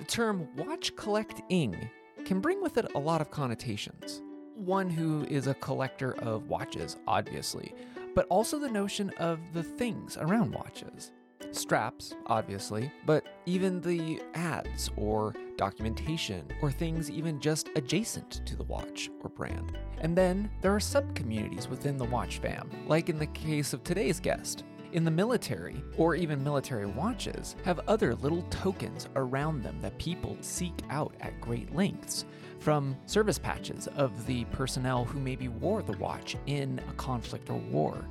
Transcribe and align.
The 0.00 0.06
term 0.06 0.48
watch 0.56 0.96
collecting 0.96 1.90
can 2.24 2.40
bring 2.40 2.62
with 2.62 2.78
it 2.78 2.90
a 2.94 2.98
lot 2.98 3.20
of 3.20 3.30
connotations. 3.30 4.22
One 4.54 4.88
who 4.88 5.26
is 5.28 5.46
a 5.46 5.52
collector 5.52 6.14
of 6.20 6.48
watches, 6.48 6.96
obviously, 7.06 7.74
but 8.14 8.26
also 8.30 8.58
the 8.58 8.70
notion 8.70 9.10
of 9.18 9.38
the 9.52 9.62
things 9.62 10.16
around 10.16 10.54
watches. 10.54 11.12
Straps, 11.52 12.14
obviously, 12.26 12.90
but 13.04 13.26
even 13.44 13.82
the 13.82 14.22
ads 14.32 14.90
or 14.96 15.34
documentation 15.58 16.48
or 16.62 16.72
things 16.72 17.10
even 17.10 17.38
just 17.38 17.68
adjacent 17.76 18.40
to 18.46 18.56
the 18.56 18.64
watch 18.64 19.10
or 19.22 19.28
brand. 19.28 19.76
And 19.98 20.16
then 20.16 20.50
there 20.62 20.74
are 20.74 20.80
sub 20.80 21.14
communities 21.14 21.68
within 21.68 21.98
the 21.98 22.06
watch 22.06 22.38
fam, 22.38 22.70
like 22.86 23.10
in 23.10 23.18
the 23.18 23.26
case 23.26 23.74
of 23.74 23.84
today's 23.84 24.18
guest. 24.18 24.64
In 24.92 25.04
the 25.04 25.10
military, 25.10 25.84
or 25.96 26.16
even 26.16 26.42
military 26.42 26.86
watches, 26.86 27.54
have 27.64 27.78
other 27.86 28.16
little 28.16 28.42
tokens 28.50 29.08
around 29.14 29.62
them 29.62 29.78
that 29.82 29.96
people 29.98 30.36
seek 30.40 30.74
out 30.90 31.14
at 31.20 31.40
great 31.40 31.72
lengths, 31.72 32.24
from 32.58 32.96
service 33.06 33.38
patches 33.38 33.86
of 33.94 34.26
the 34.26 34.44
personnel 34.46 35.04
who 35.04 35.20
maybe 35.20 35.46
wore 35.46 35.82
the 35.82 35.96
watch 35.98 36.36
in 36.46 36.80
a 36.88 36.92
conflict 36.94 37.50
or 37.50 37.58
war. 37.70 38.04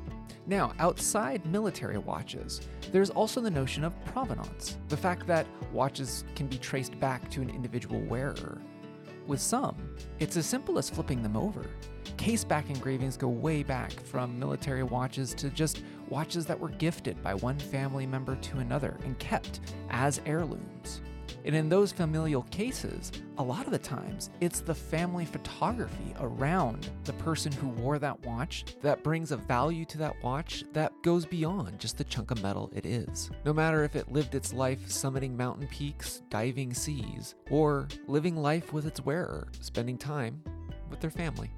Now, 0.47 0.71
outside 0.79 1.45
military 1.45 1.97
watches, 1.97 2.61
there's 2.93 3.09
also 3.09 3.41
the 3.41 3.51
notion 3.51 3.83
of 3.83 3.93
provenance, 4.05 4.77
the 4.87 4.97
fact 4.97 5.27
that 5.27 5.47
watches 5.73 6.23
can 6.33 6.47
be 6.47 6.57
traced 6.57 6.97
back 6.97 7.29
to 7.31 7.41
an 7.41 7.49
individual 7.49 7.99
wearer. 7.99 8.61
With 9.27 9.41
some, 9.41 9.75
it's 10.19 10.37
as 10.37 10.45
simple 10.45 10.79
as 10.79 10.89
flipping 10.89 11.21
them 11.21 11.35
over. 11.35 11.65
Case 12.17 12.43
back 12.43 12.69
engravings 12.69 13.15
go 13.15 13.27
way 13.27 13.61
back 13.61 13.91
from 13.91 14.39
military 14.39 14.81
watches 14.81 15.35
to 15.35 15.49
just 15.49 15.83
watches 16.09 16.45
that 16.45 16.59
were 16.59 16.69
gifted 16.69 17.21
by 17.23 17.33
one 17.33 17.59
family 17.59 18.05
member 18.05 18.35
to 18.35 18.59
another 18.59 18.97
and 19.03 19.17
kept 19.19 19.59
as 19.89 20.21
heirlooms. 20.25 21.01
And 21.45 21.55
in 21.55 21.69
those 21.69 21.91
familial 21.91 22.43
cases, 22.43 23.11
a 23.37 23.43
lot 23.43 23.65
of 23.65 23.71
the 23.71 23.79
times, 23.79 24.29
it's 24.41 24.59
the 24.59 24.75
family 24.75 25.25
photography 25.25 26.13
around 26.19 26.89
the 27.05 27.13
person 27.13 27.51
who 27.51 27.69
wore 27.69 27.97
that 27.99 28.23
watch 28.25 28.65
that 28.81 29.03
brings 29.03 29.31
a 29.31 29.37
value 29.37 29.85
to 29.85 29.97
that 29.99 30.21
watch 30.21 30.63
that 30.73 30.91
goes 31.01 31.25
beyond 31.25 31.79
just 31.79 31.97
the 31.97 32.03
chunk 32.03 32.31
of 32.31 32.43
metal 32.43 32.69
it 32.75 32.85
is. 32.85 33.31
No 33.45 33.53
matter 33.53 33.83
if 33.83 33.95
it 33.95 34.11
lived 34.11 34.35
its 34.35 34.53
life 34.53 34.87
summiting 34.87 35.35
mountain 35.35 35.67
peaks, 35.67 36.21
diving 36.29 36.73
seas, 36.73 37.35
or 37.49 37.87
living 38.07 38.35
life 38.35 38.73
with 38.73 38.85
its 38.85 39.03
wearer, 39.03 39.47
spending 39.61 39.97
time 39.97 40.43
with 40.89 40.99
their 40.99 41.09
family. 41.09 41.49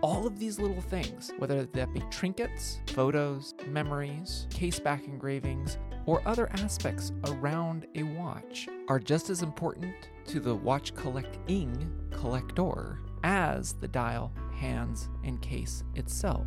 All 0.00 0.28
of 0.28 0.38
these 0.38 0.60
little 0.60 0.80
things, 0.80 1.32
whether 1.38 1.64
that 1.64 1.92
be 1.92 2.00
trinkets, 2.08 2.80
photos, 2.86 3.56
memories, 3.66 4.46
case 4.48 4.78
back 4.78 5.04
engravings, 5.06 5.76
or 6.06 6.22
other 6.24 6.48
aspects 6.52 7.10
around 7.26 7.84
a 7.96 8.04
watch, 8.04 8.68
are 8.86 9.00
just 9.00 9.28
as 9.28 9.42
important 9.42 9.92
to 10.26 10.38
the 10.38 10.54
watch 10.54 10.94
collecting 10.94 11.90
collector 12.12 13.00
as 13.24 13.72
the 13.72 13.88
dial, 13.88 14.32
hands, 14.54 15.08
and 15.24 15.42
case 15.42 15.82
itself. 15.96 16.46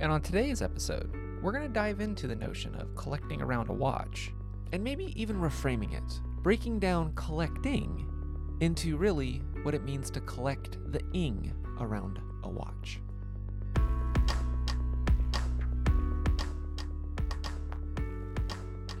And 0.00 0.12
on 0.12 0.20
today's 0.20 0.60
episode, 0.60 1.10
we're 1.40 1.52
going 1.52 1.66
to 1.66 1.72
dive 1.72 2.00
into 2.02 2.26
the 2.26 2.36
notion 2.36 2.74
of 2.74 2.94
collecting 2.96 3.40
around 3.40 3.70
a 3.70 3.72
watch, 3.72 4.30
and 4.72 4.84
maybe 4.84 5.18
even 5.18 5.40
reframing 5.40 5.94
it, 5.94 6.20
breaking 6.42 6.80
down 6.80 7.14
collecting 7.14 8.06
into 8.60 8.98
really 8.98 9.40
what 9.62 9.74
it 9.74 9.84
means 9.84 10.10
to 10.10 10.20
collect 10.20 10.76
the 10.92 11.00
ing 11.14 11.50
around 11.80 12.20
a 12.42 12.48
watch. 12.48 13.00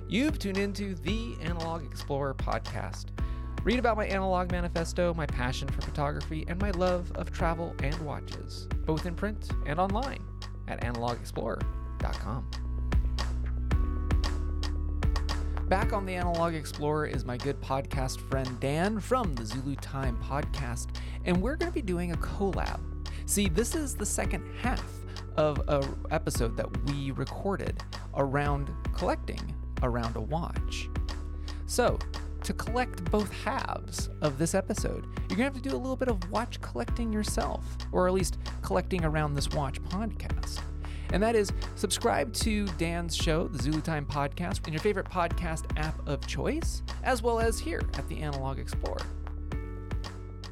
You've 0.08 0.38
tuned 0.38 0.58
into 0.58 0.94
the 0.94 1.36
Analog 1.40 1.86
Explorer 1.86 2.34
podcast. 2.34 3.06
Read 3.64 3.78
about 3.78 3.96
my 3.96 4.04
analog 4.04 4.50
manifesto, 4.50 5.14
my 5.14 5.24
passion 5.24 5.68
for 5.68 5.80
photography, 5.80 6.44
and 6.48 6.60
my 6.60 6.70
love 6.72 7.10
of 7.12 7.32
travel 7.32 7.74
and 7.82 7.98
watches, 8.02 8.68
both 8.84 9.06
in 9.06 9.14
print 9.14 9.48
and 9.64 9.80
online 9.80 10.22
at 10.68 10.82
analogexplorer.com. 10.82 12.50
Back 15.68 15.94
on 15.94 16.04
the 16.04 16.14
Analog 16.14 16.52
Explorer 16.52 17.06
is 17.06 17.24
my 17.24 17.38
good 17.38 17.58
podcast 17.62 18.20
friend 18.28 18.60
Dan 18.60 19.00
from 19.00 19.34
the 19.34 19.46
Zulu 19.46 19.76
Time 19.76 20.18
podcast, 20.22 20.88
and 21.24 21.40
we're 21.40 21.56
going 21.56 21.72
to 21.72 21.74
be 21.74 21.80
doing 21.80 22.12
a 22.12 22.16
collab. 22.16 22.91
See, 23.26 23.48
this 23.48 23.74
is 23.74 23.94
the 23.94 24.06
second 24.06 24.44
half 24.60 24.84
of 25.36 25.60
a 25.68 25.86
episode 26.10 26.56
that 26.56 26.68
we 26.84 27.10
recorded 27.12 27.82
around 28.16 28.70
collecting 28.94 29.54
around 29.82 30.16
a 30.16 30.20
watch. 30.20 30.88
So, 31.66 31.98
to 32.44 32.52
collect 32.52 33.04
both 33.10 33.32
halves 33.44 34.10
of 34.20 34.36
this 34.36 34.54
episode, 34.54 35.06
you're 35.28 35.36
gonna 35.36 35.44
have 35.44 35.54
to 35.54 35.60
do 35.60 35.74
a 35.74 35.78
little 35.78 35.96
bit 35.96 36.08
of 36.08 36.30
watch 36.30 36.60
collecting 36.60 37.12
yourself, 37.12 37.64
or 37.92 38.06
at 38.08 38.12
least 38.12 38.38
collecting 38.62 39.04
around 39.04 39.34
this 39.34 39.48
watch 39.50 39.82
podcast. 39.84 40.60
And 41.12 41.22
that 41.22 41.36
is 41.36 41.52
subscribe 41.76 42.32
to 42.34 42.66
Dan's 42.78 43.14
show, 43.14 43.46
the 43.46 43.62
Zulu 43.62 43.80
Time 43.80 44.06
Podcast, 44.06 44.66
in 44.66 44.72
your 44.72 44.80
favorite 44.80 45.06
podcast 45.06 45.64
app 45.78 46.06
of 46.08 46.26
choice, 46.26 46.82
as 47.04 47.22
well 47.22 47.38
as 47.38 47.58
here 47.58 47.82
at 47.94 48.08
the 48.08 48.20
Analog 48.20 48.58
Explorer. 48.58 49.02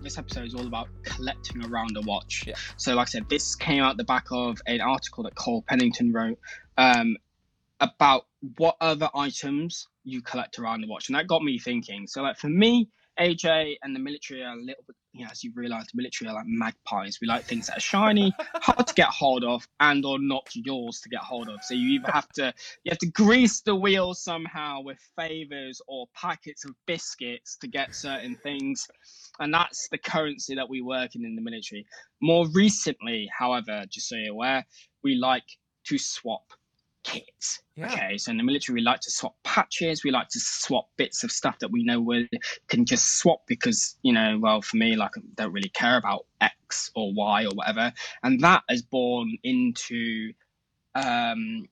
This 0.03 0.19
episode 0.19 0.47
is 0.47 0.55
all 0.55 0.66
about 0.66 0.88
collecting 1.05 1.65
around 1.65 1.97
a 1.97 2.00
watch. 2.00 2.44
Yeah. 2.47 2.55
So, 2.77 2.94
like 2.94 3.09
I 3.09 3.11
said, 3.11 3.27
this 3.28 3.55
came 3.55 3.83
out 3.83 3.97
the 3.97 4.05
back 4.05 4.27
of 4.31 4.59
an 4.66 4.81
article 4.81 5.25
that 5.25 5.34
Cole 5.34 5.65
Pennington 5.69 6.12
wrote 6.12 6.38
um, 6.78 7.16
about 7.81 8.27
what 8.56 8.77
other 8.81 9.10
items 9.15 9.87
you 10.05 10.22
collect 10.22 10.59
around 10.59 10.81
the 10.81 10.89
watch, 10.89 11.09
and 11.09 11.16
that 11.16 11.27
got 11.27 11.43
me 11.43 11.59
thinking. 11.59 12.06
So, 12.06 12.22
like 12.22 12.39
for 12.39 12.49
me, 12.49 12.89
AJ 13.19 13.77
and 13.83 13.94
the 13.94 14.00
military 14.00 14.43
are 14.43 14.55
a 14.55 14.60
little 14.60 14.84
bit, 14.87 14.97
you 15.12 15.25
know, 15.25 15.31
as 15.31 15.43
you 15.43 15.53
realise, 15.54 15.87
the 15.87 15.97
military 15.97 16.31
are 16.31 16.34
like 16.34 16.47
magpies. 16.47 17.19
We 17.21 17.26
like 17.26 17.44
things 17.44 17.66
that 17.66 17.78
are 17.78 17.81
shiny, 17.81 18.32
hard 18.54 18.87
to 18.87 18.94
get 18.94 19.09
hold 19.09 19.44
of, 19.44 19.66
and 19.81 20.04
or 20.04 20.19
not 20.21 20.48
yours 20.54 21.00
to 21.00 21.09
get 21.09 21.21
hold 21.21 21.48
of. 21.48 21.62
So 21.65 21.75
you 21.75 22.00
either 22.00 22.10
have 22.12 22.28
to 22.34 22.54
you 22.84 22.91
have 22.91 22.98
to 22.98 23.10
grease 23.10 23.60
the 23.60 23.75
wheel 23.75 24.15
somehow 24.15 24.82
with 24.82 24.98
favors 25.16 25.81
or 25.88 26.06
packets 26.15 26.65
of 26.65 26.72
biscuits 26.87 27.56
to 27.59 27.69
get 27.69 27.94
certain 27.94 28.37
things, 28.43 28.87
and 29.41 29.53
that's 29.53 29.88
the 29.91 29.98
currency 29.98 30.54
that 30.54 30.69
we 30.69 30.81
work 30.81 31.16
in 31.16 31.25
in 31.25 31.34
the 31.34 31.42
military. 31.42 31.87
More 32.22 32.47
recently, 32.48 33.28
however, 33.37 33.84
just 33.91 34.09
so 34.09 34.16
you're 34.16 34.32
aware, 34.32 34.65
we 35.03 35.16
like 35.16 35.44
to 35.87 35.98
swap 35.98 36.44
kits. 37.05 37.62
Yeah. 37.77 37.87
Okay, 37.93 38.19
so 38.19 38.31
in 38.31 38.37
the 38.37 38.43
military, 38.43 38.77
we 38.77 38.83
like 38.83 39.00
to 39.00 39.11
swap 39.11 39.34
patches. 39.43 40.05
We 40.05 40.11
like 40.11 40.28
to 40.28 40.41
swap 40.41 40.88
bits 40.97 41.25
of 41.25 41.33
stuff 41.33 41.59
that 41.61 41.71
we 41.71 41.83
know 41.83 42.00
we 42.00 42.28
can 42.69 42.84
just 42.84 43.19
swap 43.19 43.43
because, 43.47 43.97
you 44.03 44.12
know, 44.12 44.38
well, 44.38 44.61
for 44.61 44.77
me, 44.77 44.97
like, 44.97 45.16
I 45.16 45.21
don't 45.34 45.53
really 45.53 45.71
care 45.71 45.97
about 45.97 46.27
X 46.41 46.91
or 46.94 47.12
Y 47.15 47.44
or 47.44 47.50
whatever. 47.55 47.93
And 48.22 48.41
that 48.41 48.65
has 48.69 48.83
born 48.83 49.39
into 49.43 50.33
um, 50.94 51.69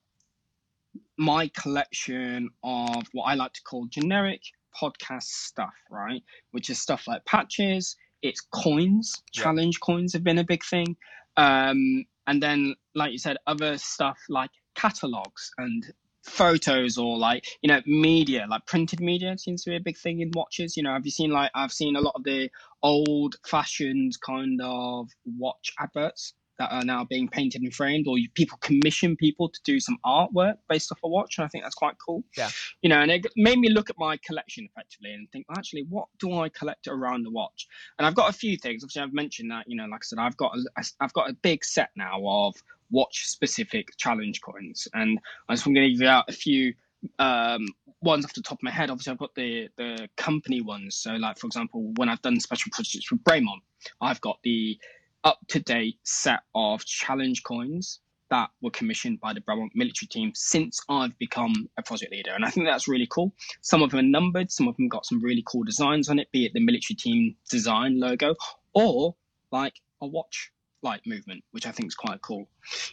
my 1.16 1.48
collection 1.48 2.50
of 2.62 3.02
what 3.12 3.24
I 3.24 3.34
like 3.34 3.52
to 3.54 3.62
call 3.62 3.86
generic 3.86 4.40
podcast 4.80 5.24
stuff, 5.24 5.74
right? 5.90 6.22
Which 6.52 6.70
is 6.70 6.80
stuff 6.80 7.06
like 7.06 7.24
patches, 7.24 7.96
it's 8.22 8.40
coins, 8.40 9.22
Yeah. 9.34 9.42
challenge 9.44 9.80
coins 9.80 10.12
have 10.12 10.24
been 10.24 10.38
a 10.38 10.44
big 10.44 10.64
thing. 10.64 10.96
Um, 11.36 12.06
and 12.26 12.42
then, 12.42 12.74
like 12.94 13.12
you 13.12 13.18
said, 13.18 13.36
other 13.46 13.78
stuff 13.78 14.18
like 14.28 14.50
catalogs 14.78 15.50
and 15.58 15.92
photos 16.22 16.98
or 16.98 17.16
like 17.16 17.44
you 17.62 17.68
know 17.68 17.80
media 17.86 18.46
like 18.48 18.64
printed 18.66 19.00
media 19.00 19.36
seems 19.38 19.62
to 19.64 19.70
be 19.70 19.76
a 19.76 19.80
big 19.80 19.96
thing 19.96 20.20
in 20.20 20.30
watches 20.34 20.76
you 20.76 20.82
know. 20.82 20.92
Have 20.92 21.04
you 21.04 21.10
seen 21.10 21.30
like 21.30 21.50
i've 21.54 21.72
seen 21.72 21.96
a 21.96 22.00
lot 22.00 22.12
of 22.14 22.24
the 22.24 22.50
old 22.82 23.36
fashioned 23.46 24.12
kind 24.24 24.60
of 24.62 25.08
watch 25.38 25.72
adverts 25.78 26.34
that 26.58 26.72
are 26.72 26.84
now 26.84 27.04
being 27.04 27.28
painted 27.28 27.62
and 27.62 27.72
framed 27.74 28.06
or 28.06 28.18
you, 28.18 28.28
people 28.34 28.58
commission 28.58 29.16
people 29.16 29.48
to 29.48 29.60
do 29.64 29.78
some 29.80 29.96
artwork 30.04 30.54
based 30.68 30.90
off 30.92 30.98
a 31.04 31.08
watch 31.08 31.38
and 31.38 31.44
i 31.44 31.48
think 31.48 31.64
that's 31.64 31.74
quite 31.74 31.94
cool. 32.04 32.22
Yeah. 32.36 32.50
you 32.82 32.88
know 32.88 33.00
and 33.00 33.10
it 33.10 33.26
made 33.36 33.58
me 33.58 33.70
look 33.70 33.90
at 33.90 33.96
my 33.98 34.16
collection 34.18 34.68
effectively 34.70 35.12
and 35.14 35.30
think 35.30 35.46
well, 35.48 35.58
actually 35.58 35.86
what 35.88 36.08
do 36.18 36.32
i 36.34 36.48
collect 36.48 36.88
around 36.88 37.24
the 37.24 37.30
watch? 37.30 37.68
And 37.98 38.06
i've 38.06 38.14
got 38.14 38.30
a 38.30 38.32
few 38.32 38.56
things. 38.56 38.82
Obviously 38.82 39.02
i've 39.02 39.12
mentioned 39.12 39.50
that 39.50 39.64
you 39.68 39.76
know 39.76 39.86
like 39.86 40.00
i 40.00 40.04
said 40.04 40.18
i've 40.18 40.36
got 40.36 40.54
a, 40.56 40.84
i've 41.00 41.12
got 41.12 41.30
a 41.30 41.32
big 41.34 41.64
set 41.64 41.90
now 41.96 42.20
of 42.24 42.54
watch 42.90 43.26
specific 43.26 43.88
challenge 43.98 44.40
coins 44.40 44.88
and 44.94 45.18
I'm 45.48 45.56
just 45.56 45.64
going 45.64 45.74
to 45.74 45.90
give 45.90 46.00
you 46.00 46.08
out 46.08 46.24
a 46.28 46.32
few 46.32 46.74
um 47.18 47.68
ones 48.00 48.24
off 48.24 48.32
the 48.32 48.42
top 48.42 48.58
of 48.58 48.62
my 48.62 48.70
head. 48.70 48.90
Obviously 48.90 49.12
i've 49.12 49.18
got 49.18 49.34
the 49.34 49.68
the 49.76 50.08
company 50.16 50.60
ones. 50.60 50.96
So 50.96 51.12
like 51.12 51.38
for 51.38 51.46
example 51.46 51.92
when 51.96 52.08
i've 52.08 52.22
done 52.22 52.40
special 52.40 52.70
projects 52.72 53.10
with 53.10 53.22
Bremont, 53.24 53.60
i've 54.00 54.20
got 54.20 54.38
the 54.42 54.78
up 55.24 55.38
to 55.48 55.60
date 55.60 55.98
set 56.04 56.40
of 56.54 56.84
challenge 56.84 57.42
coins 57.42 58.00
that 58.30 58.50
were 58.60 58.70
commissioned 58.70 59.20
by 59.20 59.32
the 59.32 59.40
Bremont 59.40 59.70
military 59.74 60.06
team 60.06 60.32
since 60.34 60.80
I've 60.88 61.16
become 61.18 61.68
a 61.78 61.82
project 61.82 62.12
leader. 62.12 62.32
And 62.34 62.44
I 62.44 62.50
think 62.50 62.66
that's 62.66 62.86
really 62.86 63.06
cool. 63.10 63.32
Some 63.62 63.82
of 63.82 63.90
them 63.90 64.00
are 64.00 64.02
numbered, 64.02 64.50
some 64.50 64.68
of 64.68 64.76
them 64.76 64.88
got 64.88 65.06
some 65.06 65.22
really 65.22 65.42
cool 65.46 65.64
designs 65.64 66.08
on 66.08 66.18
it, 66.18 66.30
be 66.32 66.44
it 66.44 66.52
the 66.52 66.60
military 66.60 66.96
team 66.96 67.36
design 67.50 67.98
logo 67.98 68.34
or 68.74 69.14
like 69.50 69.74
a 70.02 70.06
watch 70.06 70.52
light 70.82 71.00
movement, 71.06 71.42
which 71.50 71.66
I 71.66 71.72
think 71.72 71.88
is 71.88 71.94
quite 71.94 72.20
cool. 72.22 72.48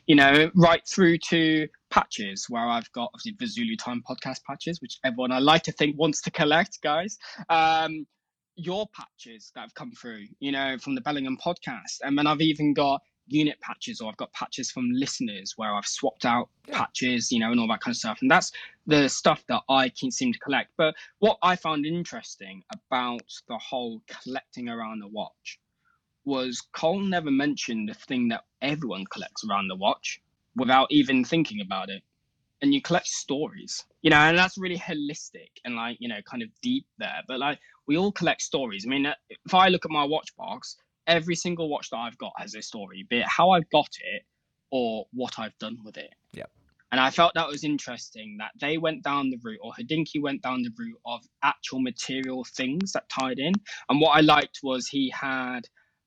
You 0.07 0.16
know, 0.16 0.50
right 0.56 0.81
through 0.88 1.18
to 1.30 1.68
patches 1.89 2.45
where 2.50 2.68
I've 2.68 2.92
got 2.94 3.12
the 3.24 3.45
Zulu 3.45 3.75
Time 3.75 4.04
podcast 4.10 4.39
patches, 4.48 4.81
which 4.81 5.00
everyone 5.04 5.31
I 5.31 5.39
like 5.39 5.63
to 5.63 5.72
think 5.72 5.98
wants 5.98 6.22
to 6.24 6.31
collect, 6.31 6.81
guys. 6.81 7.18
Um, 7.50 8.07
your 8.56 8.88
patches 8.94 9.52
that 9.56 9.62
have 9.62 9.74
come 9.74 9.92
through, 9.92 10.25
you 10.40 10.52
know, 10.52 10.78
from 10.78 10.96
the 10.96 11.02
Bellingham 11.02 11.38
podcast. 11.38 12.00
And 12.02 12.18
then 12.18 12.28
I've 12.28 12.42
even 12.42 12.74
got 12.74 13.02
unit 13.28 13.60
patches 13.62 14.02
or 14.02 14.10
I've 14.10 14.18
got 14.18 14.31
patches 14.34 14.72
from 14.72 14.92
listeners 14.92 15.54
where 15.57 15.74
I've 15.74 15.88
swapped 15.88 16.25
out 16.25 16.50
yeah. 16.68 16.78
patches, 16.78 17.31
you 17.31 17.40
know, 17.40 17.52
and 17.52 17.60
all 17.60 17.68
that 17.68 17.81
kind 17.81 17.94
of 17.94 17.98
stuff. 17.98 18.19
And 18.22 18.30
that's 18.30 18.52
the 18.86 19.10
stuff 19.10 19.44
that 19.48 19.62
I 19.69 19.90
can 19.90 20.12
seem 20.12 20.31
to 20.34 20.40
collect. 20.40 20.72
But 20.78 20.96
what 21.19 21.38
I 21.42 21.56
found 21.56 21.86
interesting 21.86 22.63
about 22.74 23.31
the 23.48 23.57
whole 23.57 24.02
collecting 24.24 24.69
around 24.69 25.00
the 25.00 25.08
watch 25.08 25.60
was 26.24 26.62
Cole 26.74 27.00
never 27.00 27.31
mentioned 27.31 27.90
the 27.90 27.94
thing 27.94 28.30
that 28.30 28.44
everyone 28.62 29.06
collects 29.06 29.44
around 29.48 29.68
the 29.68 29.75
watch 29.75 30.22
without 30.56 30.88
even 30.90 31.24
thinking 31.24 31.62
about 31.62 31.90
it. 31.90 32.01
And 32.62 32.74
you 32.74 32.81
collect 32.81 33.07
stories, 33.07 33.84
you 34.02 34.10
know, 34.10 34.18
and 34.18 34.38
that's 34.38 34.57
really 34.57 34.78
holistic 34.78 35.50
and 35.66 35.75
like, 35.75 35.98
you 36.00 36.07
know, 36.07 36.22
kind 36.30 36.42
of 36.42 36.50
deep 36.62 36.86
there. 36.98 37.22
But 37.28 37.40
like, 37.40 37.60
we 37.86 37.98
all 37.98 38.12
collect 38.12 38.42
stories. 38.42 38.86
I 38.86 38.90
mean, 38.90 39.06
if 39.30 39.54
I 39.54 39.68
look 39.68 39.86
at 39.86 39.92
my 39.92 40.04
watch 40.04 40.36
box, 40.38 40.78
every 41.07 41.36
single 41.36 41.69
watch 41.69 41.90
that 41.92 41.98
I've 41.98 42.18
got 42.18 42.31
has 42.38 42.56
a 42.56 42.62
story, 42.62 43.06
be 43.10 43.19
it 43.19 43.28
how 43.28 43.52
i've 43.52 43.69
got 43.69 43.90
it 44.02 44.24
or 44.72 45.06
what 45.13 45.40
I've 45.40 45.57
done 45.57 45.78
with 45.84 45.98
it. 45.98 46.13
Yeah. 46.34 46.46
And 46.92 47.00
I 47.00 47.10
felt 47.10 47.34
that 47.36 47.48
was 47.48 47.63
interesting 47.63 48.38
that 48.40 48.52
they 48.60 48.78
went 48.78 49.04
down 49.04 49.30
the 49.30 49.40
route, 49.44 49.60
or 49.62 49.74
Hodinkee 49.74 50.22
went 50.22 50.42
down 50.42 50.63
the 50.63 50.72
route 50.78 51.00
of 51.06 51.22
actual 51.44 51.80
material 51.80 52.46
things 52.56 52.92
that 52.94 53.10
tied 53.10 53.40
in. 53.40 53.54
And 53.90 54.00
what 54.00 54.12
I 54.12 54.22
liked 54.22 54.60
was 54.63 54.88
he 54.88 55.10
had, 55.10 55.62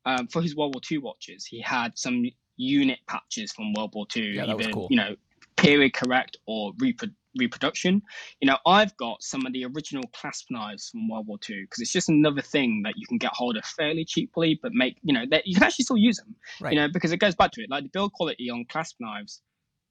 um, 0.06 0.28
for 0.28 0.40
his 0.40 0.56
World 0.56 0.74
War 0.74 0.82
II 0.90 0.98
watches, 0.98 1.44
he 1.44 1.60
had 1.60 1.96
some 1.98 2.24
unit 2.56 2.98
patches 3.06 3.52
from 3.52 3.72
World 3.74 3.92
War 3.94 4.06
II, 4.14 4.36
yeah, 4.36 4.46
either, 4.46 4.70
cool. 4.70 4.88
you 4.90 4.96
know, 4.96 5.16
period 5.58 5.92
correct 5.92 6.38
or 6.46 6.72
repro- 6.74 7.14
reproduction. 7.36 8.02
You 8.40 8.48
know, 8.48 8.58
I've 8.66 8.96
got 8.96 9.22
some 9.22 9.44
of 9.44 9.52
the 9.52 9.64
original 9.66 10.04
clasp 10.14 10.46
knives 10.50 10.88
from 10.88 11.08
World 11.08 11.26
War 11.26 11.38
II 11.48 11.62
because 11.62 11.80
it's 11.80 11.92
just 11.92 12.08
another 12.08 12.42
thing 12.42 12.82
that 12.84 12.94
you 12.96 13.06
can 13.06 13.18
get 13.18 13.32
hold 13.34 13.56
of 13.56 13.64
fairly 13.64 14.04
cheaply, 14.04 14.58
but 14.62 14.72
make 14.72 14.96
you 15.02 15.12
know 15.12 15.24
that 15.30 15.46
you 15.46 15.54
can 15.54 15.64
actually 15.64 15.84
still 15.84 15.96
use 15.96 16.16
them. 16.16 16.34
Right. 16.60 16.72
You 16.72 16.80
know, 16.80 16.88
because 16.92 17.12
it 17.12 17.18
goes 17.18 17.34
back 17.34 17.52
to 17.52 17.62
it, 17.62 17.70
like 17.70 17.82
the 17.84 17.90
build 17.90 18.12
quality 18.12 18.48
on 18.50 18.64
clasp 18.68 18.96
knives 19.00 19.42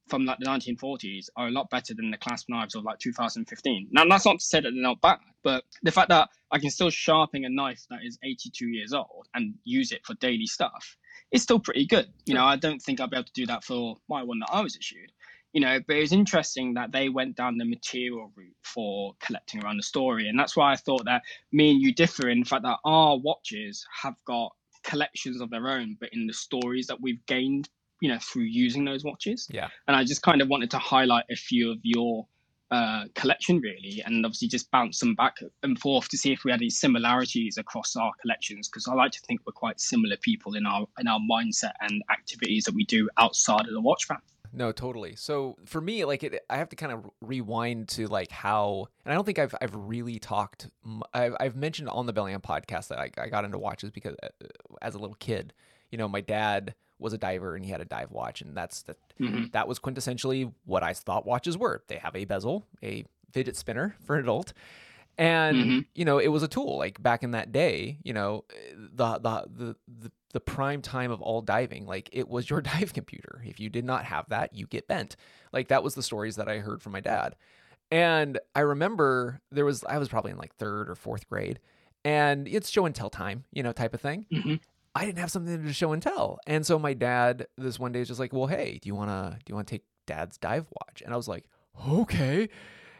from 0.07 0.25
like 0.25 0.37
the 0.39 0.45
1940s 0.45 1.25
are 1.35 1.47
a 1.47 1.51
lot 1.51 1.69
better 1.69 1.93
than 1.93 2.11
the 2.11 2.17
clasp 2.17 2.47
knives 2.47 2.75
of 2.75 2.83
like 2.85 2.97
2015. 2.99 3.89
Now 3.91 4.05
that's 4.05 4.25
not 4.25 4.39
to 4.39 4.45
say 4.45 4.61
that 4.61 4.71
they're 4.71 4.81
not 4.81 5.01
bad, 5.01 5.17
but 5.43 5.65
the 5.83 5.91
fact 5.91 6.09
that 6.09 6.29
I 6.49 6.59
can 6.59 6.69
still 6.69 6.89
sharpen 6.89 7.43
a 7.43 7.49
knife 7.49 7.83
that 7.89 7.99
is 8.05 8.17
82 8.23 8.67
years 8.69 8.93
old 8.93 9.27
and 9.33 9.55
use 9.65 9.91
it 9.91 10.05
for 10.05 10.13
daily 10.15 10.45
stuff 10.45 10.95
is 11.31 11.43
still 11.43 11.59
pretty 11.59 11.85
good. 11.85 12.07
You 12.25 12.35
know, 12.35 12.45
I 12.45 12.55
don't 12.55 12.81
think 12.81 13.01
I'll 13.01 13.09
be 13.09 13.17
able 13.17 13.25
to 13.25 13.33
do 13.33 13.45
that 13.47 13.65
for 13.65 13.97
my 14.07 14.23
one 14.23 14.39
that 14.39 14.49
I 14.49 14.61
was 14.61 14.77
issued 14.77 15.11
you 15.57 15.61
know, 15.61 15.79
but 15.87 15.95
it 15.95 16.01
was 16.01 16.11
interesting 16.11 16.75
that 16.75 16.91
they 16.91 17.09
went 17.09 17.35
down 17.35 17.57
the 17.57 17.65
material 17.65 18.31
route 18.35 18.55
for 18.61 19.15
collecting 19.19 19.63
around 19.63 19.77
the 19.77 19.81
story. 19.81 20.29
And 20.29 20.37
that's 20.37 20.55
why 20.55 20.71
I 20.71 20.75
thought 20.75 21.03
that 21.05 21.23
me 21.51 21.71
and 21.71 21.81
you 21.81 21.91
differ 21.91 22.29
in 22.29 22.41
the 22.41 22.45
fact 22.45 22.61
that 22.61 22.77
our 22.85 23.17
watches 23.17 23.83
have 24.03 24.13
got 24.25 24.51
collections 24.83 25.41
of 25.41 25.49
their 25.49 25.67
own, 25.67 25.97
but 25.99 26.09
in 26.13 26.27
the 26.27 26.33
stories 26.33 26.85
that 26.85 27.01
we've 27.01 27.25
gained, 27.25 27.69
you 28.01 28.07
know, 28.07 28.19
through 28.21 28.43
using 28.43 28.85
those 28.85 29.03
watches. 29.03 29.47
Yeah. 29.49 29.69
And 29.87 29.97
I 29.97 30.03
just 30.03 30.21
kind 30.21 30.43
of 30.43 30.47
wanted 30.47 30.69
to 30.69 30.77
highlight 30.77 31.25
a 31.31 31.35
few 31.35 31.71
of 31.71 31.79
your 31.81 32.27
uh, 32.69 33.05
collection 33.15 33.59
really, 33.59 34.03
and 34.05 34.27
obviously 34.27 34.47
just 34.47 34.69
bounce 34.69 34.99
them 34.99 35.15
back 35.15 35.37
and 35.63 35.79
forth 35.79 36.07
to 36.09 36.19
see 36.19 36.31
if 36.31 36.43
we 36.43 36.51
had 36.51 36.61
any 36.61 36.69
similarities 36.69 37.57
across 37.57 37.95
our 37.95 38.11
collections. 38.21 38.69
Because 38.69 38.87
I 38.87 38.93
like 38.93 39.13
to 39.13 39.21
think 39.21 39.41
we're 39.47 39.53
quite 39.53 39.79
similar 39.79 40.17
people 40.17 40.53
in 40.53 40.67
our 40.67 40.85
in 40.99 41.07
our 41.07 41.19
mindset 41.19 41.71
and 41.81 42.03
activities 42.11 42.65
that 42.65 42.75
we 42.75 42.83
do 42.83 43.09
outside 43.17 43.61
of 43.61 43.73
the 43.73 43.81
watch 43.81 44.05
fam. 44.05 44.21
No, 44.53 44.71
totally. 44.71 45.15
So 45.15 45.57
for 45.65 45.81
me, 45.81 46.05
like 46.05 46.23
it, 46.23 46.43
I 46.49 46.57
have 46.57 46.69
to 46.69 46.75
kind 46.75 46.91
of 46.91 47.09
rewind 47.21 47.89
to 47.89 48.07
like 48.07 48.31
how, 48.31 48.87
and 49.05 49.11
I 49.11 49.15
don't 49.15 49.25
think 49.25 49.39
I've 49.39 49.55
I've 49.61 49.75
really 49.75 50.19
talked. 50.19 50.69
I've, 51.13 51.35
I've 51.39 51.55
mentioned 51.55 51.89
on 51.89 52.05
the 52.05 52.13
Bellingham 52.13 52.41
podcast 52.41 52.89
that 52.89 52.99
I, 52.99 53.11
I 53.17 53.27
got 53.27 53.45
into 53.45 53.57
watches 53.57 53.91
because 53.91 54.15
uh, 54.23 54.27
as 54.81 54.95
a 54.95 54.99
little 54.99 55.15
kid, 55.19 55.53
you 55.91 55.97
know, 55.97 56.07
my 56.07 56.21
dad 56.21 56.75
was 56.99 57.13
a 57.13 57.17
diver 57.17 57.55
and 57.55 57.63
he 57.63 57.71
had 57.71 57.81
a 57.81 57.85
dive 57.85 58.11
watch, 58.11 58.41
and 58.41 58.55
that's 58.55 58.83
that. 58.83 58.97
Mm-hmm. 59.19 59.45
That 59.51 59.67
was 59.67 59.79
quintessentially 59.79 60.51
what 60.65 60.83
I 60.83 60.93
thought 60.93 61.25
watches 61.25 61.57
were. 61.57 61.83
They 61.87 61.97
have 61.97 62.15
a 62.15 62.25
bezel, 62.25 62.65
a 62.83 63.05
fidget 63.31 63.55
spinner 63.55 63.95
for 64.05 64.15
an 64.15 64.23
adult, 64.23 64.53
and 65.17 65.57
mm-hmm. 65.57 65.79
you 65.95 66.05
know 66.05 66.19
it 66.19 66.27
was 66.27 66.43
a 66.43 66.47
tool 66.47 66.77
like 66.77 67.01
back 67.01 67.23
in 67.23 67.31
that 67.31 67.51
day 67.51 67.97
you 68.03 68.13
know 68.13 68.45
the, 68.75 69.17
the 69.17 69.45
the 69.55 69.75
the 69.87 70.11
the 70.33 70.39
prime 70.39 70.81
time 70.81 71.11
of 71.11 71.21
all 71.21 71.41
diving 71.41 71.85
like 71.85 72.09
it 72.11 72.27
was 72.27 72.49
your 72.49 72.61
dive 72.73 72.93
computer. 72.93 73.41
If 73.45 73.59
you 73.59 73.69
did 73.69 73.85
not 73.85 74.05
have 74.05 74.29
that 74.29 74.53
you 74.53 74.67
get 74.67 74.87
bent. 74.87 75.15
Like 75.53 75.69
that 75.69 75.83
was 75.83 75.95
the 75.95 76.03
stories 76.03 76.35
that 76.35 76.49
i 76.49 76.59
heard 76.59 76.81
from 76.81 76.93
my 76.93 76.99
dad. 77.01 77.35
And 77.91 78.39
i 78.55 78.59
remember 78.61 79.41
there 79.51 79.65
was 79.65 79.83
i 79.85 79.97
was 79.97 80.09
probably 80.09 80.31
in 80.31 80.37
like 80.37 80.55
third 80.55 80.89
or 80.89 80.95
fourth 80.95 81.27
grade 81.29 81.59
and 82.03 82.47
it's 82.47 82.69
show 82.69 82.85
and 82.85 82.93
tell 82.93 83.09
time 83.09 83.45
you 83.51 83.63
know 83.63 83.71
type 83.71 83.93
of 83.93 84.01
thing. 84.01 84.25
Mm-hmm. 84.31 84.55
i 84.95 85.05
didn't 85.05 85.19
have 85.19 85.31
something 85.31 85.63
to 85.63 85.73
show 85.73 85.93
and 85.93 86.01
tell. 86.01 86.39
And 86.45 86.65
so 86.65 86.77
my 86.77 86.93
dad 86.93 87.47
this 87.57 87.79
one 87.79 87.91
day 87.91 88.01
is 88.01 88.07
just 88.07 88.19
like 88.19 88.33
well 88.33 88.47
hey 88.47 88.79
do 88.81 88.87
you 88.87 88.95
want 88.95 89.09
to 89.09 89.37
do 89.45 89.51
you 89.51 89.55
want 89.55 89.67
to 89.67 89.75
take 89.75 89.85
dad's 90.05 90.37
dive 90.37 90.67
watch? 90.81 91.01
And 91.01 91.13
i 91.13 91.17
was 91.17 91.27
like 91.27 91.45
okay 91.87 92.49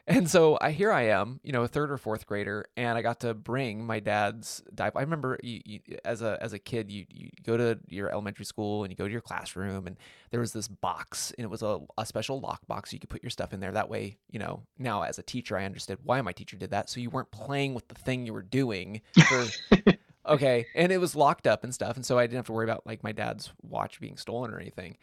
and 0.07 0.29
so 0.29 0.57
I 0.61 0.71
here 0.71 0.91
I 0.91 1.07
am, 1.07 1.41
you 1.43 1.51
know, 1.51 1.63
a 1.63 1.67
third 1.67 1.91
or 1.91 1.97
fourth 1.97 2.25
grader, 2.25 2.65
and 2.77 2.97
I 2.97 3.01
got 3.01 3.19
to 3.21 3.33
bring 3.33 3.85
my 3.85 3.99
dad's 3.99 4.63
dive. 4.73 4.95
I 4.95 5.01
remember 5.01 5.37
you, 5.43 5.59
you, 5.65 5.79
as 6.05 6.21
a 6.21 6.37
as 6.41 6.53
a 6.53 6.59
kid, 6.59 6.89
you 6.89 7.05
you 7.09 7.29
go 7.43 7.57
to 7.57 7.77
your 7.89 8.09
elementary 8.09 8.45
school 8.45 8.83
and 8.83 8.91
you 8.91 8.95
go 8.95 9.05
to 9.05 9.11
your 9.11 9.21
classroom, 9.21 9.85
and 9.85 9.97
there 10.31 10.39
was 10.39 10.53
this 10.53 10.69
box, 10.69 11.33
and 11.37 11.43
it 11.43 11.49
was 11.49 11.61
a, 11.61 11.79
a 11.97 12.05
special 12.05 12.39
lock 12.39 12.65
box. 12.67 12.93
You 12.93 12.99
could 12.99 13.09
put 13.09 13.21
your 13.21 13.29
stuff 13.29 13.51
in 13.51 13.59
there. 13.59 13.73
That 13.73 13.89
way, 13.89 14.17
you 14.31 14.39
know, 14.39 14.63
now 14.79 15.01
as 15.01 15.19
a 15.19 15.23
teacher, 15.23 15.57
I 15.57 15.65
understood 15.65 15.99
why 16.03 16.21
my 16.21 16.31
teacher 16.31 16.55
did 16.55 16.71
that. 16.71 16.89
So 16.89 17.01
you 17.01 17.09
weren't 17.09 17.31
playing 17.31 17.73
with 17.73 17.89
the 17.89 17.95
thing 17.95 18.25
you 18.25 18.33
were 18.33 18.43
doing. 18.43 19.01
For, 19.27 19.45
okay, 20.25 20.67
and 20.73 20.89
it 20.93 20.99
was 20.99 21.17
locked 21.17 21.47
up 21.47 21.65
and 21.65 21.73
stuff, 21.73 21.97
and 21.97 22.05
so 22.05 22.17
I 22.17 22.23
didn't 22.23 22.37
have 22.37 22.45
to 22.45 22.53
worry 22.53 22.65
about 22.65 22.87
like 22.87 23.03
my 23.03 23.11
dad's 23.11 23.51
watch 23.61 23.99
being 23.99 24.15
stolen 24.15 24.51
or 24.51 24.59
anything. 24.59 24.95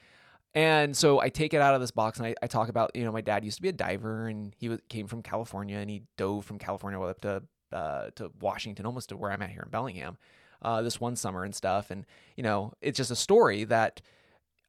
And 0.55 0.97
so 0.97 1.21
I 1.21 1.31
take 1.31 1.53
it 1.53 1.61
out 1.61 1.75
of 1.75 1.81
this 1.81 1.91
box 1.91 2.19
and 2.19 2.29
I, 2.29 2.35
I, 2.41 2.47
talk 2.47 2.69
about, 2.69 2.95
you 2.95 3.05
know, 3.05 3.11
my 3.11 3.21
dad 3.21 3.45
used 3.45 3.57
to 3.57 3.63
be 3.63 3.71
a 3.71 3.73
diver 3.73 4.29
and 4.29 4.55
he 4.57 4.69
was, 4.69 4.79
came 4.89 5.09
from 5.09 5.21
California 5.21 5.79
and 5.79 5.91
he 5.91 6.03
dove 6.17 6.45
from 6.45 6.59
California 6.59 7.01
up 7.01 7.21
to 7.23 7.43
uh, 7.73 8.11
to 8.15 8.31
Washington, 8.41 8.87
almost 8.87 9.09
to 9.09 9.17
where 9.17 9.33
I'm 9.33 9.43
at 9.43 9.51
here 9.51 9.63
in 9.65 9.71
Bellingham, 9.71 10.17
uh, 10.63 10.81
this 10.83 11.01
one 11.01 11.17
summer 11.17 11.43
and 11.43 11.53
stuff. 11.53 11.91
And 11.91 12.07
you 12.37 12.45
know, 12.45 12.73
it's 12.81 12.97
just 12.97 13.11
a 13.11 13.17
story 13.17 13.65
that 13.65 14.01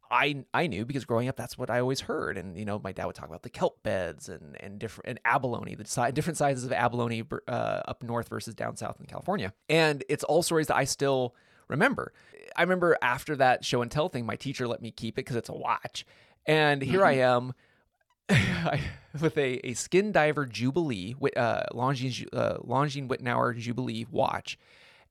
I 0.09 0.43
I 0.55 0.65
knew 0.65 0.85
because 0.85 1.05
growing 1.05 1.27
up, 1.27 1.35
that's 1.35 1.55
what 1.55 1.69
I 1.69 1.79
always 1.79 2.01
heard. 2.01 2.35
And 2.37 2.57
you 2.57 2.65
know, 2.65 2.79
my 2.83 2.91
dad 2.91 3.05
would 3.05 3.15
talk 3.15 3.27
about 3.27 3.43
the 3.43 3.49
kelp 3.51 3.83
beds 3.83 4.27
and 4.27 4.59
and 4.59 4.79
different 4.79 5.09
and 5.09 5.19
abalone, 5.23 5.75
the 5.75 5.85
si- 5.85 6.11
different 6.13 6.37
sizes 6.37 6.65
of 6.65 6.71
abalone 6.71 7.23
uh, 7.47 7.51
up 7.85 8.01
north 8.01 8.27
versus 8.27 8.55
down 8.55 8.75
south 8.75 8.99
in 8.99 9.05
California. 9.05 9.53
And 9.69 10.03
it's 10.09 10.23
all 10.23 10.41
stories 10.41 10.67
that 10.67 10.77
I 10.77 10.85
still 10.85 11.35
remember. 11.67 12.13
I 12.55 12.61
remember 12.61 12.97
after 13.01 13.35
that 13.37 13.65
show 13.65 13.81
and 13.81 13.91
tell 13.91 14.09
thing, 14.09 14.25
my 14.25 14.35
teacher 14.35 14.67
let 14.67 14.81
me 14.81 14.91
keep 14.91 15.15
it 15.15 15.25
because 15.25 15.35
it's 15.35 15.49
a 15.49 15.53
watch. 15.53 16.05
And 16.45 16.81
here 16.81 17.01
mm-hmm. 17.01 17.07
I 17.07 18.77
am 18.77 18.79
with 19.21 19.37
a, 19.37 19.67
a 19.67 19.73
Skin 19.73 20.11
Diver 20.11 20.45
Jubilee, 20.45 21.15
uh, 21.35 21.63
Longines, 21.73 22.27
uh, 22.33 22.57
Longines 22.57 23.07
Wittnauer 23.07 23.57
Jubilee 23.57 24.05
watch. 24.09 24.57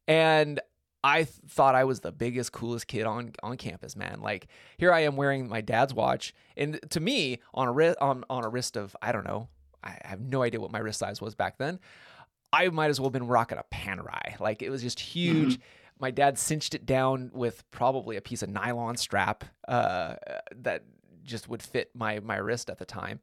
And 0.06 0.60
I 1.02 1.24
th- 1.24 1.28
thought 1.48 1.74
I 1.74 1.84
was 1.84 2.00
the 2.00 2.12
biggest, 2.12 2.52
coolest 2.52 2.86
kid 2.86 3.04
on 3.04 3.32
on 3.42 3.56
campus, 3.56 3.94
man. 3.94 4.20
Like 4.20 4.48
here 4.78 4.92
I 4.92 5.00
am 5.00 5.16
wearing 5.16 5.48
my 5.48 5.60
dad's 5.60 5.92
watch, 5.92 6.34
and 6.56 6.80
to 6.90 7.00
me, 7.00 7.40
on 7.52 7.68
a 7.68 7.72
wrist 7.72 7.98
on 8.00 8.24
on 8.30 8.44
a 8.44 8.48
wrist 8.48 8.76
of 8.76 8.96
I 9.02 9.12
don't 9.12 9.26
know, 9.26 9.48
I 9.82 9.98
have 10.02 10.20
no 10.20 10.42
idea 10.42 10.60
what 10.60 10.72
my 10.72 10.78
wrist 10.78 10.98
size 10.98 11.20
was 11.20 11.34
back 11.34 11.58
then. 11.58 11.78
I 12.52 12.68
might 12.68 12.88
as 12.88 13.00
well 13.00 13.08
have 13.08 13.12
been 13.12 13.26
rocking 13.26 13.58
a 13.58 13.64
Panerai. 13.74 14.40
Like 14.40 14.62
it 14.62 14.70
was 14.70 14.82
just 14.82 14.98
huge. 14.98 15.54
Mm-hmm 15.54 15.62
my 15.98 16.10
dad 16.10 16.38
cinched 16.38 16.74
it 16.74 16.86
down 16.86 17.30
with 17.32 17.68
probably 17.70 18.16
a 18.16 18.20
piece 18.20 18.42
of 18.42 18.48
nylon 18.48 18.96
strap 18.96 19.44
uh, 19.68 20.16
that 20.54 20.84
just 21.22 21.48
would 21.48 21.62
fit 21.62 21.90
my 21.94 22.20
my 22.20 22.36
wrist 22.36 22.70
at 22.70 22.78
the 22.78 22.84
time. 22.84 23.20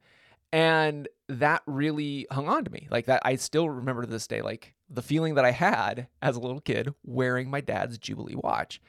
And 0.54 1.08
that 1.28 1.62
really 1.66 2.26
hung 2.30 2.48
on 2.48 2.64
to 2.64 2.70
me. 2.70 2.88
Like 2.90 3.06
that 3.06 3.22
i 3.24 3.36
still 3.36 3.68
remember 3.68 4.02
to 4.02 4.08
this 4.08 4.26
day 4.26 4.42
like 4.42 4.74
the 4.90 5.02
feeling 5.02 5.34
that 5.34 5.44
i 5.44 5.50
had 5.50 6.08
as 6.20 6.36
a 6.36 6.40
little 6.40 6.60
kid 6.60 6.94
wearing 7.04 7.50
my 7.50 7.60
dad's 7.60 7.98
jubilee 7.98 8.36
watch. 8.36 8.80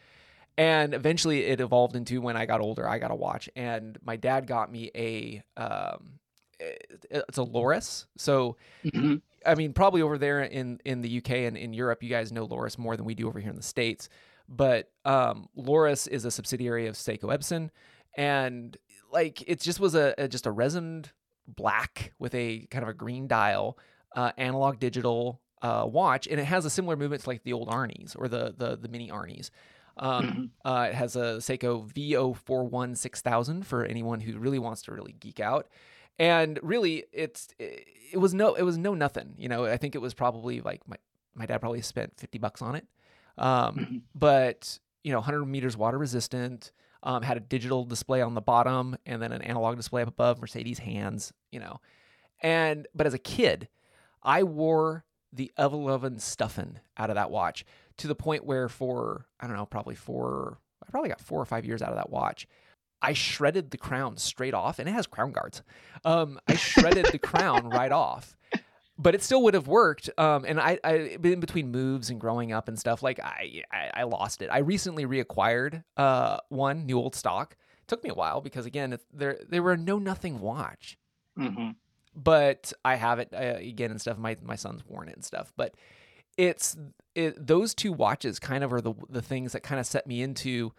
And 0.56 0.94
eventually 0.94 1.46
it 1.46 1.62
evolved 1.62 1.96
into 1.96 2.22
when 2.22 2.38
i 2.38 2.46
got 2.46 2.62
older 2.62 2.88
i 2.88 2.98
got 2.98 3.12
a 3.12 3.16
watch. 3.16 3.50
And 3.56 3.98
my 4.04 4.16
dad 4.16 4.48
got 4.48 4.72
me 4.72 4.92
a 4.96 5.44
um, 5.58 6.20
it's 6.60 7.38
a 7.38 7.42
Lorus. 7.42 8.06
So 8.18 8.58
mm-hmm. 8.86 9.16
I 9.46 9.56
mean, 9.56 9.74
probably 9.74 10.02
over 10.02 10.18
there 10.18 10.42
in 10.42 10.80
in 10.86 11.02
the 11.02 11.18
UK 11.18 11.32
and 11.32 11.58
in 11.58 11.74
Europe, 11.74 12.04
you 12.04 12.10
guys 12.10 12.32
know 12.32 12.48
Lorus 12.48 12.78
more 12.78 12.96
than 12.98 13.06
we 13.06 13.16
do 13.16 13.28
over 13.28 13.40
here 13.40 13.50
in 13.50 13.56
the 13.56 13.64
states. 13.64 14.10
But 14.50 14.92
um, 15.06 15.48
Lorus 15.58 16.08
is 16.08 16.26
a 16.26 16.32
subsidiary 16.32 16.88
of 16.88 16.96
Seiko 16.96 17.34
Epson, 17.34 17.70
and 18.18 18.76
like 19.12 19.44
it 19.48 19.62
just 19.62 19.80
was 19.80 19.96
a, 19.96 20.14
a 20.18 20.28
just 20.28 20.46
a 20.46 20.52
resined 20.52 21.12
black 21.48 22.14
with 22.20 22.34
a 22.36 22.68
kind 22.72 22.84
of 22.84 22.90
a 22.90 22.94
green 22.94 23.28
dial, 23.28 23.78
uh, 24.16 24.32
analog 24.38 24.80
digital 24.80 25.42
uh, 25.62 25.86
watch, 25.88 26.28
and 26.28 26.40
it 26.40 26.46
has 26.46 26.66
a 26.66 26.70
similar 26.70 26.96
movement 26.96 27.24
to 27.24 27.30
like 27.30 27.44
the 27.44 27.54
old 27.54 27.70
Arnies 27.70 28.16
or 28.18 28.28
the 28.28 28.54
the 28.58 28.76
the 28.76 28.90
mini 28.90 29.10
Arnies. 29.10 29.50
Um, 29.98 30.52
uh, 30.66 30.88
it 30.90 30.96
has 30.96 31.16
a 31.16 31.38
Seiko 31.38 31.88
VO41 31.94 32.98
6000 32.98 33.66
for 33.66 33.86
anyone 33.86 34.20
who 34.20 34.38
really 34.40 34.60
wants 34.60 34.82
to 34.84 34.92
really 34.92 35.14
geek 35.14 35.40
out. 35.40 35.68
And 36.20 36.60
really, 36.62 37.06
it's 37.12 37.48
it, 37.60 37.88
it 38.14 38.18
was 38.18 38.34
no 38.34 38.54
it 38.54 38.64
was 38.64 38.78
no 38.78 38.94
nothing. 38.94 39.34
You 39.38 39.50
know, 39.50 39.66
I 39.66 39.78
think 39.78 39.96
it 39.96 40.00
was 40.00 40.14
probably 40.14 40.62
like 40.62 40.88
my 40.88 40.98
my 41.36 41.46
dad 41.46 41.60
probably 41.60 41.82
spent 41.82 42.14
50 42.18 42.38
bucks 42.38 42.62
on 42.62 42.76
it. 42.76 42.86
Um, 43.38 44.04
but 44.16 44.80
you 45.04 45.12
know, 45.12 45.20
100 45.20 45.46
meters 45.46 45.76
water 45.76 45.98
resistant. 45.98 46.72
Um, 47.06 47.22
had 47.22 47.36
a 47.36 47.42
digital 47.42 47.84
display 47.84 48.22
on 48.22 48.34
the 48.34 48.42
bottom 48.42 48.96
and 49.06 49.22
then 49.22 49.34
an 49.34 49.42
analog 49.42 49.76
display 49.76 50.04
up 50.04 50.08
above. 50.08 50.40
Mercedes 50.40 50.80
hands, 50.80 51.34
you 51.52 51.60
know, 51.60 51.82
and 52.40 52.88
but 52.96 53.06
as 53.06 53.14
a 53.14 53.20
kid, 53.20 53.68
I 54.22 54.44
wore 54.44 55.04
the 55.34 55.52
ever-loving 55.58 56.20
stuffing 56.20 56.80
out 56.96 57.10
of 57.10 57.16
that 57.16 57.32
watch 57.32 57.66
to 57.98 58.08
the 58.08 58.16
point 58.16 58.46
where 58.46 58.70
for 58.70 59.26
I 59.40 59.48
don't 59.48 59.56
know, 59.58 59.66
probably 59.66 59.96
four, 59.96 60.60
I 60.86 60.92
probably 60.92 61.10
got 61.10 61.22
four 61.22 61.42
or 61.42 61.46
five 61.46 61.66
years 61.66 61.82
out 61.82 61.90
of 61.90 61.96
that 61.96 62.10
watch. 62.10 62.48
I 63.04 63.14
shredded 63.14 63.72
the 63.72 63.78
crown 63.78 64.18
straight 64.18 64.54
off, 64.54 64.80
and 64.80 64.88
it 64.88 64.94
has 64.94 65.06
crown 65.06 65.34
guards. 65.34 65.62
Um, 66.06 66.40
I 66.48 66.56
shredded 66.56 67.08
the 67.12 67.20
crown 67.20 67.70
right 67.70 67.92
off, 67.92 68.38
but 68.98 69.14
it 69.14 69.22
still 69.22 69.44
would 69.44 69.54
have 69.54 69.68
worked. 69.68 70.10
Um, 70.18 70.46
and 70.46 70.60
I, 70.60 70.80
I, 70.84 71.18
in 71.22 71.42
between 71.42 71.70
moves 71.70 72.10
and 72.10 72.20
growing 72.20 72.54
up 72.54 72.70
and 72.70 72.80
stuff, 72.80 73.04
like 73.04 73.20
I, 73.20 73.64
I, 73.72 73.92
I 73.94 74.04
lost 74.04 74.42
it. 74.42 74.50
I 74.52 74.60
recently 74.60 75.06
reacquired 75.06 75.84
uh, 75.98 76.38
one 76.48 76.86
new 76.86 76.98
old 76.98 77.14
stock. 77.14 77.58
It 77.82 77.88
took 77.88 78.04
me 78.04 78.10
a 78.10 78.16
while 78.16 78.40
because 78.40 78.66
again, 78.66 78.98
there 79.14 79.38
they 79.50 79.60
were 79.60 79.74
a 79.74 79.78
no 79.78 80.00
nothing 80.00 80.40
watch. 80.40 80.98
Mm-hmm. 81.38 81.72
But 82.16 82.72
I 82.86 82.96
have 82.96 83.20
it 83.20 83.30
uh, 83.34 83.58
again 83.58 83.92
and 83.92 84.00
stuff. 84.00 84.18
My 84.18 84.38
my 84.42 84.56
son's 84.56 84.86
worn 84.88 85.10
it 85.10 85.16
and 85.16 85.26
stuff. 85.26 85.52
But 85.58 85.76
it's 86.38 86.78
it, 87.16 87.46
those 87.46 87.74
two 87.74 87.92
watches 87.92 88.40
kind 88.40 88.64
of 88.64 88.72
are 88.72 88.82
the 88.82 88.94
the 89.10 89.22
things 89.22 89.52
that 89.52 89.62
kind 89.62 89.80
of 89.80 89.86
set 89.86 90.08
me 90.08 90.22
into 90.22 90.72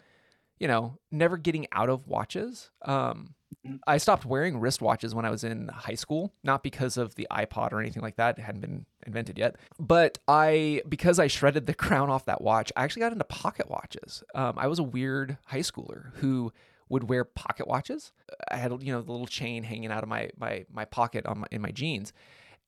you 0.59 0.69
know, 0.69 0.99
never 1.11 1.37
getting 1.37 1.67
out 1.73 1.89
of 1.89 2.07
watches. 2.07 2.71
Um, 2.85 3.35
Mm-hmm. 3.67 3.77
I 3.87 3.99
stopped 3.99 4.25
wearing 4.25 4.61
wristwatches 4.61 5.15
when 5.15 5.25
I 5.25 5.31
was 5.31 5.45
in 5.45 5.69
high 5.69 5.95
school, 5.95 6.35
not 6.43 6.63
because 6.63 6.97
of 6.97 7.15
the 7.15 7.27
iPod 7.31 7.73
or 7.73 7.81
anything 7.81 8.03
like 8.03 8.17
that. 8.17 8.39
It 8.39 8.43
hadn't 8.43 8.61
been 8.61 8.87
invented 9.07 9.39
yet. 9.39 9.57
But 9.79 10.19
I, 10.29 10.83
because 10.89 11.19
I 11.19 11.27
shredded 11.27 11.67
the 11.67 11.75
crown 11.75 12.11
off 12.11 12.27
that 12.27 12.43
watch, 12.43 12.73
I 12.77 12.85
actually 12.85 13.01
got 13.01 13.13
into 13.13 13.25
pocket 13.25 13.71
watches. 13.71 14.23
Um, 14.35 14.55
I 14.57 14.67
was 14.67 14.79
a 14.79 14.85
weird 14.85 15.39
high 15.47 15.61
schooler 15.61 16.15
who 16.17 16.53
would 16.89 17.09
wear 17.09 17.25
pocket 17.25 17.67
watches. 17.67 18.13
I 18.51 18.57
had, 18.57 18.71
you 18.83 18.93
know, 18.93 19.01
the 19.01 19.11
little 19.11 19.27
chain 19.27 19.63
hanging 19.63 19.91
out 19.91 20.03
of 20.03 20.09
my 20.09 20.31
my 20.37 20.67
my 20.71 20.85
pocket 20.85 21.25
on 21.27 21.41
my, 21.41 21.47
in 21.51 21.63
my 21.63 21.71
jeans. 21.71 22.13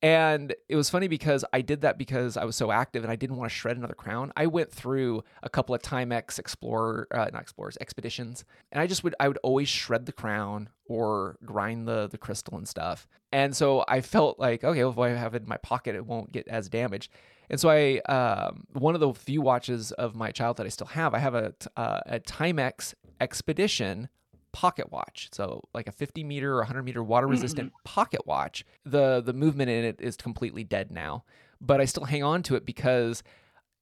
And 0.03 0.55
it 0.69 0.77
was 0.77 0.91
funny 0.91 1.09
because 1.09 1.45
I 1.53 1.63
did 1.63 1.81
that 1.81 1.97
because 1.97 2.37
I 2.37 2.45
was 2.45 2.55
so 2.55 2.71
active 2.71 3.03
and 3.03 3.11
I 3.11 3.17
didn't 3.17 3.37
want 3.37 3.51
to 3.51 3.57
shred 3.57 3.77
another 3.77 3.95
crown. 3.95 4.31
I 4.37 4.47
went 4.47 4.71
through 4.71 5.25
a 5.43 5.49
couple 5.49 5.75
of 5.75 5.81
Timex 5.81 6.39
Explorer, 6.39 7.09
uh, 7.11 7.31
not 7.33 7.43
Explorers, 7.43 7.79
expeditions, 7.81 8.45
and 8.73 8.81
I 8.81 8.87
just 8.87 9.05
would 9.05 9.15
I 9.19 9.29
would 9.29 9.39
always 9.43 9.69
shred 9.69 10.05
the 10.05 10.13
crown 10.13 10.69
or 10.85 11.39
grind 11.45 11.89
the 11.89 12.09
the 12.09 12.19
crystal 12.19 12.59
and 12.59 12.69
stuff. 12.69 13.09
And 13.33 13.57
so 13.57 13.85
I 13.89 14.03
felt 14.03 14.39
like 14.39 14.65
okay, 14.65 14.85
well, 14.85 14.93
if 14.93 14.99
I 14.99 15.09
have 15.19 15.35
it 15.35 15.43
in 15.43 15.49
my 15.49 15.57
pocket, 15.59 15.95
it 15.95 16.05
won't 16.05 16.31
get 16.31 16.47
as 16.47 16.69
damaged. 16.69 17.11
And 17.49 17.61
so 17.61 17.71
I, 17.71 17.99
um, 18.13 18.65
one 18.73 18.95
of 18.95 19.01
the 19.01 19.15
few 19.15 19.41
watches 19.41 19.93
of 19.93 20.17
my 20.17 20.33
childhood 20.33 20.67
I 20.67 20.71
still 20.71 20.89
have, 20.89 21.15
I 21.15 21.21
have 21.21 21.35
a 21.35 21.55
uh, 21.77 22.01
a 22.07 22.21
Timex 22.21 22.93
Expedition 23.21 24.09
pocket 24.57 24.91
watch. 24.91 25.29
So 25.33 25.63
like 25.75 25.87
a 25.87 25.93
50 25.93 26.25
meter 26.25 26.55
or 26.55 26.61
100 26.61 26.83
meter 26.83 27.03
water 27.03 27.27
resistant 27.27 27.69
mm-hmm. 27.69 27.85
pocket 27.85 28.27
watch. 28.27 28.65
The 28.87 29.21
the 29.21 29.35
movement 29.35 29.69
in 29.69 29.85
it 29.85 30.01
is 30.01 30.17
completely 30.17 30.65
dead 30.65 30.91
now, 30.91 31.25
but 31.61 31.79
I 31.79 31.85
still 31.85 32.05
hang 32.05 32.23
on 32.23 32.43
to 32.45 32.55
it 32.55 32.65
because 32.65 33.23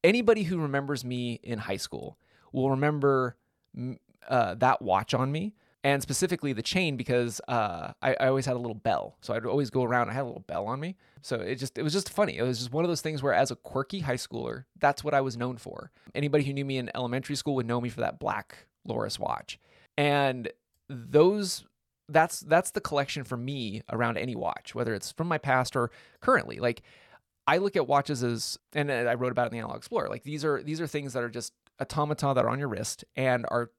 anybody 0.02 0.43
who 0.43 0.59
remembers 0.59 1.04
me 1.04 1.38
in 1.45 1.61
high 1.61 1.76
school 1.76 2.19
will 2.50 2.71
remember 2.71 3.37
uh, 4.28 4.54
that 4.57 4.83
watch 4.83 5.14
on 5.14 5.31
me 5.31 5.54
and 5.85 6.02
specifically 6.02 6.52
the 6.52 6.62
chain 6.62 6.97
because 6.97 7.40
uh, 7.47 7.93
I, 8.02 8.16
I, 8.19 8.26
always 8.26 8.47
had 8.47 8.57
a 8.57 8.59
little 8.59 8.75
bell 8.75 9.16
so 9.21 9.35
i'd 9.35 9.45
always 9.45 9.69
go 9.69 9.83
around 9.83 10.09
i 10.09 10.12
had 10.14 10.23
a 10.23 10.25
little 10.25 10.45
bell 10.47 10.66
on 10.66 10.81
me 10.81 10.97
so 11.21 11.37
it 11.37 11.57
just 11.57 11.76
it 11.76 11.83
was 11.83 11.93
just 11.93 12.09
funny 12.09 12.38
it 12.38 12.43
was 12.43 12.59
just 12.59 12.73
one 12.73 12.85
of 12.85 12.88
those 12.88 13.02
things 13.02 13.23
where 13.23 13.35
as 13.35 13.50
a 13.50 13.57
quirky 13.57 14.00
high 14.00 14.14
schooler 14.14 14.64
that's 14.78 15.04
what 15.04 15.12
i 15.12 15.21
was 15.21 15.37
known 15.37 15.59
for 15.59 15.90
anybody 16.14 16.45
who 16.45 16.54
knew 16.54 16.64
me 16.64 16.78
in 16.78 16.90
elementary 16.95 17.37
school 17.37 17.54
would 17.57 17.66
know 17.66 17.81
me 17.81 17.90
for 17.90 18.00
that 18.00 18.19
black 18.19 18.66
Lorus 18.88 19.19
watch 19.19 19.59
and 19.99 20.49
those 20.94 21.64
that's 22.08 22.40
that's 22.40 22.70
the 22.72 22.80
collection 22.80 23.24
for 23.24 23.36
me 23.36 23.82
around 23.90 24.18
any 24.18 24.34
watch, 24.34 24.74
whether 24.74 24.94
it's 24.94 25.12
from 25.12 25.28
my 25.28 25.38
past 25.38 25.76
or 25.76 25.90
currently. 26.20 26.58
Like 26.58 26.82
I 27.46 27.58
look 27.58 27.76
at 27.76 27.86
watches 27.86 28.22
as, 28.22 28.58
and 28.72 28.90
I 28.90 29.14
wrote 29.14 29.32
about 29.32 29.44
it 29.44 29.48
in 29.48 29.52
the 29.52 29.58
Analog 29.58 29.78
Explorer. 29.78 30.08
Like 30.08 30.22
these 30.22 30.44
are 30.44 30.62
these 30.62 30.80
are 30.80 30.86
things 30.86 31.12
that 31.12 31.22
are 31.22 31.28
just 31.28 31.52
automata 31.80 32.32
that 32.34 32.44
are 32.44 32.50
on 32.50 32.58
your 32.58 32.68
wrist 32.68 33.04
and 33.16 33.46
are 33.50 33.70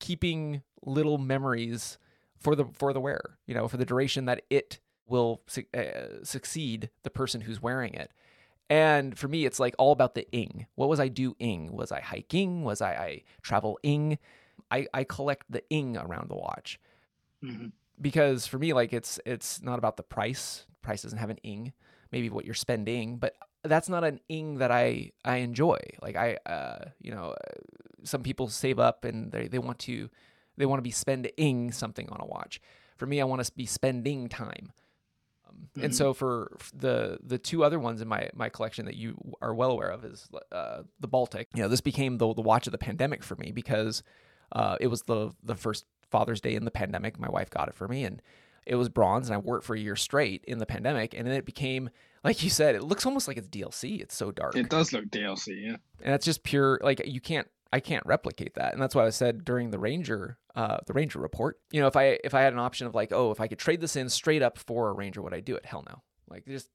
keeping 0.00 0.62
little 0.84 1.18
memories 1.18 1.98
for 2.38 2.54
the 2.54 2.66
for 2.74 2.92
the 2.92 3.00
wearer. 3.00 3.38
You 3.46 3.54
know, 3.54 3.68
for 3.68 3.76
the 3.76 3.86
duration 3.86 4.26
that 4.26 4.42
it 4.50 4.80
will 5.06 5.42
uh, 5.74 6.24
succeed 6.24 6.90
the 7.04 7.10
person 7.10 7.42
who's 7.42 7.62
wearing 7.62 7.94
it. 7.94 8.10
And 8.68 9.16
for 9.16 9.28
me, 9.28 9.46
it's 9.46 9.60
like 9.60 9.76
all 9.78 9.92
about 9.92 10.14
the 10.14 10.28
ing. 10.32 10.66
What 10.74 10.88
was 10.88 10.98
I 10.98 11.06
doing? 11.06 11.70
Was 11.72 11.92
I 11.92 12.00
hiking? 12.00 12.64
Was 12.64 12.80
I, 12.80 12.90
I 12.94 13.22
traveling? 13.40 14.18
I, 14.70 14.86
I 14.92 15.04
collect 15.04 15.50
the 15.50 15.68
ing 15.70 15.96
around 15.96 16.28
the 16.28 16.36
watch 16.36 16.80
mm-hmm. 17.44 17.68
because 18.00 18.46
for 18.46 18.58
me, 18.58 18.72
like 18.72 18.92
it's 18.92 19.20
it's 19.24 19.62
not 19.62 19.78
about 19.78 19.96
the 19.96 20.02
price. 20.02 20.66
Price 20.82 21.02
doesn't 21.02 21.18
have 21.18 21.30
an 21.30 21.38
ing. 21.38 21.72
Maybe 22.12 22.30
what 22.30 22.44
you're 22.44 22.54
spending, 22.54 23.18
but 23.18 23.34
that's 23.64 23.88
not 23.88 24.04
an 24.04 24.20
ing 24.28 24.58
that 24.58 24.70
I 24.70 25.12
I 25.24 25.36
enjoy. 25.38 25.78
Like 26.00 26.16
I 26.16 26.38
uh 26.46 26.86
you 27.00 27.10
know 27.10 27.34
some 28.04 28.22
people 28.22 28.48
save 28.48 28.78
up 28.78 29.04
and 29.04 29.32
they 29.32 29.48
they 29.48 29.58
want 29.58 29.78
to 29.80 30.08
they 30.56 30.66
want 30.66 30.78
to 30.78 30.82
be 30.82 30.90
spending 30.90 31.72
something 31.72 32.08
on 32.10 32.20
a 32.20 32.26
watch. 32.26 32.60
For 32.96 33.06
me, 33.06 33.20
I 33.20 33.24
want 33.24 33.44
to 33.44 33.52
be 33.54 33.66
spending 33.66 34.28
time. 34.28 34.72
Mm-hmm. 35.48 35.84
And 35.84 35.94
so 35.94 36.14
for 36.14 36.56
the 36.74 37.18
the 37.22 37.38
two 37.38 37.64
other 37.64 37.78
ones 37.78 38.00
in 38.00 38.08
my 38.08 38.30
my 38.34 38.48
collection 38.48 38.86
that 38.86 38.96
you 38.96 39.16
are 39.40 39.54
well 39.54 39.70
aware 39.70 39.88
of 39.88 40.04
is 40.04 40.28
uh, 40.52 40.82
the 41.00 41.08
Baltic. 41.08 41.48
You 41.54 41.62
know, 41.62 41.68
this 41.68 41.80
became 41.80 42.18
the 42.18 42.32
the 42.34 42.42
watch 42.42 42.66
of 42.66 42.72
the 42.72 42.78
pandemic 42.78 43.22
for 43.22 43.36
me 43.36 43.52
because 43.52 44.02
uh, 44.52 44.76
it 44.80 44.88
was 44.88 45.02
the 45.02 45.32
the 45.42 45.54
first 45.54 45.84
Father's 46.10 46.40
Day 46.40 46.54
in 46.54 46.64
the 46.64 46.70
pandemic. 46.70 47.18
My 47.18 47.28
wife 47.28 47.50
got 47.50 47.68
it 47.68 47.74
for 47.74 47.88
me, 47.88 48.04
and 48.04 48.22
it 48.66 48.74
was 48.74 48.88
bronze, 48.88 49.28
and 49.28 49.34
I 49.34 49.38
wore 49.38 49.58
it 49.58 49.64
for 49.64 49.74
a 49.74 49.78
year 49.78 49.96
straight 49.96 50.44
in 50.46 50.58
the 50.58 50.66
pandemic, 50.66 51.14
and 51.14 51.26
then 51.26 51.34
it 51.34 51.44
became, 51.44 51.90
like 52.24 52.42
you 52.42 52.50
said, 52.50 52.74
it 52.74 52.82
looks 52.82 53.06
almost 53.06 53.28
like 53.28 53.36
it's 53.36 53.48
DLC. 53.48 54.00
It's 54.00 54.16
so 54.16 54.30
dark. 54.30 54.56
It 54.56 54.68
does 54.68 54.92
look 54.92 55.06
DLC, 55.06 55.62
yeah. 55.62 55.76
And 56.02 56.12
that's 56.12 56.24
just 56.24 56.42
pure, 56.42 56.80
like 56.82 57.00
you 57.06 57.20
can't, 57.20 57.48
I 57.72 57.80
can't 57.80 58.04
replicate 58.06 58.54
that, 58.54 58.72
and 58.72 58.82
that's 58.82 58.94
why 58.94 59.06
I 59.06 59.10
said 59.10 59.44
during 59.44 59.70
the 59.70 59.78
Ranger, 59.78 60.38
uh, 60.54 60.78
the 60.86 60.92
Ranger 60.92 61.18
report. 61.20 61.58
You 61.70 61.80
know, 61.80 61.86
if 61.86 61.96
I 61.96 62.18
if 62.24 62.34
I 62.34 62.40
had 62.40 62.52
an 62.52 62.58
option 62.58 62.86
of 62.86 62.94
like, 62.94 63.12
oh, 63.12 63.30
if 63.30 63.40
I 63.40 63.46
could 63.46 63.58
trade 63.58 63.80
this 63.80 63.96
in 63.96 64.08
straight 64.08 64.42
up 64.42 64.58
for 64.58 64.88
a 64.88 64.92
Ranger, 64.92 65.22
would 65.22 65.34
I 65.34 65.40
do 65.40 65.54
it? 65.54 65.66
Hell 65.66 65.84
no. 65.88 66.02
Like 66.28 66.46
just 66.46 66.68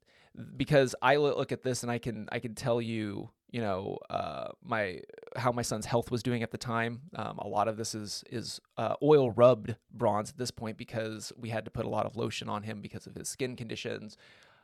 because 0.56 0.96
I 1.02 1.18
look 1.18 1.52
at 1.52 1.64
this 1.64 1.84
and 1.84 1.92
I 1.92 1.98
can 1.98 2.28
I 2.32 2.40
can 2.40 2.56
tell 2.56 2.82
you 2.82 3.30
you 3.52 3.62
know 3.62 3.98
uh, 4.10 4.48
my 4.64 5.02
how 5.36 5.52
my 5.52 5.62
son's 5.62 5.86
health 5.86 6.10
was 6.10 6.24
doing 6.24 6.42
at 6.42 6.52
the 6.52 6.58
time. 6.58 7.02
Um, 7.16 7.38
a 7.38 7.48
lot 7.48 7.68
of 7.68 7.78
this 7.78 7.94
is 7.94 8.24
is 8.30 8.62
uh, 8.78 8.96
oil 9.04 9.32
rubbed 9.32 9.76
bronze 9.94 10.30
at 10.30 10.38
this 10.38 10.52
point 10.52 10.78
because 10.78 11.32
we 11.38 11.50
had 11.50 11.66
to 11.66 11.72
put 11.72 11.86
a 11.86 11.90
lot 11.90 12.06
of 12.06 12.16
lotion 12.16 12.50
on 12.50 12.64
him 12.64 12.82
because 12.82 13.08
of 13.08 13.16
his 13.16 13.30
skin 13.30 13.56
conditions. 13.56 14.18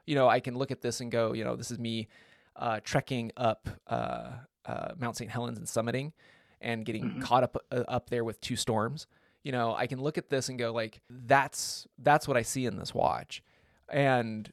You 0.06 0.16
know, 0.16 0.30
I 0.30 0.40
can 0.40 0.58
look 0.58 0.72
at 0.72 0.82
this 0.82 1.02
and 1.02 1.12
go, 1.12 1.34
you 1.34 1.44
know, 1.44 1.58
this 1.58 1.70
is 1.70 1.80
me 1.80 2.08
uh, 2.56 2.80
trekking 2.84 3.32
up 3.36 3.68
uh, 3.88 4.32
uh, 4.66 4.94
Mount 4.98 5.18
St. 5.18 5.30
Helens 5.30 5.58
and 5.58 5.68
summiting 5.68 6.14
and 6.62 6.86
getting 6.86 7.04
mm-hmm. 7.04 7.22
caught 7.22 7.44
up 7.44 7.58
uh, 7.72 7.84
up 7.88 8.10
there 8.10 8.24
with 8.24 8.40
two 8.40 8.56
storms. 8.56 9.08
You 9.44 9.52
know, 9.52 9.76
I 9.76 9.88
can 9.88 10.02
look 10.02 10.18
at 10.18 10.30
this 10.30 10.50
and 10.50 10.58
go 10.58 10.72
like, 10.72 11.02
that's 11.10 11.88
that's 12.00 12.28
what 12.28 12.38
I 12.38 12.42
see 12.42 12.66
in 12.66 12.78
this 12.78 12.94
watch, 12.94 13.44
and 13.90 14.52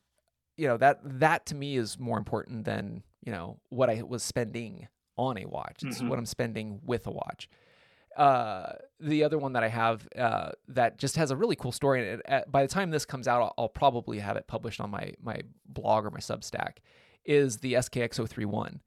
you 0.57 0.69
know 0.69 0.77
that 0.77 1.01
that 1.03 1.47
to 1.47 1.55
me 1.55 1.77
is 1.77 1.99
more 1.99 2.19
important 2.19 2.65
than 2.65 3.03
you 3.25 3.33
know 3.33 3.59
what 3.71 3.91
I 3.91 4.03
was 4.03 4.23
spending 4.23 4.89
on 5.17 5.39
a 5.39 5.47
watch. 5.47 5.83
It's 5.83 5.99
mm-hmm. 5.99 6.09
what 6.09 6.19
I'm 6.19 6.27
spending 6.27 6.81
with 6.85 7.07
a 7.07 7.11
watch. 7.11 7.49
Uh, 8.17 8.75
the 9.01 9.25
other 9.25 9.39
one 9.39 9.55
that 9.55 9.65
I 9.65 9.69
have 9.69 10.07
uh, 10.17 10.51
that 10.69 10.99
just 10.99 11.17
has 11.17 11.31
a 11.31 11.37
really 11.37 11.57
cool 11.57 11.73
story. 11.73 12.09
And 12.09 12.23
it, 12.27 12.51
by 12.51 12.63
the 12.63 12.69
time 12.69 12.91
this 12.91 13.05
comes 13.05 13.27
out, 13.27 13.43
I'll, 13.43 13.55
I'll, 13.59 13.69
probably 13.69 14.21
have 14.21 14.37
it 14.37 14.47
published 14.47 14.81
on 14.81 14.91
my 14.91 15.15
my 15.21 15.41
blog 15.67 16.05
or 16.05 16.11
my 16.11 16.21
Substack. 16.21 16.77
Is 17.25 17.59
the 17.59 17.73
SKX 17.75 18.17
031, 18.17 18.81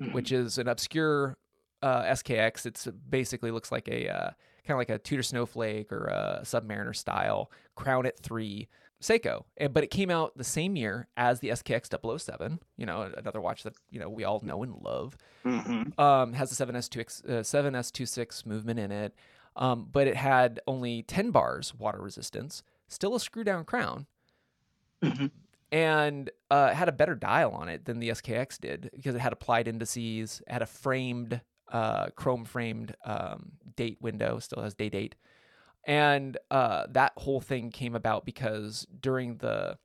mm-hmm. 0.00 0.12
which 0.12 0.30
is 0.32 0.58
an 0.58 0.68
obscure 0.68 1.36
uh, 1.82 2.02
SKX. 2.02 2.66
It's 2.66 2.86
basically 3.08 3.50
looks 3.50 3.72
like 3.72 3.88
a 3.88 4.08
uh, 4.08 4.30
kind 4.66 4.76
of 4.76 4.78
like 4.78 4.90
a 4.90 4.98
Tudor 4.98 5.22
Snowflake 5.22 5.92
or 5.92 6.04
a 6.04 6.40
Submariner 6.44 6.94
style 6.94 7.50
Crown 7.74 8.06
at 8.06 8.18
three 8.20 8.68
Seiko, 9.00 9.44
but 9.70 9.84
it 9.84 9.90
came 9.90 10.10
out 10.10 10.36
the 10.36 10.44
same 10.44 10.74
year 10.74 11.06
as 11.16 11.38
the 11.40 11.50
SKX 11.50 12.20
007, 12.20 12.58
you 12.76 12.84
know, 12.84 13.12
another 13.16 13.40
watch 13.40 13.62
that, 13.62 13.74
you 13.90 14.00
know, 14.00 14.08
we 14.08 14.24
all 14.24 14.40
know 14.42 14.62
and 14.64 14.74
love. 14.82 15.16
Mm-hmm. 15.44 15.98
Um, 16.00 16.32
has 16.32 16.50
the 16.50 16.66
7S2, 16.66 17.28
uh, 17.28 17.32
7S26 17.42 18.44
movement 18.44 18.80
in 18.80 18.90
it, 18.90 19.14
um, 19.54 19.88
but 19.90 20.08
it 20.08 20.16
had 20.16 20.60
only 20.66 21.02
10 21.04 21.30
bars 21.30 21.74
water 21.74 22.00
resistance, 22.00 22.62
still 22.88 23.14
a 23.14 23.20
screw 23.20 23.44
down 23.44 23.64
crown, 23.64 24.06
mm-hmm. 25.02 25.26
and 25.70 26.30
uh, 26.50 26.74
had 26.74 26.88
a 26.88 26.92
better 26.92 27.14
dial 27.14 27.52
on 27.52 27.68
it 27.68 27.84
than 27.84 28.00
the 28.00 28.08
SKX 28.10 28.60
did 28.60 28.90
because 28.92 29.14
it 29.14 29.20
had 29.20 29.32
applied 29.32 29.68
indices, 29.68 30.42
had 30.48 30.62
a 30.62 30.66
framed 30.66 31.40
uh, 31.70 32.06
chrome 32.16 32.44
framed 32.44 32.96
um, 33.04 33.52
date 33.76 33.98
window, 34.00 34.38
still 34.38 34.62
has 34.62 34.74
day 34.74 34.88
date. 34.88 35.14
And 35.86 36.36
uh, 36.50 36.86
that 36.90 37.12
whole 37.16 37.40
thing 37.40 37.70
came 37.70 37.94
about 37.94 38.24
because 38.26 38.86
during 39.00 39.36
the 39.36 39.78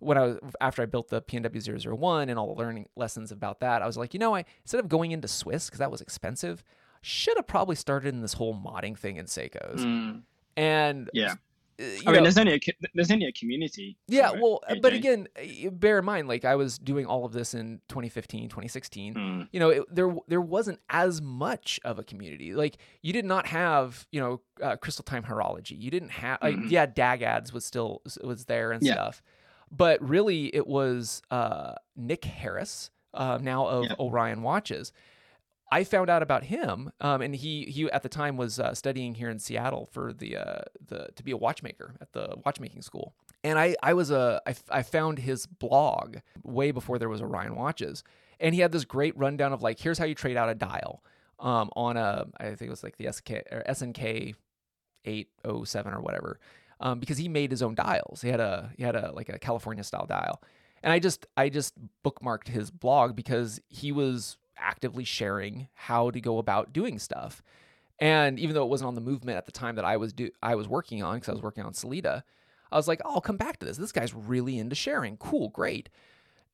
when 0.00 0.16
I 0.16 0.26
was 0.26 0.38
after 0.60 0.82
I 0.82 0.86
built 0.86 1.08
the 1.08 1.20
PNW 1.22 1.96
001 1.98 2.28
and 2.28 2.38
all 2.38 2.54
the 2.54 2.60
learning 2.60 2.88
lessons 2.96 3.32
about 3.32 3.60
that, 3.60 3.82
I 3.82 3.86
was 3.86 3.96
like, 3.96 4.14
you 4.14 4.20
know, 4.20 4.34
I 4.34 4.44
instead 4.62 4.80
of 4.80 4.88
going 4.88 5.12
into 5.12 5.28
Swiss 5.28 5.66
because 5.66 5.78
that 5.78 5.90
was 5.90 6.00
expensive, 6.00 6.62
should 7.02 7.36
have 7.36 7.46
probably 7.46 7.76
started 7.76 8.14
in 8.14 8.20
this 8.22 8.34
whole 8.34 8.54
modding 8.54 8.96
thing 8.96 9.16
in 9.16 9.26
Seikos. 9.26 9.78
Mm, 9.78 10.22
And 10.56 11.10
yeah. 11.12 11.34
Uh, 11.80 11.84
I 11.84 11.86
you 11.86 11.92
mean, 12.06 12.14
know- 12.14 12.22
there's 12.22 12.38
only 12.38 12.54
a 12.54 12.60
there's 12.94 13.10
only 13.10 13.26
a 13.26 13.32
community. 13.32 13.96
yeah, 14.08 14.32
well, 14.32 14.60
but 14.82 14.92
again, 14.92 15.28
bear 15.72 16.00
in 16.00 16.04
mind, 16.04 16.26
like 16.28 16.44
I 16.44 16.56
was 16.56 16.78
doing 16.78 17.06
all 17.06 17.24
of 17.24 17.32
this 17.32 17.54
in 17.54 17.80
2015, 17.88 18.48
2016. 18.48 19.14
Mm, 19.14 19.48
You 19.52 19.60
know, 19.60 19.68
it, 19.70 19.84
there 19.94 20.14
there 20.26 20.40
wasn't 20.40 20.80
as 20.90 21.22
much 21.22 21.78
of 21.84 21.98
a 21.98 22.02
community. 22.04 22.54
Like 22.54 22.78
you 23.02 23.12
did 23.12 23.24
not 23.24 23.46
have, 23.46 24.06
you 24.10 24.20
know, 24.20 24.40
uh, 24.62 24.76
Crystal 24.76 25.04
Time 25.04 25.22
Horology. 25.22 25.80
You 25.80 25.90
didn't 25.90 26.10
have, 26.10 26.38
like, 26.42 26.56
Mhm. 26.56 26.70
yeah, 26.70 26.86
Dagaz 26.86 27.52
was 27.52 27.64
still 27.64 28.02
was 28.22 28.44
there 28.46 28.72
and 28.72 28.82
Yeah. 28.82 28.94
stuff, 28.94 29.22
but 29.70 30.02
really 30.06 30.52
it 30.54 30.66
was 30.66 31.22
uh, 31.30 31.74
Nick 31.94 32.24
Harris, 32.24 32.90
uh, 33.14 33.38
now 33.40 33.66
of 33.66 33.84
Yeah. 33.84 33.94
Orion 34.00 34.42
Watches. 34.42 34.92
I 35.70 35.84
found 35.84 36.08
out 36.08 36.22
about 36.22 36.44
him, 36.44 36.90
um, 37.00 37.20
and 37.20 37.34
he 37.34 37.64
he 37.64 37.90
at 37.90 38.02
the 38.02 38.08
time 38.08 38.36
was 38.36 38.58
uh, 38.58 38.74
studying 38.74 39.14
here 39.14 39.28
in 39.28 39.38
Seattle 39.38 39.88
for 39.92 40.12
the 40.12 40.36
uh, 40.36 40.62
the 40.86 41.08
to 41.14 41.22
be 41.22 41.30
a 41.30 41.36
watchmaker 41.36 41.94
at 42.00 42.12
the 42.12 42.36
watchmaking 42.44 42.82
school. 42.82 43.14
And 43.44 43.58
I 43.58 43.76
I 43.82 43.94
was 43.94 44.10
a 44.10 44.40
I, 44.46 44.50
f- 44.50 44.64
I 44.70 44.82
found 44.82 45.18
his 45.18 45.46
blog 45.46 46.18
way 46.42 46.70
before 46.70 46.98
there 46.98 47.08
was 47.08 47.20
Orion 47.20 47.54
watches, 47.54 48.02
and 48.40 48.54
he 48.54 48.60
had 48.62 48.72
this 48.72 48.84
great 48.84 49.16
rundown 49.16 49.52
of 49.52 49.62
like 49.62 49.78
here's 49.78 49.98
how 49.98 50.06
you 50.06 50.14
trade 50.14 50.36
out 50.36 50.48
a 50.48 50.54
dial 50.54 51.04
um, 51.38 51.70
on 51.76 51.96
a 51.96 52.26
I 52.38 52.44
think 52.44 52.62
it 52.62 52.70
was 52.70 52.82
like 52.82 52.96
the 52.96 53.12
SK 53.12 53.30
or 53.52 53.62
SNK 53.68 54.34
eight 55.04 55.28
oh 55.44 55.64
seven 55.64 55.92
or 55.92 56.00
whatever, 56.00 56.40
um, 56.80 56.98
because 56.98 57.18
he 57.18 57.28
made 57.28 57.50
his 57.50 57.62
own 57.62 57.74
dials. 57.74 58.22
He 58.22 58.28
had 58.28 58.40
a 58.40 58.70
he 58.76 58.82
had 58.84 58.96
a 58.96 59.12
like 59.12 59.28
a 59.28 59.38
California 59.38 59.84
style 59.84 60.06
dial, 60.06 60.42
and 60.82 60.92
I 60.94 60.98
just 60.98 61.26
I 61.36 61.50
just 61.50 61.74
bookmarked 62.02 62.48
his 62.48 62.70
blog 62.70 63.14
because 63.14 63.60
he 63.68 63.92
was 63.92 64.38
actively 64.60 65.04
sharing 65.04 65.68
how 65.74 66.10
to 66.10 66.20
go 66.20 66.38
about 66.38 66.72
doing 66.72 66.98
stuff. 66.98 67.42
And 67.98 68.38
even 68.38 68.54
though 68.54 68.62
it 68.62 68.68
wasn't 68.68 68.88
on 68.88 68.94
the 68.94 69.00
movement 69.00 69.38
at 69.38 69.46
the 69.46 69.52
time 69.52 69.76
that 69.76 69.84
I 69.84 69.96
was 69.96 70.12
do 70.12 70.30
I 70.42 70.54
was 70.54 70.68
working 70.68 71.02
on 71.02 71.16
because 71.16 71.28
I 71.28 71.32
was 71.32 71.42
working 71.42 71.64
on 71.64 71.72
Sellita, 71.72 72.22
I 72.70 72.76
was 72.76 72.88
like, 72.88 73.00
oh, 73.04 73.14
I'll 73.14 73.20
come 73.20 73.36
back 73.36 73.58
to 73.58 73.66
this. 73.66 73.76
This 73.76 73.92
guy's 73.92 74.14
really 74.14 74.58
into 74.58 74.74
sharing. 74.74 75.16
Cool, 75.16 75.48
great. 75.48 75.88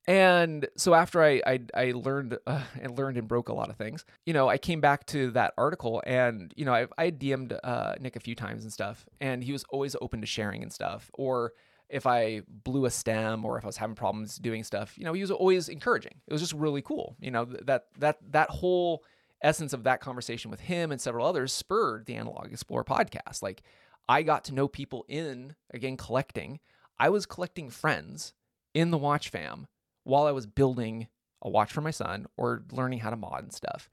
And 0.06 0.66
so 0.76 0.94
after 0.94 1.22
I 1.22 1.42
I, 1.46 1.60
I 1.74 1.92
learned 1.92 2.38
uh, 2.46 2.62
and 2.80 2.96
learned 2.96 3.16
and 3.16 3.28
broke 3.28 3.48
a 3.48 3.54
lot 3.54 3.70
of 3.70 3.76
things, 3.76 4.04
you 4.24 4.32
know, 4.32 4.48
I 4.48 4.58
came 4.58 4.80
back 4.80 5.06
to 5.06 5.30
that 5.32 5.54
article 5.58 6.02
and 6.06 6.52
you 6.56 6.64
know 6.64 6.74
I 6.74 6.86
I 6.96 7.10
DM'd 7.10 7.58
uh, 7.62 7.94
Nick 8.00 8.16
a 8.16 8.20
few 8.20 8.34
times 8.34 8.62
and 8.62 8.72
stuff, 8.72 9.06
and 9.20 9.42
he 9.44 9.52
was 9.52 9.64
always 9.70 9.96
open 10.00 10.20
to 10.20 10.26
sharing 10.26 10.62
and 10.62 10.72
stuff. 10.72 11.10
Or 11.14 11.52
if 11.88 12.06
I 12.06 12.42
blew 12.48 12.86
a 12.86 12.90
stem 12.90 13.44
or 13.44 13.58
if 13.58 13.64
I 13.64 13.66
was 13.66 13.76
having 13.76 13.96
problems 13.96 14.36
doing 14.36 14.64
stuff, 14.64 14.96
you 14.96 15.04
know, 15.04 15.12
he 15.12 15.20
was 15.20 15.30
always 15.30 15.68
encouraging. 15.68 16.14
It 16.26 16.32
was 16.32 16.42
just 16.42 16.54
really 16.54 16.82
cool. 16.82 17.16
You 17.20 17.30
know, 17.30 17.44
that 17.44 17.86
that 17.98 18.18
that 18.30 18.50
whole 18.50 19.04
essence 19.42 19.72
of 19.72 19.84
that 19.84 20.00
conversation 20.00 20.50
with 20.50 20.60
him 20.60 20.90
and 20.90 21.00
several 21.00 21.26
others 21.26 21.52
spurred 21.52 22.06
the 22.06 22.16
Analog 22.16 22.50
Explorer 22.52 22.84
podcast. 22.84 23.42
Like 23.42 23.62
I 24.08 24.22
got 24.22 24.44
to 24.44 24.54
know 24.54 24.68
people 24.68 25.04
in 25.08 25.54
again 25.72 25.96
collecting. 25.96 26.60
I 26.98 27.10
was 27.10 27.26
collecting 27.26 27.70
friends 27.70 28.32
in 28.72 28.90
the 28.90 28.98
watch 28.98 29.28
fam 29.28 29.66
while 30.04 30.26
I 30.26 30.32
was 30.32 30.46
building 30.46 31.08
a 31.42 31.50
watch 31.50 31.72
for 31.72 31.80
my 31.80 31.90
son 31.90 32.26
or 32.36 32.62
learning 32.72 33.00
how 33.00 33.10
to 33.10 33.16
mod 33.16 33.42
and 33.42 33.52
stuff. 33.52 33.90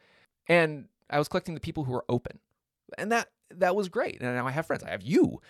And 0.47 0.85
I 1.09 1.17
was 1.17 1.27
collecting 1.27 1.55
the 1.55 1.61
people 1.61 1.83
who 1.83 1.91
were 1.91 2.05
open. 2.07 2.39
And 2.97 3.11
that 3.11 3.29
that 3.55 3.75
was 3.75 3.89
great. 3.89 4.21
And 4.21 4.35
now 4.35 4.47
I 4.47 4.51
have 4.51 4.65
friends. 4.65 4.83
I 4.83 4.91
have 4.91 5.01
you. 5.01 5.41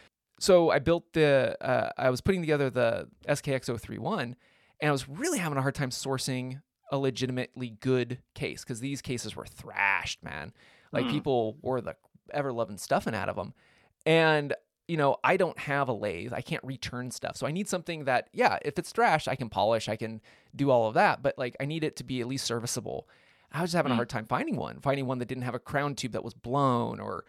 So 0.42 0.72
I 0.72 0.80
built 0.80 1.14
the 1.14 1.56
uh, 1.62 1.92
I 1.98 2.10
was 2.10 2.20
putting 2.20 2.42
together 2.42 2.70
the 2.72 3.08
SKX031 3.28 4.22
and 4.24 4.36
I 4.82 4.92
was 4.92 5.08
really 5.08 5.38
having 5.38 5.58
a 5.58 5.62
hard 5.62 5.76
time 5.76 5.92
sourcing 5.92 6.62
a 6.92 6.98
legitimately 6.98 7.78
good 7.80 8.20
case 8.34 8.64
because 8.64 8.80
these 8.80 9.02
cases 9.02 9.36
were 9.36 9.46
thrashed, 9.46 10.24
man. 10.24 10.52
Like 10.92 11.06
Mm. 11.06 11.12
people 11.12 11.58
wore 11.62 11.80
the 11.80 11.96
ever 12.34 12.52
loving 12.52 12.78
stuffing 12.78 13.14
out 13.14 13.30
of 13.30 13.36
them. 13.36 13.54
And 14.06 14.54
you 14.88 14.98
know, 14.98 15.18
I 15.24 15.38
don't 15.38 15.58
have 15.60 15.88
a 15.88 15.94
lathe. 15.94 16.34
I 16.34 16.42
can't 16.42 16.64
return 16.66 17.12
stuff. 17.12 17.38
So 17.38 17.46
I 17.48 17.52
need 17.52 17.70
something 17.70 18.06
that, 18.06 18.28
yeah, 18.34 18.58
if 18.66 18.78
it's 18.80 18.92
thrashed, 18.92 19.28
I 19.30 19.36
can 19.36 19.48
polish, 19.48 19.88
I 19.88 19.96
can 19.96 20.22
do 20.54 20.70
all 20.70 20.88
of 20.88 20.96
that. 20.96 21.22
But 21.24 21.38
like, 21.38 21.56
I 21.62 21.66
need 21.66 21.84
it 21.86 21.96
to 21.98 22.04
be 22.04 22.20
at 22.20 22.28
least 22.28 22.46
serviceable. 22.46 23.08
I 23.54 23.62
was 23.62 23.70
just 23.70 23.78
having 23.78 23.92
a 23.92 23.94
Mm. 23.94 23.98
hard 24.00 24.10
time 24.10 24.26
finding 24.26 24.58
one, 24.58 24.82
finding 24.82 25.06
one 25.06 25.20
that 25.20 25.28
didn't 25.28 25.44
have 25.44 25.56
a 25.56 25.60
crown 25.60 25.96
tube 25.96 26.12
that 26.14 26.24
was 26.26 26.34
blown 26.34 27.00
or 27.00 27.24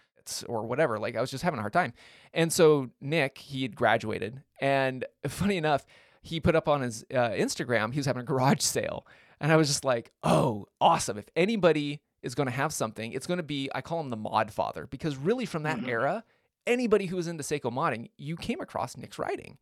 or 0.48 0.62
whatever. 0.64 0.98
Like 0.98 1.16
I 1.16 1.20
was 1.20 1.30
just 1.30 1.44
having 1.44 1.58
a 1.58 1.62
hard 1.62 1.72
time. 1.72 1.92
And 2.32 2.52
so 2.52 2.90
Nick, 3.00 3.38
he 3.38 3.62
had 3.62 3.74
graduated, 3.76 4.42
and 4.60 5.04
funny 5.28 5.56
enough, 5.56 5.84
he 6.22 6.40
put 6.40 6.54
up 6.54 6.68
on 6.68 6.80
his 6.82 7.04
uh, 7.12 7.30
Instagram 7.30 7.92
he 7.92 7.98
was 7.98 8.06
having 8.06 8.22
a 8.22 8.24
garage 8.24 8.60
sale, 8.76 9.06
and 9.40 9.50
I 9.52 9.56
was 9.56 9.68
just 9.68 9.84
like, 9.84 10.12
oh, 10.22 10.66
awesome! 10.80 11.18
If 11.18 11.28
anybody 11.36 12.00
is 12.22 12.34
going 12.36 12.46
to 12.46 12.52
have 12.54 12.72
something, 12.72 13.12
it's 13.12 13.26
going 13.26 13.38
to 13.38 13.42
be 13.42 13.68
I 13.74 13.80
call 13.80 14.00
him 14.00 14.10
the 14.10 14.16
mod 14.16 14.52
father 14.52 14.86
because 14.86 15.16
really 15.16 15.44
from 15.46 15.64
that 15.64 15.78
Mhm. 15.80 15.88
era, 15.88 16.24
anybody 16.66 17.06
who 17.06 17.16
was 17.16 17.26
into 17.26 17.42
Seiko 17.42 17.72
modding, 17.72 18.10
you 18.16 18.36
came 18.36 18.60
across 18.60 18.96
Nick's 18.96 19.18
writing. 19.18 19.58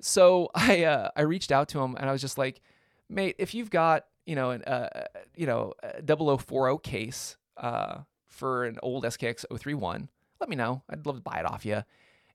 So 0.00 0.50
I 0.54 0.84
uh, 0.84 1.10
I 1.16 1.22
reached 1.22 1.52
out 1.52 1.68
to 1.70 1.80
him 1.80 1.96
and 1.98 2.08
I 2.08 2.12
was 2.12 2.20
just 2.20 2.38
like, 2.38 2.60
mate, 3.08 3.36
if 3.38 3.54
you've 3.54 3.70
got 3.70 4.06
you 4.26 4.34
know 4.36 4.50
an 4.50 4.62
uh, 4.64 5.04
you 5.36 5.46
know 5.46 5.74
a 5.82 6.02
0040 6.38 6.78
case 6.82 7.36
uh, 7.58 7.98
for 8.32 8.64
an 8.64 8.78
old 8.82 9.04
SKX 9.04 9.44
031, 9.56 10.08
let 10.40 10.48
me 10.48 10.56
know. 10.56 10.82
I'd 10.90 11.06
love 11.06 11.16
to 11.16 11.22
buy 11.22 11.38
it 11.38 11.46
off 11.46 11.64
you. 11.64 11.84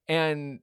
And 0.07 0.59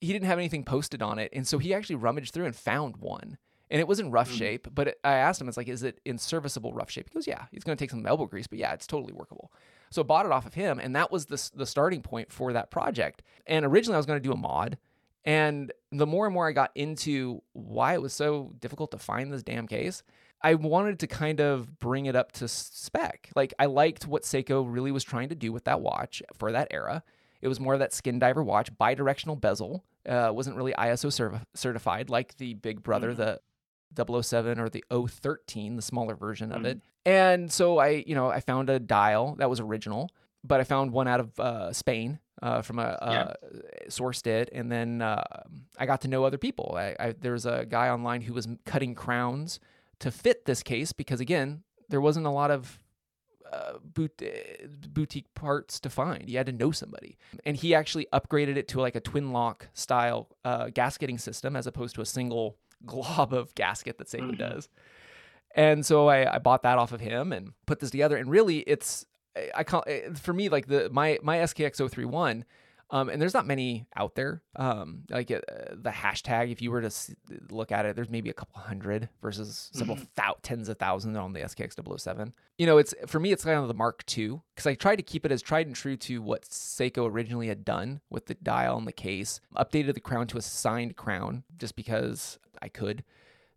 he 0.00 0.12
didn't 0.12 0.26
have 0.26 0.38
anything 0.38 0.64
posted 0.64 1.00
on 1.02 1.18
it, 1.18 1.30
and 1.32 1.46
so 1.46 1.58
he 1.58 1.72
actually 1.72 1.96
rummaged 1.96 2.34
through 2.34 2.46
and 2.46 2.56
found 2.56 2.96
one. 2.96 3.38
And 3.70 3.80
it 3.80 3.88
was 3.88 4.00
in 4.00 4.10
rough 4.10 4.30
Mhm. 4.30 4.36
shape, 4.38 4.68
but 4.74 4.88
it, 4.88 5.00
I 5.02 5.14
asked 5.14 5.40
him, 5.40 5.48
it's 5.48 5.56
like, 5.56 5.68
is 5.68 5.82
it 5.82 5.98
in 6.04 6.18
serviceable 6.18 6.74
rough 6.74 6.90
shape? 6.90 7.08
He 7.08 7.14
goes, 7.14 7.26
yeah, 7.26 7.46
it's 7.52 7.64
going 7.64 7.74
to 7.76 7.82
take 7.82 7.90
some 7.90 8.04
elbow 8.06 8.26
grease, 8.26 8.46
but 8.46 8.58
yeah, 8.58 8.72
it's 8.74 8.86
totally 8.86 9.14
workable. 9.14 9.50
So 9.90 10.02
I 10.02 10.04
bought 10.04 10.26
it 10.26 10.32
off 10.32 10.44
of 10.44 10.54
him, 10.54 10.78
and 10.78 10.94
that 10.96 11.10
was 11.10 11.26
the, 11.26 11.50
the 11.54 11.64
starting 11.64 12.02
point 12.02 12.30
for 12.30 12.52
that 12.52 12.70
project. 12.70 13.22
And 13.46 13.64
originally 13.64 13.94
I 13.94 13.98
was 13.98 14.04
going 14.06 14.20
to 14.20 14.28
do 14.28 14.32
a 14.32 14.36
mod, 14.36 14.76
and 15.24 15.72
the 15.90 16.06
more 16.06 16.26
and 16.26 16.34
more 16.34 16.48
I 16.48 16.52
got 16.52 16.72
into 16.74 17.42
why 17.54 17.94
it 17.94 18.02
was 18.02 18.12
so 18.12 18.52
difficult 18.58 18.90
to 18.90 18.98
find 18.98 19.32
this 19.32 19.42
damn 19.42 19.66
case, 19.68 20.02
I 20.44 20.54
wanted 20.54 20.98
to 21.00 21.06
kind 21.06 21.40
of 21.40 21.78
bring 21.78 22.06
it 22.06 22.16
up 22.16 22.32
to 22.32 22.48
spec. 22.48 23.30
Like 23.36 23.54
I 23.58 23.66
liked 23.66 24.06
what 24.06 24.22
Seiko 24.22 24.64
really 24.66 24.90
was 24.92 25.04
trying 25.04 25.28
to 25.28 25.34
do 25.34 25.52
with 25.52 25.64
that 25.64 25.80
watch 25.80 26.22
for 26.38 26.52
that 26.52 26.68
era. 26.70 27.02
It 27.40 27.48
was 27.48 27.60
more 27.60 27.74
of 27.74 27.80
that 27.80 27.92
skin 27.92 28.18
diver 28.18 28.42
watch, 28.42 28.72
bidirectional 28.76 29.40
bezel. 29.40 29.84
Uh, 30.08 30.30
wasn't 30.32 30.56
really 30.56 30.72
ISO 30.72 31.08
certi- 31.08 31.42
certified 31.54 32.10
like 32.10 32.36
the 32.38 32.54
Big 32.54 32.82
Brother, 32.82 33.12
Mhm. 33.12 33.16
the 33.16 33.40
007 33.94 34.58
or 34.58 34.68
the 34.68 34.82
013, 34.90 35.76
the 35.76 35.82
smaller 35.82 36.14
version 36.16 36.50
of 36.52 36.64
it. 36.64 36.80
And 37.04 37.52
so 37.52 37.78
I, 37.78 38.04
you 38.06 38.14
know, 38.14 38.28
I 38.28 38.40
found 38.40 38.70
a 38.70 38.78
dial 38.80 39.34
that 39.36 39.50
was 39.50 39.60
original, 39.60 40.10
but 40.44 40.60
I 40.60 40.64
found 40.64 40.92
one 40.92 41.06
out 41.08 41.20
of 41.20 41.38
uh, 41.38 41.72
Spain 41.72 42.18
uh, 42.40 42.62
from 42.62 42.78
a 42.78 42.82
uh, 42.82 43.34
sourced 43.88 44.26
it, 44.26 44.48
and 44.52 44.70
then 44.72 45.02
uh, 45.02 45.22
I 45.78 45.86
got 45.86 46.00
to 46.00 46.08
know 46.08 46.24
other 46.24 46.38
people. 46.38 46.74
I, 46.76 46.96
I, 46.98 47.12
there 47.12 47.32
was 47.32 47.46
a 47.46 47.64
guy 47.68 47.88
online 47.90 48.22
who 48.22 48.32
was 48.34 48.48
cutting 48.64 48.94
crowns 48.96 49.60
to 50.02 50.10
fit 50.10 50.44
this 50.44 50.62
case 50.62 50.92
because 50.92 51.18
again, 51.20 51.62
there 51.88 52.00
wasn't 52.00 52.26
a 52.26 52.30
lot 52.30 52.50
of 52.50 52.78
uh, 53.52 53.74
boot, 53.84 54.22
uh, 54.22 54.66
boutique 54.88 55.32
parts 55.34 55.78
to 55.80 55.90
find. 55.90 56.28
You 56.30 56.36
had 56.38 56.46
to 56.46 56.52
know 56.52 56.70
somebody, 56.70 57.18
and 57.44 57.56
he 57.56 57.74
actually 57.74 58.06
upgraded 58.12 58.56
it 58.56 58.68
to 58.68 58.80
like 58.80 58.96
a 58.96 59.00
twin 59.00 59.32
lock 59.32 59.68
style 59.74 60.28
uh, 60.44 60.66
gasketing 60.66 61.20
system 61.20 61.54
as 61.56 61.66
opposed 61.66 61.94
to 61.96 62.00
a 62.00 62.06
single 62.06 62.56
glob 62.86 63.32
of 63.34 63.54
gasket 63.54 63.98
that 63.98 64.08
Seiko 64.08 64.30
Mhm. 64.32 64.38
does. 64.38 64.68
And 65.54 65.84
so 65.84 66.08
I, 66.08 66.36
I 66.36 66.38
bought 66.38 66.62
that 66.62 66.78
off 66.78 66.92
of 66.92 67.00
him 67.00 67.30
and 67.32 67.52
put 67.66 67.80
this 67.80 67.90
together. 67.90 68.16
And 68.16 68.30
really, 68.30 68.58
it's 68.60 69.04
I- 69.36 69.50
I 69.56 69.64
call 69.64 69.84
eh, 69.86 70.08
for 70.14 70.32
me 70.32 70.48
like 70.48 70.66
the 70.66 70.88
my 70.90 71.18
my 71.22 71.36
SKX 71.38 71.76
031. 71.76 72.44
Um, 72.92 73.08
and 73.08 73.20
there's 73.20 73.32
not 73.32 73.46
many 73.46 73.86
out 73.96 74.14
there. 74.16 74.42
Um, 74.54 75.04
like 75.08 75.30
uh, 75.30 75.40
the 75.72 75.90
hashtag, 75.90 76.52
if 76.52 76.60
you 76.60 76.70
were 76.70 76.82
to 76.82 76.88
s 76.88 77.10
look 77.50 77.72
at 77.72 77.86
it, 77.86 77.96
there's 77.96 78.10
maybe 78.10 78.28
a 78.28 78.34
couple 78.34 78.60
hundred 78.60 79.08
versus 79.22 79.70
several 79.72 79.98
thou- 80.14 80.36
tens 80.42 80.68
of 80.68 80.76
thousands 80.76 81.16
on 81.16 81.32
the 81.32 81.40
SKX 81.40 81.98
007. 81.98 82.34
You 82.58 82.66
know, 82.66 82.76
it's 82.76 82.94
for 83.06 83.18
me, 83.18 83.32
it's 83.32 83.44
kind 83.44 83.58
of 83.58 83.66
the 83.66 83.74
Mark 83.74 84.04
II 84.16 84.42
because 84.54 84.66
I 84.66 84.74
tried 84.74 84.96
to 84.96 85.02
keep 85.02 85.24
it 85.24 85.32
as 85.32 85.40
tried 85.40 85.66
and 85.66 85.74
true 85.74 85.96
to 85.96 86.20
what 86.20 86.42
Seiko 86.42 87.10
originally 87.10 87.48
had 87.48 87.64
done 87.64 88.02
with 88.10 88.26
the 88.26 88.34
dial 88.34 88.76
and 88.76 88.86
the 88.86 88.92
case. 88.92 89.40
Updated 89.56 89.94
the 89.94 90.00
crown 90.00 90.26
to 90.26 90.36
a 90.36 90.42
signed 90.42 90.94
crown 90.94 91.44
just 91.56 91.74
because 91.74 92.38
I 92.60 92.68
could. 92.68 93.04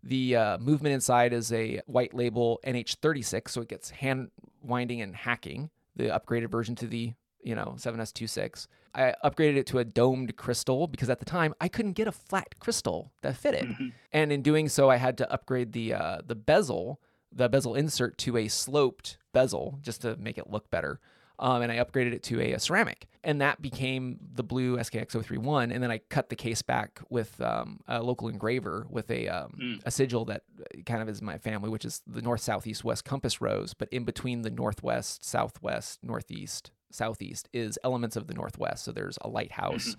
The 0.02 0.36
uh, 0.38 0.58
movement 0.60 0.93
inside 0.93 1.34
is 1.34 1.52
a 1.52 1.82
white 1.88 2.13
label 2.13 2.62
NH36, 2.65 3.50
so 3.50 3.62
it 3.62 3.67
gets 3.67 3.89
hand 3.89 4.32
winding 4.62 5.02
and 5.02 5.13
hacking. 5.13 5.71
The 5.98 6.06
upgraded 6.06 6.50
version 6.50 6.76
to 6.76 6.88
the 6.88 7.13
you 7.43 7.54
know 7.54 7.76
7S26. 7.78 8.67
I 8.95 9.13
upgraded 9.23 9.58
it 9.58 9.65
to 9.67 9.79
a 9.79 9.84
domed 9.86 10.36
crystal 10.38 10.88
because 10.88 11.10
at 11.10 11.19
the 11.19 11.25
time 11.25 11.53
I 11.60 11.67
couldn't 11.67 11.93
get 11.93 12.08
a 12.08 12.12
flat 12.12 12.60
crystal 12.60 13.12
that 13.21 13.36
fit 13.36 13.53
it, 13.53 13.65
Mhm. 13.67 13.91
and 14.13 14.31
in 14.31 14.41
doing 14.41 14.69
so, 14.69 14.89
I 14.89 14.95
had 14.95 15.17
to 15.17 15.29
upgrade 15.31 15.73
the 15.73 15.93
uh, 15.93 16.21
the 16.25 16.36
bezel 16.36 16.99
the 17.31 17.49
bezel 17.49 17.75
insert 17.75 18.17
to 18.19 18.38
a 18.38 18.47
sloped 18.47 19.17
bezel 19.34 19.77
just 19.81 20.01
to 20.03 20.15
make 20.15 20.38
it 20.38 20.49
look 20.49 20.69
better. 20.71 21.01
Um, 21.39 21.62
and 21.62 21.71
I 21.71 21.78
upgraded 21.78 22.13
it 22.13 22.24
to 22.24 22.39
a, 22.39 22.54
a, 22.54 22.60
ceramic, 22.60 23.08
and 23.24 23.41
that 23.41 23.62
became 23.62 24.19
the 24.34 24.43
blue 24.43 24.78
SKX 24.78 25.12
031. 25.12 25.71
And 25.71 25.84
then 25.84 25.91
I 25.91 25.98
cut 26.10 26.30
the 26.30 26.36
case 26.36 26.62
back 26.62 27.02
with 27.10 27.39
um, 27.41 27.82
a 27.88 28.02
local 28.02 28.30
engraver 28.30 28.88
with 28.89 29.12
a 29.12 29.28
um, 29.28 29.58
mm. 29.60 29.82
a 29.86 29.91
sigil 29.91 30.26
that 30.26 30.43
kind 30.86 31.02
of 31.02 31.10
is 31.10 31.21
my 31.21 31.38
family, 31.38 31.69
which 31.69 31.84
is 31.84 32.02
the 32.08 32.21
north, 32.21 32.41
south, 32.41 32.65
east, 32.65 32.84
west 32.84 33.04
compass 33.04 33.41
rose. 33.41 33.74
But 33.74 33.89
in 33.89 34.06
between 34.06 34.43
the 34.43 34.50
northwest, 34.50 35.26
southwest, 35.26 36.00
northeast, 36.04 36.71
southeast 36.91 37.50
is 37.52 37.78
elements 37.84 38.15
of 38.15 38.28
the 38.28 38.34
northwest. 38.34 38.86
So 38.86 38.91
there's 38.91 39.17
a 39.21 39.28
lighthouse. 39.28 39.95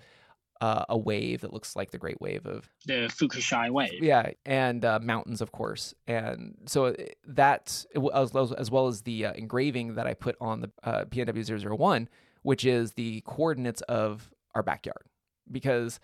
Uh, 0.59 0.85
a 0.89 0.97
wave 0.97 1.41
that 1.41 1.53
looks 1.53 1.75
like 1.75 1.91
the 1.91 1.97
Great 1.99 2.19
Wave 2.19 2.47
of 2.47 2.67
the 2.85 3.09
Fukushima 3.09 3.69
wave. 3.69 4.01
Yeah, 4.01 4.31
and 4.45 4.83
uh, 4.83 4.99
mountains, 4.99 5.39
of 5.41 5.51
course. 5.51 5.93
And 6.07 6.55
so 6.65 6.95
that, 7.27 7.85
as, 8.13 8.33
as 8.35 8.71
well 8.71 8.87
as 8.87 9.01
the 9.01 9.27
uh, 9.27 9.33
engraving 9.33 9.95
that 9.95 10.07
I 10.07 10.15
put 10.15 10.35
on 10.41 10.61
the 10.61 10.71
uh, 10.83 11.05
PNW 11.05 11.77
001, 11.77 12.09
which 12.41 12.65
is 12.65 12.93
the 12.93 13.21
coordinates 13.21 13.81
of 13.83 14.31
our 14.55 14.63
backyard, 14.63 15.03
because 15.51 15.99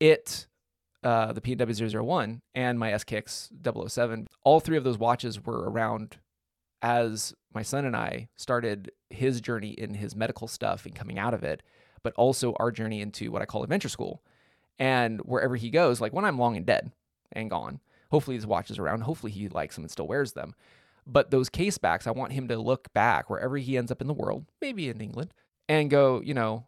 it, 0.00 0.48
uh, 1.02 1.32
the 1.32 1.40
PNW 1.40 2.04
001 2.04 2.42
and 2.54 2.78
my 2.78 2.90
SKX 2.90 3.50
007, 3.88 4.26
all 4.44 4.60
three 4.60 4.76
of 4.76 4.84
those 4.84 4.98
watches 4.98 5.42
were 5.44 5.70
around 5.70 6.18
as 6.82 7.32
my 7.54 7.62
son 7.62 7.86
and 7.86 7.96
I 7.96 8.28
started 8.36 8.92
his 9.08 9.40
journey 9.40 9.70
in 9.70 9.94
his 9.94 10.14
medical 10.14 10.46
stuff 10.46 10.84
and 10.84 10.94
coming 10.94 11.18
out 11.18 11.32
of 11.32 11.42
it 11.42 11.62
but 12.04 12.14
also 12.14 12.54
our 12.60 12.70
journey 12.70 13.00
into 13.00 13.32
what 13.32 13.42
I 13.42 13.46
call 13.46 13.64
adventure 13.64 13.88
school. 13.88 14.22
And 14.78 15.20
wherever 15.22 15.56
he 15.56 15.70
goes, 15.70 16.00
like 16.00 16.12
when 16.12 16.24
I'm 16.24 16.38
long 16.38 16.56
and 16.56 16.64
dead 16.64 16.92
and 17.32 17.50
gone, 17.50 17.80
hopefully 18.12 18.36
his 18.36 18.46
watch 18.46 18.70
is 18.70 18.78
around. 18.78 19.00
Hopefully 19.00 19.32
he 19.32 19.48
likes 19.48 19.74
them 19.74 19.84
and 19.84 19.90
still 19.90 20.06
wears 20.06 20.34
them. 20.34 20.54
But 21.06 21.30
those 21.30 21.48
case 21.48 21.78
backs, 21.78 22.06
I 22.06 22.12
want 22.12 22.32
him 22.32 22.46
to 22.48 22.56
look 22.56 22.92
back 22.92 23.28
wherever 23.28 23.56
he 23.56 23.76
ends 23.76 23.90
up 23.90 24.00
in 24.00 24.06
the 24.06 24.14
world, 24.14 24.46
maybe 24.60 24.88
in 24.88 25.00
England, 25.00 25.34
and 25.68 25.90
go, 25.90 26.22
you 26.22 26.34
know, 26.34 26.66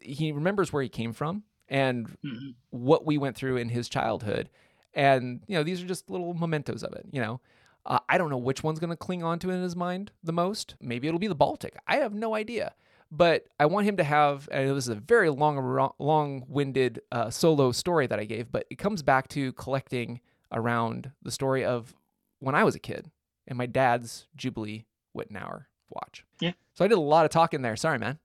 he 0.00 0.32
remembers 0.32 0.72
where 0.72 0.82
he 0.82 0.88
came 0.88 1.12
from 1.12 1.42
and 1.68 2.08
mm-hmm. 2.24 2.50
what 2.70 3.06
we 3.06 3.18
went 3.18 3.36
through 3.36 3.56
in 3.56 3.68
his 3.68 3.88
childhood. 3.88 4.48
And, 4.94 5.40
you 5.46 5.56
know, 5.56 5.62
these 5.62 5.82
are 5.82 5.86
just 5.86 6.10
little 6.10 6.34
mementos 6.34 6.82
of 6.82 6.92
it, 6.92 7.06
you 7.10 7.20
know. 7.20 7.40
Uh, 7.84 7.98
I 8.08 8.18
don't 8.18 8.30
know 8.30 8.36
which 8.38 8.62
one's 8.62 8.78
going 8.78 8.90
to 8.90 8.96
cling 8.96 9.24
onto 9.24 9.50
in 9.50 9.60
his 9.62 9.74
mind 9.74 10.12
the 10.22 10.32
most. 10.32 10.76
Maybe 10.80 11.08
it'll 11.08 11.18
be 11.18 11.26
the 11.26 11.34
Baltic. 11.34 11.76
I 11.86 11.96
have 11.96 12.14
no 12.14 12.34
idea 12.34 12.74
but 13.12 13.44
I 13.60 13.66
want 13.66 13.86
him 13.86 13.98
to 13.98 14.04
have. 14.04 14.48
I 14.52 14.64
know 14.64 14.74
this 14.74 14.84
is 14.84 14.88
a 14.88 14.94
very 14.94 15.28
long, 15.28 15.92
long-winded 15.98 17.02
uh, 17.12 17.28
solo 17.28 17.70
story 17.70 18.06
that 18.06 18.18
I 18.18 18.24
gave, 18.24 18.50
but 18.50 18.66
it 18.70 18.78
comes 18.78 19.02
back 19.02 19.28
to 19.28 19.52
collecting 19.52 20.20
around 20.50 21.12
the 21.22 21.30
story 21.30 21.62
of 21.64 21.94
when 22.40 22.54
I 22.54 22.64
was 22.64 22.74
a 22.74 22.80
kid 22.80 23.10
and 23.46 23.58
my 23.58 23.66
dad's 23.66 24.26
Jubilee 24.34 24.86
Wittnauer 25.16 25.66
watch. 25.90 26.24
Yeah. 26.40 26.52
So 26.72 26.86
I 26.86 26.88
did 26.88 26.96
a 26.96 27.00
lot 27.00 27.26
of 27.26 27.30
talking 27.30 27.60
there. 27.60 27.76
Sorry, 27.76 27.98
man. 27.98 28.18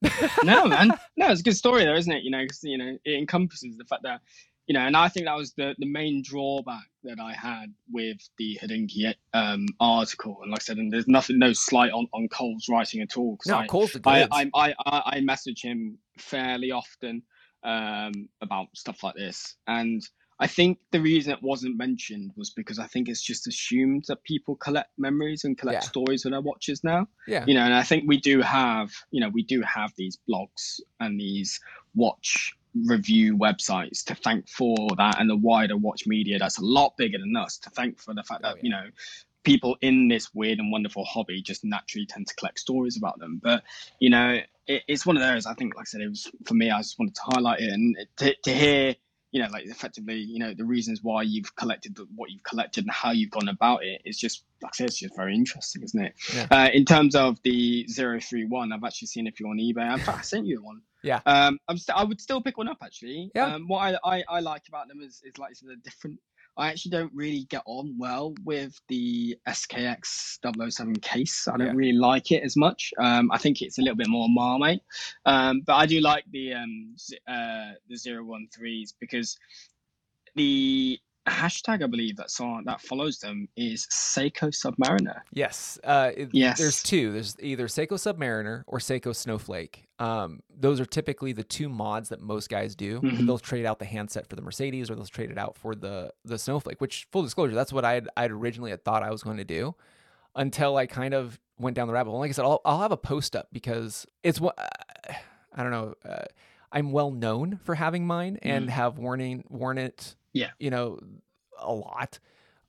no, 0.43 0.65
man. 0.65 0.91
No, 1.17 1.32
it's 1.32 1.41
a 1.41 1.43
good 1.43 1.58
story, 1.58 1.84
though, 1.84 1.95
isn't 1.95 2.12
it? 2.12 2.23
You 2.23 2.32
know, 2.32 2.45
cause, 2.45 2.63
you 2.63 2.78
know, 2.78 2.97
it 3.04 3.17
encompasses 3.17 3.76
the 3.76 3.84
fact 3.84 4.04
that 4.04 4.21
you 4.68 4.74
know, 4.74 4.82
and 4.82 4.98
I 4.98 5.08
think 5.08 5.26
that 5.26 5.38
was 5.38 5.54
the, 5.54 5.76
the 5.80 5.86
main 5.86 6.22
drawback 6.22 6.84
that 7.04 7.20
I 7.22 7.34
had 7.34 7.74
with 7.92 8.18
the 8.38 8.60
Hodinkee 8.62 9.14
um, 9.34 9.66
article. 9.80 10.40
And 10.42 10.52
like 10.52 10.62
I 10.62 10.64
said, 10.64 10.78
and 10.78 10.92
there's 10.92 11.08
nothing, 11.08 11.40
no 11.40 11.54
slight 11.54 11.92
on, 11.94 12.08
on 12.14 12.28
Cole's 12.28 12.68
writing 12.70 13.02
at 13.02 13.16
all. 13.16 13.38
No, 13.48 13.60
I, 13.60 13.68
Cole's 13.68 13.96
I, 14.06 14.28
I, 14.30 14.52
I, 14.54 14.74
I, 14.86 15.22
message 15.22 15.62
him 15.62 15.98
fairly 16.18 16.72
often 16.72 17.24
um, 17.64 18.28
about 18.42 18.68
stuff 18.76 19.04
like 19.04 19.16
this. 19.16 19.56
And 19.68 20.02
I 20.40 20.48
think 20.48 20.80
the 20.92 21.00
reason 21.00 21.32
it 21.32 21.42
wasn't 21.42 21.78
mentioned 21.78 22.32
was 22.36 22.50
because 22.50 22.78
I 22.78 22.88
think 22.88 23.08
it's 23.08 23.22
just 23.22 23.48
assumed 23.48 24.04
that 24.10 24.22
people 24.24 24.58
collect 24.58 24.90
memories 24.98 25.46
and 25.46 25.58
collect 25.58 25.84
yeah. 25.84 25.90
stories 25.90 26.26
of 26.26 26.32
their 26.32 26.42
watches 26.42 26.84
now. 26.84 27.08
Yeah. 27.26 27.46
You 27.48 27.54
know, 27.54 27.64
and 27.64 27.74
I 27.74 27.84
think 27.84 28.04
we 28.06 28.20
do 28.20 28.42
have, 28.42 28.92
you 29.12 29.22
know, 29.22 29.30
we 29.30 29.44
do 29.44 29.62
have 29.62 29.94
these 29.96 30.20
blogs 30.30 30.82
and 31.00 31.18
these 31.18 31.58
watch 31.96 32.54
review 32.86 33.38
websites 33.38 34.04
to 34.04 34.16
thank 34.16 34.48
for 34.48 34.76
that 34.98 35.20
and 35.20 35.30
the 35.30 35.36
wider 35.36 35.78
watch 35.78 36.06
media 36.06 36.38
that's 36.38 36.58
a 36.58 36.63
lot 36.63 36.96
bigger 36.98 37.18
than 37.18 37.36
us 37.36 37.58
to 37.58 37.70
thank 37.72 38.00
for 38.00 38.13
the 38.13 38.24
fact 38.24 38.42
that 38.42 38.54
oh, 38.54 38.56
yeah. 38.58 38.62
you 38.63 38.70
know 38.70 38.84
people 39.44 39.78
in 39.82 40.08
this 40.08 40.34
weird 40.34 40.60
and 40.60 40.72
wonderful 40.72 41.06
hobby 41.06 41.42
just 41.42 41.63
naturally 41.63 42.06
tend 42.06 42.28
to 42.28 42.36
collect 42.36 42.60
stories 42.60 42.98
about 42.98 43.18
them 43.20 43.40
but 43.42 43.63
you 44.00 44.10
know 44.10 44.40
it, 44.68 44.84
it's 44.88 45.06
one 45.06 45.16
of 45.16 45.24
those 45.24 45.46
i 45.46 45.54
think 45.54 45.76
like 45.76 45.84
i 45.84 45.86
said 45.86 46.02
it 46.02 46.10
was 46.10 46.30
for 46.46 46.54
me 46.54 46.70
i 46.70 46.80
just 46.80 47.00
wanted 47.00 47.16
to 47.16 47.22
highlight 47.24 47.60
it 47.60 47.72
and 47.72 47.96
to, 48.18 48.36
to 48.44 48.54
hear 48.54 48.96
you 49.32 49.42
know, 49.42 49.50
like 49.52 49.66
effectively, 49.66 50.18
you 50.18 50.40
know, 50.40 50.54
the 50.54 50.63
reasons 50.63 51.04
why 51.04 51.22
you've 51.22 51.56
collected 51.56 51.96
the, 51.96 52.08
what 52.16 52.32
you've 52.32 52.44
collected 52.44 52.86
and 52.86 52.92
how 52.92 53.12
you've 53.12 53.30
gone 53.30 53.50
about 53.50 53.84
it 53.84 54.02
is 54.06 54.18
just, 54.18 54.44
like 54.62 54.72
I 54.74 54.76
said, 54.76 54.88
it's 54.88 54.98
just 54.98 55.16
very 55.16 55.36
interesting, 55.36 55.84
isn't 55.84 56.02
it? 56.02 56.13
Yeah. 56.34 56.48
Uh, 56.50 56.70
in 56.74 56.86
terms 56.86 57.13
of 57.13 57.38
the 57.44 57.86
031, 57.94 58.72
I've 58.72 58.84
actually 58.84 59.08
seen 59.08 59.28
if 59.28 59.40
you're 59.40 59.50
on 59.50 59.58
eBay. 59.58 59.94
In 59.94 60.00
fact, 60.00 60.20
I 60.20 60.22
sent 60.22 60.46
you 60.46 60.63
one. 60.63 60.82
Yeah. 61.08 61.22
Um, 61.26 61.58
I'm 61.67 61.78
st- 61.78 61.98
I 61.98 62.04
would 62.04 62.22
still 62.22 62.41
pick 62.41 62.58
one 62.58 62.67
up 62.67 62.78
actually. 62.84 63.32
Yeah. 63.34 63.56
Um, 63.56 63.67
what 63.67 63.80
I, 63.80 64.17
I, 64.17 64.24
I 64.30 64.39
like 64.41 64.63
about 64.67 64.88
them 64.88 65.02
is, 65.02 65.22
is 65.26 65.38
like 65.38 65.54
the 65.62 65.78
different 65.78 66.20
I 66.58 66.70
actually 66.70 66.91
don't 66.91 67.12
really 67.13 67.46
get 67.50 67.62
on 67.65 67.96
well 68.00 68.34
with 68.43 68.80
the 68.88 69.38
SKX 69.48 70.39
007 70.72 70.96
case. 70.98 71.48
I 71.48 71.56
don't 71.56 71.67
yeah. 71.67 71.74
really 71.76 71.98
like 71.98 72.32
it 72.32 72.43
as 72.43 72.58
much. 72.58 72.91
Um, 73.00 73.32
I 73.32 73.38
think 73.38 73.62
it's 73.62 73.78
a 73.78 73.82
little 73.82 73.96
bit 73.96 74.10
more 74.10 74.28
Marmite. 74.28 74.82
Um, 75.26 75.62
but 75.65 75.76
I 75.76 75.86
do 75.86 76.02
like 76.02 76.26
the 76.32 76.54
um, 76.54 76.96
uh, 77.28 77.74
the 77.88 77.96
013s 77.96 78.93
because 79.00 79.38
the 80.36 81.00
hashtag 81.28 81.84
I 81.84 81.88
believe 81.88 82.15
that's 82.15 82.39
on 82.39 82.63
that 82.65 82.82
follows 82.82 83.20
them 83.20 83.48
is 83.56 83.88
Seiko 83.91 84.50
Submariner. 84.50 85.22
Yes. 85.32 85.78
Uh, 85.84 86.12
yes. 86.32 86.58
There's 86.58 86.82
two. 86.82 87.12
There's 87.12 87.36
either 87.39 87.67
Seiko 87.67 87.93
Submariner 87.93 88.63
or 88.65 88.80
Seiko 88.80 89.15
Snowflake. 89.15 89.87
Um, 90.00 90.42
those 90.56 90.80
are 90.80 90.86
typically 90.86 91.34
the 91.34 91.44
two 91.44 91.70
mods 91.70 92.10
that 92.10 92.22
most 92.22 92.50
guys 92.50 92.76
do. 92.76 93.02
Mm-hmm. 93.02 93.26
They'll 93.26 93.40
trade 93.40 93.66
out 93.66 93.80
the 93.80 93.86
handset 93.86 94.28
for 94.28 94.36
the 94.36 94.42
Mercedes 94.42 94.92
or 94.92 94.96
they'll 94.96 95.06
trade 95.06 95.32
it 95.32 95.38
out 95.38 95.58
for 95.58 95.74
the 95.76 96.14
the 96.24 96.38
Snowflake. 96.38 96.80
Which 96.80 97.08
full 97.12 97.24
disclosure, 97.24 97.56
that's 97.56 97.74
what 97.74 97.86
I 97.86 97.94
had 97.94 98.10
I'd 98.16 98.32
originally 98.32 98.72
had 98.72 98.84
thought 98.84 99.04
I 99.04 99.12
was 99.12 99.24
going 99.24 99.38
to 99.38 99.46
do 99.46 99.76
until 100.36 100.78
I 100.78 100.86
kind 100.86 101.14
of 101.14 101.40
went 101.58 101.76
down 101.76 101.88
the 101.88 101.94
rabbit 101.94 102.12
hole. 102.12 102.20
Like 102.20 102.30
I 102.30 102.34
said, 102.34 102.46
I'll 102.46 102.62
I'll 102.64 102.82
have 102.82 102.92
a 102.92 102.98
post 102.98 103.36
up 103.36 103.48
because 103.52 104.06
it's 104.24 104.40
what 104.40 104.58
uh, 104.60 105.14
I 105.56 105.64
don't 105.64 105.72
know. 105.72 105.96
Uh, 106.08 106.26
I'm 106.72 106.92
well 106.92 107.12
known 107.12 107.60
for 107.64 107.76
having 107.76 108.06
mine 108.06 108.40
and 108.42 108.68
mm. 108.68 108.70
have 108.70 108.98
worn 108.98 109.44
worn 109.50 109.78
it 109.78 110.16
yeah 110.34 110.50
you 110.60 110.70
know 110.70 111.00
a 111.60 111.74
lot 111.74 112.20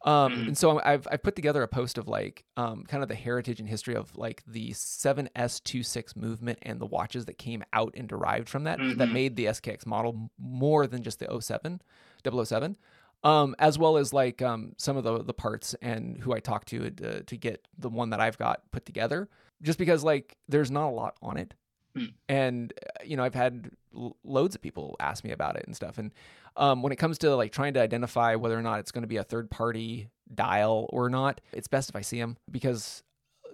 um 0.04 0.32
mm-hmm. 0.32 0.48
and 0.48 0.58
so 0.58 0.80
i've 0.84 1.06
i've 1.10 1.22
put 1.22 1.34
together 1.34 1.62
a 1.62 1.68
post 1.68 1.98
of 1.98 2.06
like 2.06 2.44
um 2.56 2.84
kind 2.86 3.02
of 3.02 3.08
the 3.08 3.14
heritage 3.14 3.58
and 3.58 3.68
history 3.68 3.96
of 3.96 4.16
like 4.16 4.42
the 4.46 4.70
7s26 4.70 6.16
movement 6.16 6.58
and 6.62 6.80
the 6.80 6.86
watches 6.86 7.24
that 7.26 7.38
came 7.38 7.64
out 7.72 7.94
and 7.96 8.08
derived 8.08 8.48
from 8.48 8.64
that 8.64 8.78
mm-hmm. 8.78 8.98
that 8.98 9.10
made 9.10 9.36
the 9.36 9.46
skx 9.46 9.86
model 9.86 10.30
more 10.38 10.86
than 10.86 11.02
just 11.02 11.18
the 11.18 11.40
07 11.40 11.80
007 12.24 12.76
um 13.24 13.56
as 13.58 13.78
well 13.78 13.96
as 13.96 14.12
like 14.12 14.40
um 14.40 14.72
some 14.76 14.96
of 14.96 15.02
the 15.02 15.22
the 15.24 15.34
parts 15.34 15.74
and 15.82 16.18
who 16.18 16.32
i 16.32 16.38
talked 16.38 16.68
to 16.68 16.90
to, 16.90 17.22
to 17.24 17.36
get 17.36 17.66
the 17.76 17.88
one 17.88 18.10
that 18.10 18.20
i've 18.20 18.38
got 18.38 18.62
put 18.70 18.86
together 18.86 19.28
just 19.62 19.78
because 19.78 20.04
like 20.04 20.36
there's 20.48 20.70
not 20.70 20.88
a 20.88 20.94
lot 20.94 21.16
on 21.20 21.36
it 21.36 21.54
mm. 21.98 22.12
and 22.28 22.72
uh, 22.82 23.04
you 23.04 23.16
know 23.16 23.24
i've 23.24 23.34
had 23.34 23.70
loads 24.24 24.54
of 24.54 24.62
people 24.62 24.96
ask 25.00 25.24
me 25.24 25.32
about 25.32 25.56
it 25.56 25.64
and 25.66 25.74
stuff 25.74 25.98
and 25.98 26.12
um, 26.58 26.82
when 26.82 26.92
it 26.92 26.96
comes 26.96 27.18
to 27.18 27.34
like 27.36 27.52
trying 27.52 27.74
to 27.74 27.80
identify 27.80 28.34
whether 28.34 28.58
or 28.58 28.62
not 28.62 28.80
it's 28.80 28.90
going 28.90 29.02
to 29.02 29.08
be 29.08 29.16
a 29.16 29.22
third 29.22 29.48
party 29.48 30.10
dial 30.34 30.88
or 30.92 31.08
not, 31.08 31.40
it's 31.52 31.68
best 31.68 31.88
if 31.88 31.96
I 31.96 32.00
see 32.00 32.18
them 32.18 32.36
because 32.50 33.04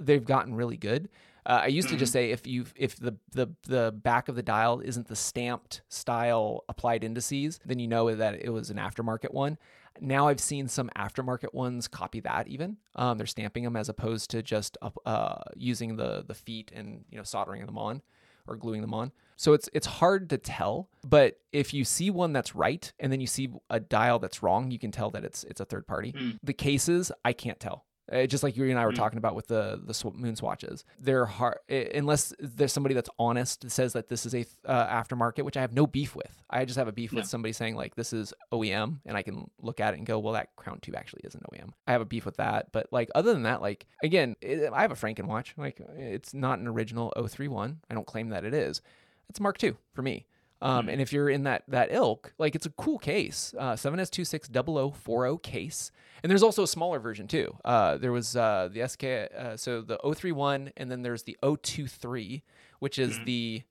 they've 0.00 0.24
gotten 0.24 0.54
really 0.54 0.78
good. 0.78 1.10
Uh, 1.46 1.60
I 1.64 1.66
used 1.66 1.90
to 1.90 1.96
just 1.96 2.10
mm-hmm. 2.10 2.28
say 2.28 2.30
if 2.30 2.46
you 2.46 2.64
if 2.74 2.96
the, 2.96 3.16
the 3.32 3.48
the 3.66 3.92
back 3.92 4.30
of 4.30 4.34
the 4.34 4.42
dial 4.42 4.80
isn't 4.80 5.06
the 5.06 5.16
stamped 5.16 5.82
style 5.90 6.64
applied 6.70 7.04
indices, 7.04 7.60
then 7.66 7.78
you 7.78 7.86
know 7.86 8.14
that 8.14 8.42
it 8.42 8.48
was 8.48 8.70
an 8.70 8.78
aftermarket 8.78 9.34
one. 9.34 9.58
Now 10.00 10.28
I've 10.28 10.40
seen 10.40 10.66
some 10.66 10.90
aftermarket 10.96 11.52
ones 11.52 11.86
copy 11.86 12.20
that 12.20 12.48
even. 12.48 12.78
Um, 12.96 13.18
they're 13.18 13.26
stamping 13.26 13.62
them 13.64 13.76
as 13.76 13.90
opposed 13.90 14.30
to 14.30 14.42
just 14.42 14.78
uh, 15.04 15.42
using 15.54 15.96
the 15.96 16.24
the 16.26 16.34
feet 16.34 16.72
and 16.74 17.04
you 17.10 17.18
know 17.18 17.24
soldering 17.24 17.66
them 17.66 17.76
on 17.76 18.00
or 18.46 18.56
gluing 18.56 18.80
them 18.80 18.94
on. 18.94 19.12
So 19.36 19.52
it's 19.52 19.68
it's 19.72 19.86
hard 19.86 20.30
to 20.30 20.38
tell, 20.38 20.88
but 21.04 21.38
if 21.52 21.74
you 21.74 21.84
see 21.84 22.10
one 22.10 22.32
that's 22.32 22.54
right 22.54 22.92
and 23.00 23.10
then 23.10 23.20
you 23.20 23.26
see 23.26 23.52
a 23.68 23.80
dial 23.80 24.18
that's 24.18 24.42
wrong, 24.42 24.70
you 24.70 24.78
can 24.78 24.92
tell 24.92 25.10
that 25.10 25.24
it's 25.24 25.44
it's 25.44 25.60
a 25.60 25.64
third 25.64 25.86
party. 25.86 26.12
Mm. 26.12 26.38
The 26.42 26.52
cases, 26.52 27.10
I 27.24 27.32
can't 27.32 27.58
tell. 27.58 27.84
Uh, 28.12 28.26
just 28.26 28.42
like 28.42 28.56
you 28.56 28.68
and 28.68 28.78
I 28.78 28.84
were 28.84 28.92
mm. 28.92 28.96
talking 28.96 29.18
about 29.18 29.34
with 29.34 29.48
the 29.48 29.80
the 29.82 29.94
sw- 29.94 30.12
moon 30.14 30.36
swatches, 30.36 30.84
they're 30.98 31.24
hard 31.24 31.56
unless 31.68 32.34
there's 32.38 32.72
somebody 32.72 32.94
that's 32.94 33.08
honest 33.18 33.62
that 33.62 33.70
says 33.70 33.94
that 33.94 34.08
this 34.08 34.26
is 34.26 34.34
a 34.34 34.44
uh, 34.66 34.86
aftermarket, 35.02 35.42
which 35.42 35.56
I 35.56 35.62
have 35.62 35.72
no 35.72 35.86
beef 35.86 36.14
with. 36.14 36.42
I 36.50 36.64
just 36.66 36.78
have 36.78 36.88
a 36.88 36.92
beef 36.92 37.12
no. 37.12 37.20
with 37.20 37.26
somebody 37.26 37.52
saying 37.52 37.76
like 37.76 37.94
this 37.94 38.12
is 38.12 38.34
OEM, 38.52 38.98
and 39.06 39.16
I 39.16 39.22
can 39.22 39.50
look 39.60 39.80
at 39.80 39.94
it 39.94 39.98
and 39.98 40.06
go, 40.06 40.18
well, 40.18 40.34
that 40.34 40.54
Crown 40.56 40.80
tube 40.80 40.96
actually 40.96 41.22
isn't 41.24 41.42
OEM. 41.52 41.70
I 41.86 41.92
have 41.92 42.02
a 42.02 42.06
beef 42.06 42.26
with 42.26 42.36
that, 42.36 42.72
but 42.72 42.88
like 42.92 43.10
other 43.14 43.32
than 43.32 43.44
that, 43.44 43.62
like 43.62 43.86
again, 44.02 44.36
it, 44.42 44.70
I 44.72 44.82
have 44.82 44.92
a 44.92 44.96
Franken 44.96 45.24
watch. 45.24 45.54
Like 45.56 45.80
it's 45.96 46.34
not 46.34 46.58
an 46.58 46.68
original 46.68 47.12
031. 47.16 47.80
I 47.88 47.94
don't 47.94 48.06
claim 48.06 48.28
that 48.30 48.44
it 48.44 48.52
is. 48.52 48.82
It's 49.30 49.40
Mark 49.40 49.62
II 49.62 49.76
for 49.94 50.02
me. 50.02 50.26
Um, 50.64 50.86
Mm. 50.86 50.92
and 50.94 51.00
if 51.02 51.12
you're 51.12 51.28
in 51.28 51.42
that 51.44 51.62
that 51.68 51.92
ilk, 51.92 52.32
like 52.38 52.54
it's 52.54 52.64
a 52.66 52.70
cool 52.70 52.98
case, 52.98 53.54
uh, 53.58 53.76
7S260040 53.76 55.42
case. 55.42 55.92
And 56.22 56.30
there's 56.30 56.42
also 56.42 56.62
a 56.62 56.66
smaller 56.66 56.98
version 56.98 57.28
too. 57.28 57.54
Uh, 57.64 57.98
there 57.98 58.12
was 58.12 58.34
uh, 58.34 58.68
the 58.72 58.80
SK, 58.88 59.04
uh, 59.38 59.56
so 59.56 59.82
the 59.82 59.98
031, 60.02 60.72
and 60.76 60.90
then 60.90 61.02
there's 61.02 61.24
the 61.24 61.36
023, 61.42 62.42
which 62.78 62.98
is 62.98 63.18
Mhm. 63.18 63.24
the 63.26 63.62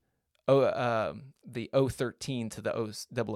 O, 0.48 0.66
um, 0.74 1.34
the 1.46 1.70
013 1.74 2.50
to 2.50 2.62
the 2.62 2.72
0, 2.74 2.92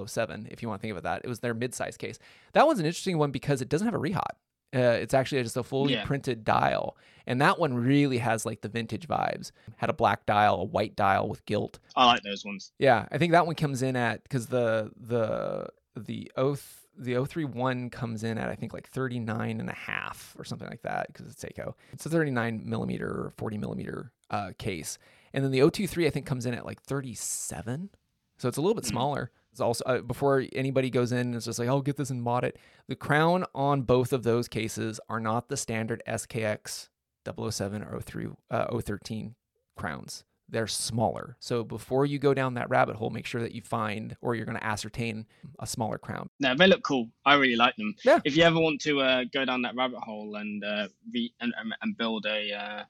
007, 0.06 0.46
if 0.50 0.62
you 0.62 0.68
want 0.68 0.80
to 0.80 0.82
think 0.82 0.92
it 0.92 1.02
that. 1.04 1.22
It 1.24 1.28
was 1.28 1.40
their 1.40 1.54
mid-size 1.54 1.96
case. 1.96 2.18
That 2.52 2.66
one's 2.66 2.80
an 2.80 2.86
interesting 2.86 3.16
one 3.18 3.30
because 3.32 3.60
it 3.62 3.68
doesn't 3.70 3.86
have 3.86 3.94
a 3.94 3.98
rehaut. 3.98 4.36
Uh, 4.74 4.78
it's 5.00 5.14
actually 5.14 5.42
just 5.42 5.56
a 5.56 5.62
fully 5.62 5.94
Yeah. 5.94 6.04
printed 6.04 6.44
dial, 6.44 6.96
and 7.26 7.40
that 7.40 7.58
one 7.58 7.72
really 7.74 8.18
has 8.18 8.44
like 8.44 8.60
the 8.60 8.68
vintage 8.68 9.08
vibes. 9.08 9.50
Had 9.76 9.88
a 9.88 9.94
black 9.94 10.26
dial, 10.26 10.56
a 10.56 10.64
white 10.64 10.94
dial 10.94 11.26
with 11.28 11.44
gilt. 11.46 11.78
I 11.96 12.04
like 12.06 12.22
those 12.22 12.44
ones. 12.44 12.72
Yeah, 12.78 13.06
I 13.10 13.16
think 13.16 13.32
that 13.32 13.46
one 13.46 13.54
comes 13.54 13.80
in 13.82 13.96
at 13.96 14.22
because 14.24 14.48
the 14.48 14.90
the 14.96 15.68
the 15.96 16.30
O 16.36 16.56
the 16.98 17.14
031 17.14 17.88
comes 17.90 18.22
in 18.24 18.36
at 18.38 18.50
I 18.50 18.56
think 18.56 18.74
like 18.74 18.88
39 18.88 19.60
and 19.60 19.70
a 19.70 19.74
half 19.74 20.34
or 20.38 20.44
something 20.44 20.68
like 20.68 20.82
that 20.82 21.06
because 21.06 21.26
it's 21.32 21.42
Seiko. 21.42 21.74
It's 21.92 22.04
a 22.04 22.10
39 22.10 22.62
millimeter 22.68 23.08
or 23.08 23.32
40 23.38 23.56
millimeter 23.56 24.12
uh, 24.30 24.50
case, 24.58 24.98
and 25.32 25.42
then 25.42 25.50
the 25.50 25.60
023 25.60 26.06
I 26.06 26.10
think 26.10 26.26
comes 26.26 26.44
in 26.44 26.52
at 26.52 26.66
like 26.66 26.82
37, 26.82 27.88
so 28.36 28.48
it's 28.48 28.58
a 28.58 28.60
little 28.60 28.74
bit 28.74 28.84
Mm. 28.84 28.88
smaller. 28.88 29.30
It's 29.52 29.60
also 29.60 29.84
uh, 29.84 30.00
before 30.00 30.44
anybody 30.52 30.90
goes 30.90 31.12
in, 31.12 31.34
it's 31.34 31.46
just 31.46 31.58
like 31.58 31.68
I'll 31.68 31.82
get 31.82 31.96
this 31.96 32.10
and 32.10 32.22
mod 32.22 32.44
it. 32.44 32.58
The 32.88 32.96
crown 32.96 33.44
on 33.54 33.82
both 33.82 34.12
of 34.12 34.22
those 34.22 34.48
cases 34.48 35.00
are 35.08 35.20
not 35.20 35.48
the 35.48 35.56
standard 35.56 36.02
SKX 36.06 36.88
007 37.24 37.82
or 37.82 38.00
03 38.00 38.28
uh, 38.50 38.80
013 38.80 39.34
crowns 39.76 40.24
they're 40.48 40.66
smaller. 40.66 41.36
So 41.40 41.62
before 41.62 42.06
you 42.06 42.18
go 42.18 42.32
down 42.32 42.54
that 42.54 42.68
rabbit 42.70 42.96
hole, 42.96 43.10
make 43.10 43.26
sure 43.26 43.42
that 43.42 43.52
you 43.52 43.60
find 43.60 44.16
or 44.20 44.34
you're 44.34 44.46
going 44.46 44.58
to 44.58 44.64
ascertain 44.64 45.26
a 45.58 45.66
smaller 45.66 45.98
crown. 45.98 46.30
No, 46.40 46.54
they 46.54 46.66
look 46.66 46.82
cool. 46.82 47.08
I 47.24 47.34
really 47.34 47.56
like 47.56 47.76
them. 47.76 47.94
Yeah. 48.04 48.20
If 48.24 48.36
you 48.36 48.44
ever 48.44 48.58
want 48.58 48.80
to 48.82 49.00
uh, 49.00 49.24
go 49.32 49.44
down 49.44 49.62
that 49.62 49.76
rabbit 49.76 49.98
hole 49.98 50.36
and 50.36 50.64
uh, 50.64 50.88
re- 51.12 51.32
and, 51.40 51.52
and, 51.58 51.74
and 51.82 51.96
build 51.96 52.26
a 52.26 52.52
uh, 52.52 52.82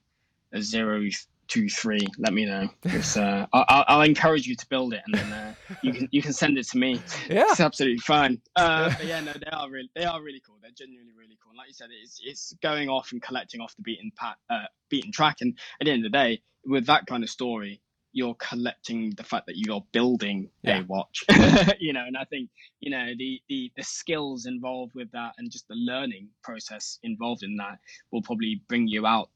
a 0.53 0.61
zero 0.61 1.01
two 1.49 1.67
three, 1.67 1.99
let 2.17 2.31
me 2.33 2.45
know. 2.45 2.69
uh, 2.85 3.45
I'll, 3.53 3.85
I'll 3.87 4.01
encourage 4.03 4.47
you 4.47 4.55
to 4.55 4.65
build 4.69 4.93
it, 4.93 5.01
and 5.07 5.15
then 5.15 5.33
uh, 5.33 5.53
you 5.81 5.91
can 5.91 6.07
you 6.11 6.21
can 6.21 6.31
send 6.33 6.57
it 6.57 6.67
to 6.69 6.77
me. 6.77 7.01
Yeah. 7.29 7.43
It's 7.49 7.59
absolutely 7.59 7.99
fine. 7.99 8.41
Uh, 8.55 8.89
but 8.97 9.05
yeah, 9.05 9.19
no, 9.19 9.33
they 9.33 9.51
are 9.51 9.69
really 9.69 9.89
they 9.95 10.05
are 10.05 10.21
really 10.21 10.41
cool. 10.45 10.55
They're 10.61 10.71
genuinely 10.71 11.13
really 11.17 11.37
cool. 11.43 11.53
Like 11.57 11.67
you 11.67 11.73
said, 11.73 11.89
it's 11.91 12.19
it's 12.23 12.53
going 12.63 12.87
off 12.89 13.11
and 13.11 13.21
collecting 13.21 13.61
off 13.61 13.75
the 13.75 13.81
beaten 13.81 14.11
pat 14.15 14.37
uh, 14.49 14.65
beaten 14.89 15.11
track. 15.11 15.37
And 15.41 15.57
at 15.81 15.85
the 15.85 15.91
end 15.91 16.05
of 16.05 16.11
the 16.11 16.17
day, 16.17 16.41
with 16.65 16.85
that 16.87 17.05
kind 17.07 17.23
of 17.23 17.29
story, 17.29 17.81
you're 18.13 18.35
collecting 18.35 19.11
the 19.17 19.23
fact 19.23 19.45
that 19.47 19.57
you're 19.57 19.83
building 19.91 20.49
Yeah. 20.63 20.79
a 20.79 20.83
watch. 20.85 21.23
you 21.79 21.93
know, 21.93 22.03
and 22.05 22.17
I 22.17 22.23
think 22.25 22.49
you 22.79 22.89
know 22.89 23.11
the 23.17 23.41
the 23.49 23.71
the 23.75 23.83
skills 23.83 24.45
involved 24.47 24.93
with 24.95 25.11
that 25.11 25.33
and 25.37 25.51
just 25.51 25.67
the 25.67 25.75
learning 25.75 26.29
process 26.43 26.99
involved 27.03 27.43
in 27.43 27.57
that 27.57 27.77
will 28.11 28.21
probably 28.23 28.61
bring 28.67 28.87
you 28.87 29.05
out 29.05 29.29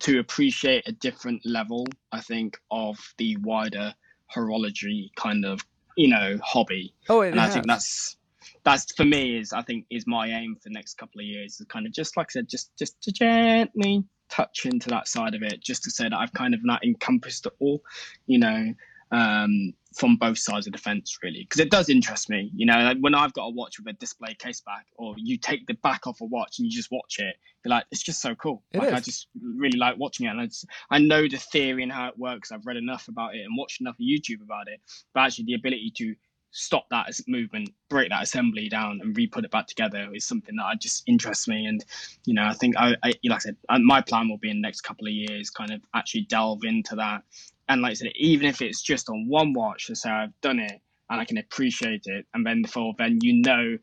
to 0.00 0.18
appreciate 0.18 0.86
a 0.86 0.92
different 0.92 1.42
level. 1.44 1.86
I 2.12 2.20
think 2.20 2.58
of 2.70 2.98
the 3.18 3.36
wider 3.42 3.94
horology 4.34 5.10
kind 5.16 5.44
of 5.44 5.60
you 5.96 6.08
know 6.08 6.36
hobby 6.42 6.92
Oh, 7.08 7.20
it 7.20 7.30
and 7.30 7.40
I 7.40 7.48
think 7.48 7.66
that's 7.66 8.16
that's 8.64 8.92
for 8.96 9.04
me 9.04 9.38
is 9.38 9.52
I 9.52 9.62
think 9.62 9.86
is 9.90 10.06
my 10.06 10.28
aim 10.28 10.56
for 10.56 10.68
the 10.68 10.72
next 10.72 10.98
couple 10.98 11.20
of 11.20 11.26
years 11.26 11.60
is 11.60 11.66
kind 11.68 11.86
of 11.86 11.92
just 11.92 12.16
like 12.16 12.28
I 12.30 12.32
said, 12.32 12.48
just 12.48 12.76
just 12.76 13.00
to 13.02 13.12
gently 13.12 14.04
touch 14.28 14.66
into 14.66 14.88
that 14.90 15.08
side 15.08 15.34
of 15.34 15.42
it, 15.42 15.60
just 15.62 15.84
to 15.84 15.90
say 15.90 16.08
that 16.08 16.16
I've 16.16 16.32
kind 16.32 16.54
of 16.54 16.60
not 16.64 16.84
encompassed 16.84 17.46
it 17.46 17.52
all, 17.60 17.82
you 18.26 18.38
know, 18.38 18.74
um, 19.10 19.72
from 19.94 20.16
both 20.16 20.38
sides 20.38 20.66
of 20.66 20.72
the 20.72 20.78
fence 20.78 21.18
really, 21.22 21.44
because 21.44 21.60
it 21.60 21.70
does 21.70 21.88
interest 21.88 22.28
me. 22.28 22.50
You 22.54 22.66
know, 22.66 22.78
like 22.78 22.98
when 23.00 23.14
I've 23.14 23.32
got 23.32 23.44
a 23.46 23.50
watch 23.50 23.78
with 23.78 23.88
a 23.88 23.98
display 23.98 24.34
case 24.34 24.60
back, 24.60 24.86
or 24.96 25.14
you 25.16 25.38
take 25.38 25.66
the 25.66 25.74
back 25.74 26.06
off 26.06 26.20
a 26.20 26.24
watch 26.24 26.58
and 26.58 26.66
you 26.66 26.72
just 26.76 26.90
watch 26.90 27.18
it, 27.18 27.36
you're 27.64 27.70
like, 27.70 27.84
it's 27.90 28.02
just 28.02 28.20
so 28.20 28.34
cool. 28.34 28.62
It 28.72 28.78
like 28.78 28.92
I 28.92 29.00
just 29.00 29.28
really 29.42 29.78
like 29.78 29.96
watching 29.98 30.26
it, 30.26 30.30
and 30.30 30.40
I, 30.40 30.46
just, 30.46 30.66
I 30.90 30.98
know 30.98 31.22
the 31.28 31.38
theory 31.38 31.82
and 31.82 31.92
how 31.92 32.08
it 32.08 32.18
works. 32.18 32.52
I've 32.52 32.66
read 32.66 32.76
enough 32.76 33.08
about 33.08 33.34
it 33.34 33.40
and 33.40 33.56
watched 33.56 33.80
enough 33.80 33.94
of 33.94 34.04
YouTube 34.04 34.42
about 34.42 34.68
it, 34.68 34.80
but 35.14 35.20
actually 35.20 35.46
the 35.46 35.54
ability 35.54 35.92
to 35.96 36.14
stop 36.52 36.86
that 36.90 37.06
movement, 37.28 37.68
break 37.90 38.08
that 38.08 38.22
assembly 38.22 38.68
down, 38.68 39.00
and 39.02 39.16
re-put 39.16 39.44
it 39.44 39.50
back 39.50 39.66
together 39.66 40.08
is 40.14 40.24
something 40.24 40.56
that 40.56 40.80
just 40.80 41.02
interests 41.06 41.46
me. 41.46 41.66
And 41.66 41.84
you 42.24 42.34
know, 42.34 42.44
I 42.44 42.54
think 42.54 42.76
I, 42.78 42.96
I 43.02 43.12
like 43.24 43.36
I 43.36 43.38
said, 43.38 43.56
uh, 43.68 43.78
my 43.78 44.00
plan 44.00 44.28
will 44.28 44.38
be 44.38 44.50
in 44.50 44.56
the 44.56 44.62
next 44.62 44.80
couple 44.80 45.06
of 45.06 45.12
years, 45.12 45.50
kind 45.50 45.70
of 45.70 45.80
actually 45.94 46.22
delve 46.22 46.64
into 46.64 46.96
that. 46.96 47.22
And 47.68 47.82
like 47.82 47.90
I 47.90 47.94
said, 47.94 48.12
even 48.14 48.46
if 48.46 48.62
it's 48.62 48.82
just 48.82 49.08
on 49.08 49.26
one 49.28 49.52
watch 49.52 49.86
to 49.86 49.96
say 49.96 50.10
I've 50.10 50.38
done 50.40 50.58
it 50.60 50.80
and 51.10 51.20
I 51.20 51.24
can 51.24 51.38
appreciate 51.38 52.02
it, 52.04 52.26
and 52.34 52.44
then 52.46 52.62
before 52.62 52.94
then 52.98 53.18
you 53.22 53.40
know 53.40 53.78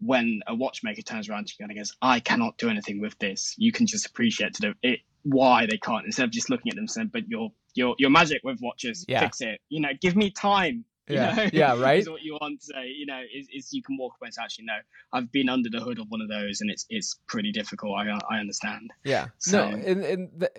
when 0.00 0.40
a 0.46 0.54
watchmaker 0.54 1.02
turns 1.02 1.28
around 1.28 1.46
to 1.48 1.54
you 1.58 1.66
and 1.68 1.76
goes, 1.76 1.92
I 2.02 2.20
cannot 2.20 2.56
do 2.56 2.68
anything 2.68 3.00
with 3.00 3.18
this. 3.18 3.54
You 3.58 3.72
can 3.72 3.86
just 3.86 4.06
appreciate 4.06 4.54
to 4.54 4.60
the, 4.60 4.74
it 4.88 5.00
why 5.24 5.66
they 5.66 5.76
can't 5.78 6.06
instead 6.06 6.24
of 6.24 6.30
just 6.30 6.50
looking 6.50 6.70
at 6.70 6.76
them 6.76 6.82
and 6.82 6.90
saying, 6.90 7.10
but 7.12 7.28
your 7.28 7.50
your 7.74 7.94
your 7.98 8.10
magic 8.10 8.40
with 8.44 8.58
watches, 8.62 9.04
Yeah. 9.08 9.20
fix 9.20 9.40
it. 9.40 9.60
You 9.68 9.80
know, 9.80 9.90
give 10.00 10.16
me 10.16 10.30
time. 10.30 10.84
Yeah. 11.14 11.34
know, 11.34 11.48
Yeah, 11.52 11.80
right? 11.80 11.98
is 12.00 12.08
what 12.10 12.22
you 12.22 12.34
want 12.40 12.60
to 12.60 12.66
say. 12.66 12.86
You 12.88 13.06
know, 13.06 13.20
is, 13.34 13.48
is 13.52 13.72
you 13.72 13.82
can 13.82 13.96
walk 13.98 14.14
away 14.20 14.26
and 14.26 14.34
say, 14.34 14.42
actually, 14.42 14.64
no, 14.66 14.74
I've 15.12 15.30
been 15.32 15.48
under 15.48 15.68
the 15.70 15.80
hood 15.80 15.98
of 15.98 16.06
one 16.08 16.20
of 16.20 16.28
those, 16.28 16.60
and 16.60 16.70
it's 16.70 16.86
it's 16.90 17.18
pretty 17.28 17.52
difficult. 17.52 17.96
I 17.98 18.18
I 18.30 18.38
understand. 18.38 18.90
Yeah. 19.04 19.26
So- 19.38 19.70
no, 19.70 19.76
and, 19.76 20.04
and 20.04 20.28
the, 20.36 20.50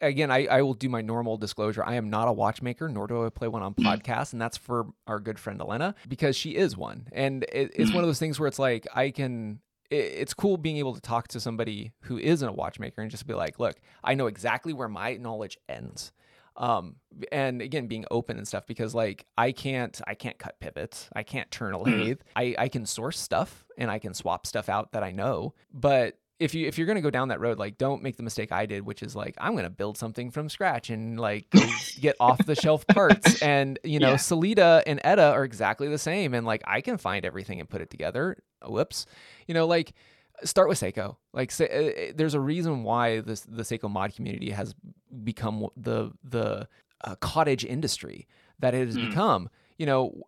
again, 0.00 0.30
I, 0.30 0.46
I 0.46 0.62
will 0.62 0.74
do 0.74 0.88
my 0.88 1.00
normal 1.00 1.36
disclosure. 1.36 1.84
I 1.84 1.94
am 1.94 2.10
not 2.10 2.28
a 2.28 2.32
watchmaker, 2.32 2.88
nor 2.88 3.06
do 3.06 3.24
I 3.24 3.28
play 3.30 3.48
one 3.48 3.62
on 3.62 3.74
Mm. 3.74 3.84
podcasts, 3.84 4.32
and 4.32 4.40
that's 4.40 4.56
for 4.56 4.86
our 5.06 5.18
good 5.20 5.38
friend 5.38 5.60
Elena 5.60 5.94
because 6.08 6.36
she 6.36 6.56
is 6.56 6.76
one. 6.76 7.08
And 7.12 7.44
it, 7.44 7.72
it's 7.74 7.90
Mm. 7.90 7.94
one 7.94 8.04
of 8.04 8.08
those 8.08 8.18
things 8.18 8.38
where 8.40 8.46
it's 8.48 8.58
like 8.58 8.86
I 8.94 9.10
can. 9.10 9.60
It's 9.90 10.34
cool 10.34 10.56
being 10.56 10.78
able 10.78 10.94
to 10.94 11.00
talk 11.00 11.28
to 11.28 11.40
somebody 11.40 11.92
who 12.04 12.18
isn't 12.18 12.48
a 12.48 12.52
watchmaker 12.52 13.02
and 13.02 13.10
just 13.10 13.26
be 13.26 13.34
like, 13.34 13.60
"Look, 13.60 13.76
I 14.02 14.14
know 14.14 14.26
exactly 14.26 14.72
where 14.72 14.88
my 14.88 15.16
knowledge 15.18 15.58
ends." 15.68 16.10
Um, 16.56 16.96
and 17.32 17.60
again, 17.60 17.86
being 17.88 18.04
open 18.10 18.36
and 18.38 18.46
stuff 18.46 18.66
because 18.66 18.94
like 18.94 19.26
I 19.36 19.52
can't, 19.52 20.00
I 20.06 20.14
can't 20.14 20.38
cut 20.38 20.60
pivots, 20.60 21.08
I 21.14 21.22
can't 21.22 21.50
turn 21.50 21.74
a 21.74 21.78
Mm. 21.78 21.84
lathe. 21.84 22.20
I 22.36 22.54
I 22.58 22.68
can 22.68 22.86
source 22.86 23.18
stuff 23.18 23.64
and 23.76 23.90
I 23.90 23.98
can 23.98 24.14
swap 24.14 24.46
stuff 24.46 24.68
out 24.68 24.92
that 24.92 25.02
I 25.02 25.10
know, 25.10 25.54
but 25.72 26.18
if 26.40 26.52
you 26.54 26.66
if 26.66 26.78
you're 26.78 26.86
gonna 26.86 27.00
go 27.00 27.10
down 27.10 27.28
that 27.28 27.40
road, 27.40 27.58
like 27.58 27.78
don't 27.78 28.02
make 28.02 28.16
the 28.16 28.22
mistake 28.24 28.50
I 28.52 28.66
did, 28.66 28.84
which 28.84 29.02
is 29.02 29.14
like 29.16 29.34
I'm 29.38 29.54
gonna 29.56 29.70
build 29.70 29.96
something 29.96 30.30
from 30.30 30.48
scratch 30.48 30.90
and 30.90 31.18
like 31.18 31.54
get 32.00 32.16
off 32.20 32.44
the 32.44 32.54
shelf 32.56 32.86
parts. 32.88 33.34
And 33.36 33.78
you 33.84 33.98
know, 34.00 34.10
Yeah. 34.12 34.16
Sellita 34.16 34.82
and 34.86 35.00
ETA 35.04 35.32
are 35.32 35.44
exactly 35.44 35.88
the 35.88 35.98
same, 35.98 36.34
and 36.34 36.44
like 36.46 36.62
I 36.66 36.80
can 36.80 36.98
find 36.98 37.24
everything 37.24 37.60
and 37.60 37.68
put 37.68 37.80
it 37.80 37.90
together. 37.90 38.36
Whoops, 38.66 39.06
you 39.46 39.54
know, 39.54 39.66
like 39.66 39.92
start 40.42 40.68
with 40.68 40.80
Seiko. 40.80 41.16
Like 41.32 41.50
say, 41.50 42.08
uh, 42.10 42.12
there's 42.16 42.34
a 42.34 42.40
reason 42.40 42.82
why 42.82 43.20
this 43.20 43.40
the 43.42 43.62
Seiko 43.62 43.90
mod 43.90 44.14
community 44.14 44.50
has 44.50 44.74
become 45.22 45.68
the 45.76 46.12
the 46.22 46.68
uh, 47.02 47.14
cottage 47.16 47.64
industry 47.64 48.26
that 48.58 48.74
it 48.74 48.86
has 48.86 48.98
Mm. 48.98 49.02
become. 49.08 49.48
You 49.78 49.86
know, 49.86 50.22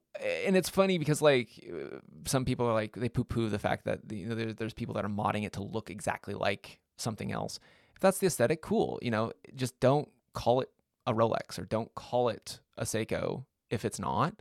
and 0.45 0.57
it's 0.57 0.69
funny 0.69 0.99
because 0.99 1.23
like 1.23 1.49
uh, 1.73 1.99
some 2.25 2.45
people 2.45 2.67
are 2.67 2.73
like 2.75 2.97
they 2.97 3.09
poo 3.09 3.25
poo 3.25 3.49
the 3.49 3.59
fact 3.59 3.85
that 3.85 4.01
you 4.11 4.27
know 4.27 4.35
there's 4.35 4.55
there's 4.57 4.75
people 4.75 4.95
that 4.95 5.05
are 5.05 5.09
modding 5.09 5.45
it 5.45 5.53
to 5.55 5.63
look 5.63 5.91
exactly 5.91 6.35
like 6.35 6.81
something 6.97 7.31
else. 7.33 7.59
If 7.95 8.01
that's 8.01 8.19
the 8.19 8.27
aesthetic, 8.27 8.61
cool. 8.61 8.99
You 9.03 9.11
know, 9.11 9.33
just 9.55 9.79
don't 9.81 10.09
call 10.35 10.61
it 10.61 10.71
a 11.07 11.15
Rolex 11.15 11.59
or 11.59 11.65
don't 11.65 11.95
call 11.95 12.29
it 12.29 12.61
a 12.77 12.85
Seiko 12.85 13.45
if 13.71 13.85
it's 13.85 13.99
not. 14.01 14.35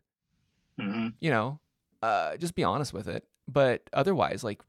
hmm 0.80 1.10
You 1.19 1.30
know, 1.30 1.60
uh, 2.01 2.36
just 2.38 2.56
be 2.56 2.63
honest 2.63 2.91
with 2.93 3.08
it. 3.08 3.25
But 3.47 3.84
otherwise, 3.93 4.43
like 4.43 4.62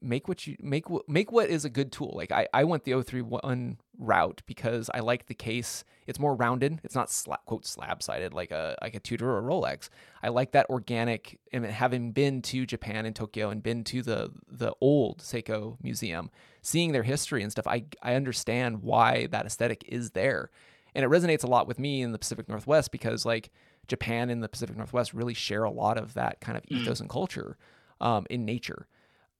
make 0.00 0.28
what 0.28 0.46
you 0.46 0.56
make 0.60 0.84
make 1.08 1.32
what 1.32 1.48
is 1.50 1.64
a 1.64 1.70
good 1.70 1.92
tool. 1.92 2.12
Like 2.14 2.32
I 2.32 2.48
I 2.52 2.64
went 2.64 2.84
the 2.84 2.92
031 2.92 3.78
route 3.98 4.42
because 4.46 4.90
I 4.94 5.00
like 5.00 5.26
the 5.26 5.34
case. 5.34 5.84
It's 6.06 6.18
more 6.18 6.34
rounded. 6.34 6.80
It's 6.82 6.94
not 6.94 7.08
sla- 7.08 7.44
quote 7.46 7.64
slab 7.66 8.02
sided 8.02 8.34
like 8.34 8.50
a 8.50 8.76
like 8.82 8.94
a 8.94 9.00
Tudor 9.00 9.30
or 9.30 9.38
a 9.38 9.42
Rolex. 9.42 9.88
I 10.22 10.28
like 10.28 10.52
that 10.52 10.68
organic. 10.70 11.38
And 11.52 11.64
having 11.66 12.12
been 12.12 12.42
to 12.42 12.66
Japan 12.66 13.06
and 13.06 13.14
Tokyo 13.14 13.50
and 13.50 13.62
been 13.62 13.84
to 13.84 14.02
the 14.02 14.30
the 14.48 14.72
old 14.80 15.18
Seiko 15.18 15.76
museum, 15.82 16.30
seeing 16.62 16.92
their 16.92 17.02
history 17.04 17.42
and 17.42 17.52
stuff, 17.52 17.66
I 17.66 17.84
I 18.02 18.14
understand 18.14 18.82
why 18.82 19.26
that 19.26 19.46
aesthetic 19.46 19.84
is 19.86 20.10
there, 20.12 20.50
and 20.94 21.04
it 21.04 21.08
resonates 21.08 21.44
a 21.44 21.48
lot 21.48 21.66
with 21.68 21.78
me 21.78 22.02
in 22.02 22.12
the 22.12 22.18
Pacific 22.18 22.48
Northwest 22.48 22.90
because 22.90 23.24
like 23.24 23.50
Japan 23.86 24.30
and 24.30 24.42
the 24.42 24.48
Pacific 24.48 24.76
Northwest 24.76 25.12
really 25.14 25.34
share 25.34 25.64
a 25.64 25.70
lot 25.70 25.98
of 25.98 26.14
that 26.14 26.40
kind 26.40 26.56
of 26.56 26.64
Mm. 26.64 26.82
ethos 26.82 27.00
and 27.00 27.08
culture 27.10 27.56
um, 28.00 28.26
in 28.30 28.44
nature, 28.44 28.86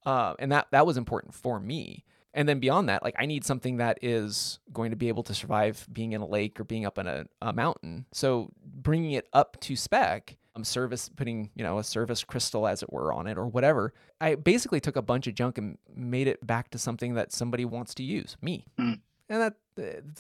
uh, 0.07 0.35
and 0.39 0.53
that 0.53 0.69
that 0.73 0.87
was 0.87 0.97
important 0.97 1.35
for 1.35 1.61
me. 1.61 2.05
And 2.33 2.49
then 2.49 2.61
beyond 2.61 2.89
that, 2.89 3.03
like 3.03 3.17
I 3.19 3.27
need 3.27 3.45
something 3.45 3.79
that 3.79 3.99
is 4.03 4.61
going 4.73 4.91
to 4.91 4.97
be 4.97 5.09
able 5.09 5.25
to 5.25 5.35
survive 5.35 5.87
being 5.93 6.13
in 6.13 6.21
a 6.21 6.27
lake 6.27 6.61
or 6.61 6.65
being 6.65 6.87
up 6.87 6.97
in 6.97 7.09
a, 7.09 7.25
a 7.43 7.53
mountain. 7.53 8.07
So 8.13 8.53
bringing 8.65 9.13
it 9.13 9.29
up 9.33 9.61
to 9.63 9.75
spec, 9.75 10.37
um, 10.55 10.65
service 10.65 11.09
putting 11.09 11.51
you 11.55 11.65
know 11.65 11.79
a 11.79 11.85
service 11.85 12.23
crystal 12.23 12.67
as 12.67 12.83
it 12.83 12.93
were 12.93 13.13
on 13.13 13.27
it 13.27 13.37
or 13.37 13.47
whatever. 13.47 13.95
I 14.21 14.37
basically 14.37 14.81
took 14.81 14.97
a 14.97 15.03
bunch 15.03 15.27
of 15.27 15.35
junk 15.35 15.59
and 15.59 15.79
made 15.95 16.29
it 16.29 16.47
back 16.47 16.71
to 16.71 16.79
something 16.79 17.15
that 17.15 17.33
somebody 17.33 17.65
wants 17.65 17.95
to 17.95 18.03
use, 18.03 18.37
me. 18.41 18.67
Mm. 18.79 19.01
And 19.29 19.41
that 19.43 19.55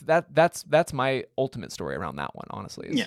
that 0.06 0.34
that's 0.34 0.62
that's 0.64 0.92
my 0.92 1.24
ultimate 1.38 1.72
story 1.72 1.96
around 1.96 2.16
that 2.16 2.34
one. 2.34 2.46
Honestly, 2.50 2.88
is 2.88 2.98
Yeah. 2.98 3.06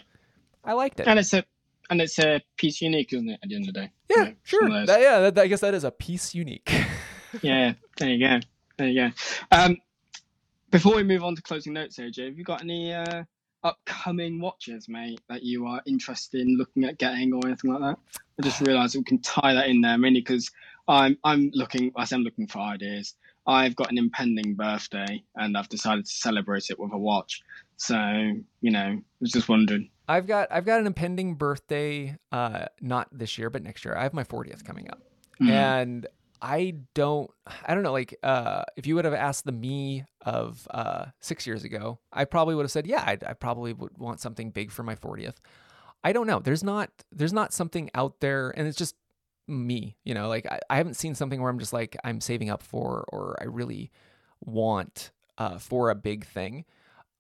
I 0.64 0.74
liked 0.74 1.00
it. 1.00 1.08
And 1.08 1.20
it's 1.20 1.34
a 1.34 1.44
and 1.90 2.02
it's 2.02 2.20
a 2.20 2.42
piece 2.58 2.82
unique, 2.82 3.14
isn't 3.14 3.30
it? 3.30 3.40
At 3.44 3.50
the 3.50 3.56
end 3.56 3.68
of 3.68 3.74
the 3.74 3.82
day. 3.82 3.92
Yeah, 4.16 4.32
sure. 4.44 4.86
That, 4.86 5.02
yeah, 5.02 5.20
that, 5.30 5.38
I 5.38 5.48
guess 5.48 5.62
that 5.62 5.74
is 5.74 5.84
a 5.84 5.92
piece 5.92 6.36
unique. 6.36 6.72
yeah, 7.42 7.74
there 7.98 8.10
you 8.10 8.28
go. 8.28 8.40
There 8.78 8.88
you 8.88 9.10
go. 9.10 9.12
Um, 9.52 9.78
before 10.72 10.96
we 10.96 11.04
move 11.04 11.24
on 11.24 11.36
to 11.36 11.42
closing 11.42 11.74
notes, 11.74 11.98
AJ, 11.98 12.26
have 12.26 12.38
you 12.38 12.44
got 12.44 12.62
any 12.62 12.94
uh, 12.94 13.24
upcoming 13.64 14.40
watches, 14.42 14.90
mate, 14.90 15.22
that 15.30 15.44
you 15.44 15.66
are 15.68 15.82
interested 15.86 16.42
in 16.42 16.58
looking 16.58 16.84
at 16.84 16.98
getting 16.98 17.34
or 17.34 17.42
anything 17.46 17.72
like 17.72 17.82
that? 17.82 17.98
I 18.40 18.44
just 18.44 18.62
realised 18.62 18.96
we 18.96 19.04
can 19.04 19.22
tie 19.22 19.54
that 19.54 19.68
in 19.68 19.82
there, 19.82 19.98
mainly 19.98 20.22
because 20.22 20.50
I'm 20.88 21.18
I'm 21.24 21.52
looking 21.54 21.92
as 21.98 22.12
I'm 22.12 22.22
looking 22.22 22.48
for 22.48 22.60
ideas. 22.60 23.16
I've 23.46 23.76
got 23.76 23.92
an 23.92 23.98
impending 23.98 24.56
birthday, 24.56 25.24
and 25.36 25.58
I've 25.58 25.70
decided 25.70 26.06
to 26.06 26.12
celebrate 26.12 26.70
it 26.70 26.80
with 26.80 26.92
a 26.94 26.98
watch. 26.98 27.42
So 27.78 27.96
you 28.62 28.72
know, 28.72 28.80
I 28.80 29.02
was 29.20 29.32
just 29.32 29.50
wondering. 29.50 29.90
I've 30.08 30.28
got 30.28 30.50
I've 30.52 30.66
got 30.66 30.80
an 30.80 30.88
impending 30.88 31.36
birthday, 31.36 32.18
uh, 32.32 32.66
not 32.82 33.08
this 33.12 33.38
year, 33.38 33.50
but 33.50 33.64
next 33.64 33.86
year. 33.86 33.96
I 33.96 34.04
have 34.04 34.14
my 34.14 34.24
40th 34.24 34.64
coming 34.66 34.90
up, 34.90 35.02
mm. 35.42 35.50
and 35.50 36.08
I 36.42 36.76
don't 36.94 37.32
I 37.66 37.74
don't 37.74 37.84
know 37.84 37.94
like 37.94 38.18
uh, 38.22 38.64
if 38.76 38.86
you 38.86 38.96
would 38.96 39.06
have 39.06 39.14
asked 39.14 39.46
the 39.46 39.54
me 39.54 40.06
of 40.22 40.68
uh, 40.72 41.06
six 41.20 41.48
years 41.48 41.64
ago, 41.64 42.00
I 42.12 42.26
probably 42.26 42.56
would 42.56 42.64
have 42.64 42.72
said 42.72 42.86
yeah 42.86 43.04
I'd, 43.06 43.24
I 43.24 43.34
probably 43.34 43.72
would 43.74 43.98
want 43.98 44.20
something 44.20 44.52
big 44.52 44.72
for 44.72 44.84
my 44.84 44.96
40th. 44.96 45.36
I 46.04 46.12
don't 46.12 46.28
know. 46.28 46.40
There's 46.40 46.64
not 46.64 46.90
there's 47.12 47.34
not 47.34 47.54
something 47.54 47.90
out 47.96 48.20
there, 48.20 48.54
and 48.58 48.68
it's 48.68 48.78
just 48.78 48.96
me. 49.48 49.96
You 50.04 50.14
know, 50.14 50.28
like 50.28 50.46
I, 50.46 50.60
I 50.70 50.78
haven't 50.78 50.96
seen 50.96 51.16
something 51.16 51.42
where 51.42 51.50
I'm 51.50 51.60
just 51.60 51.74
like 51.74 51.96
I'm 52.04 52.20
saving 52.20 52.50
up 52.50 52.62
for 52.62 53.06
or 53.08 53.38
I 53.40 53.46
really 53.46 53.90
want 54.42 55.12
uh, 55.38 55.58
for 55.60 55.90
a 55.90 55.96
big 55.96 56.26
thing. 56.26 56.66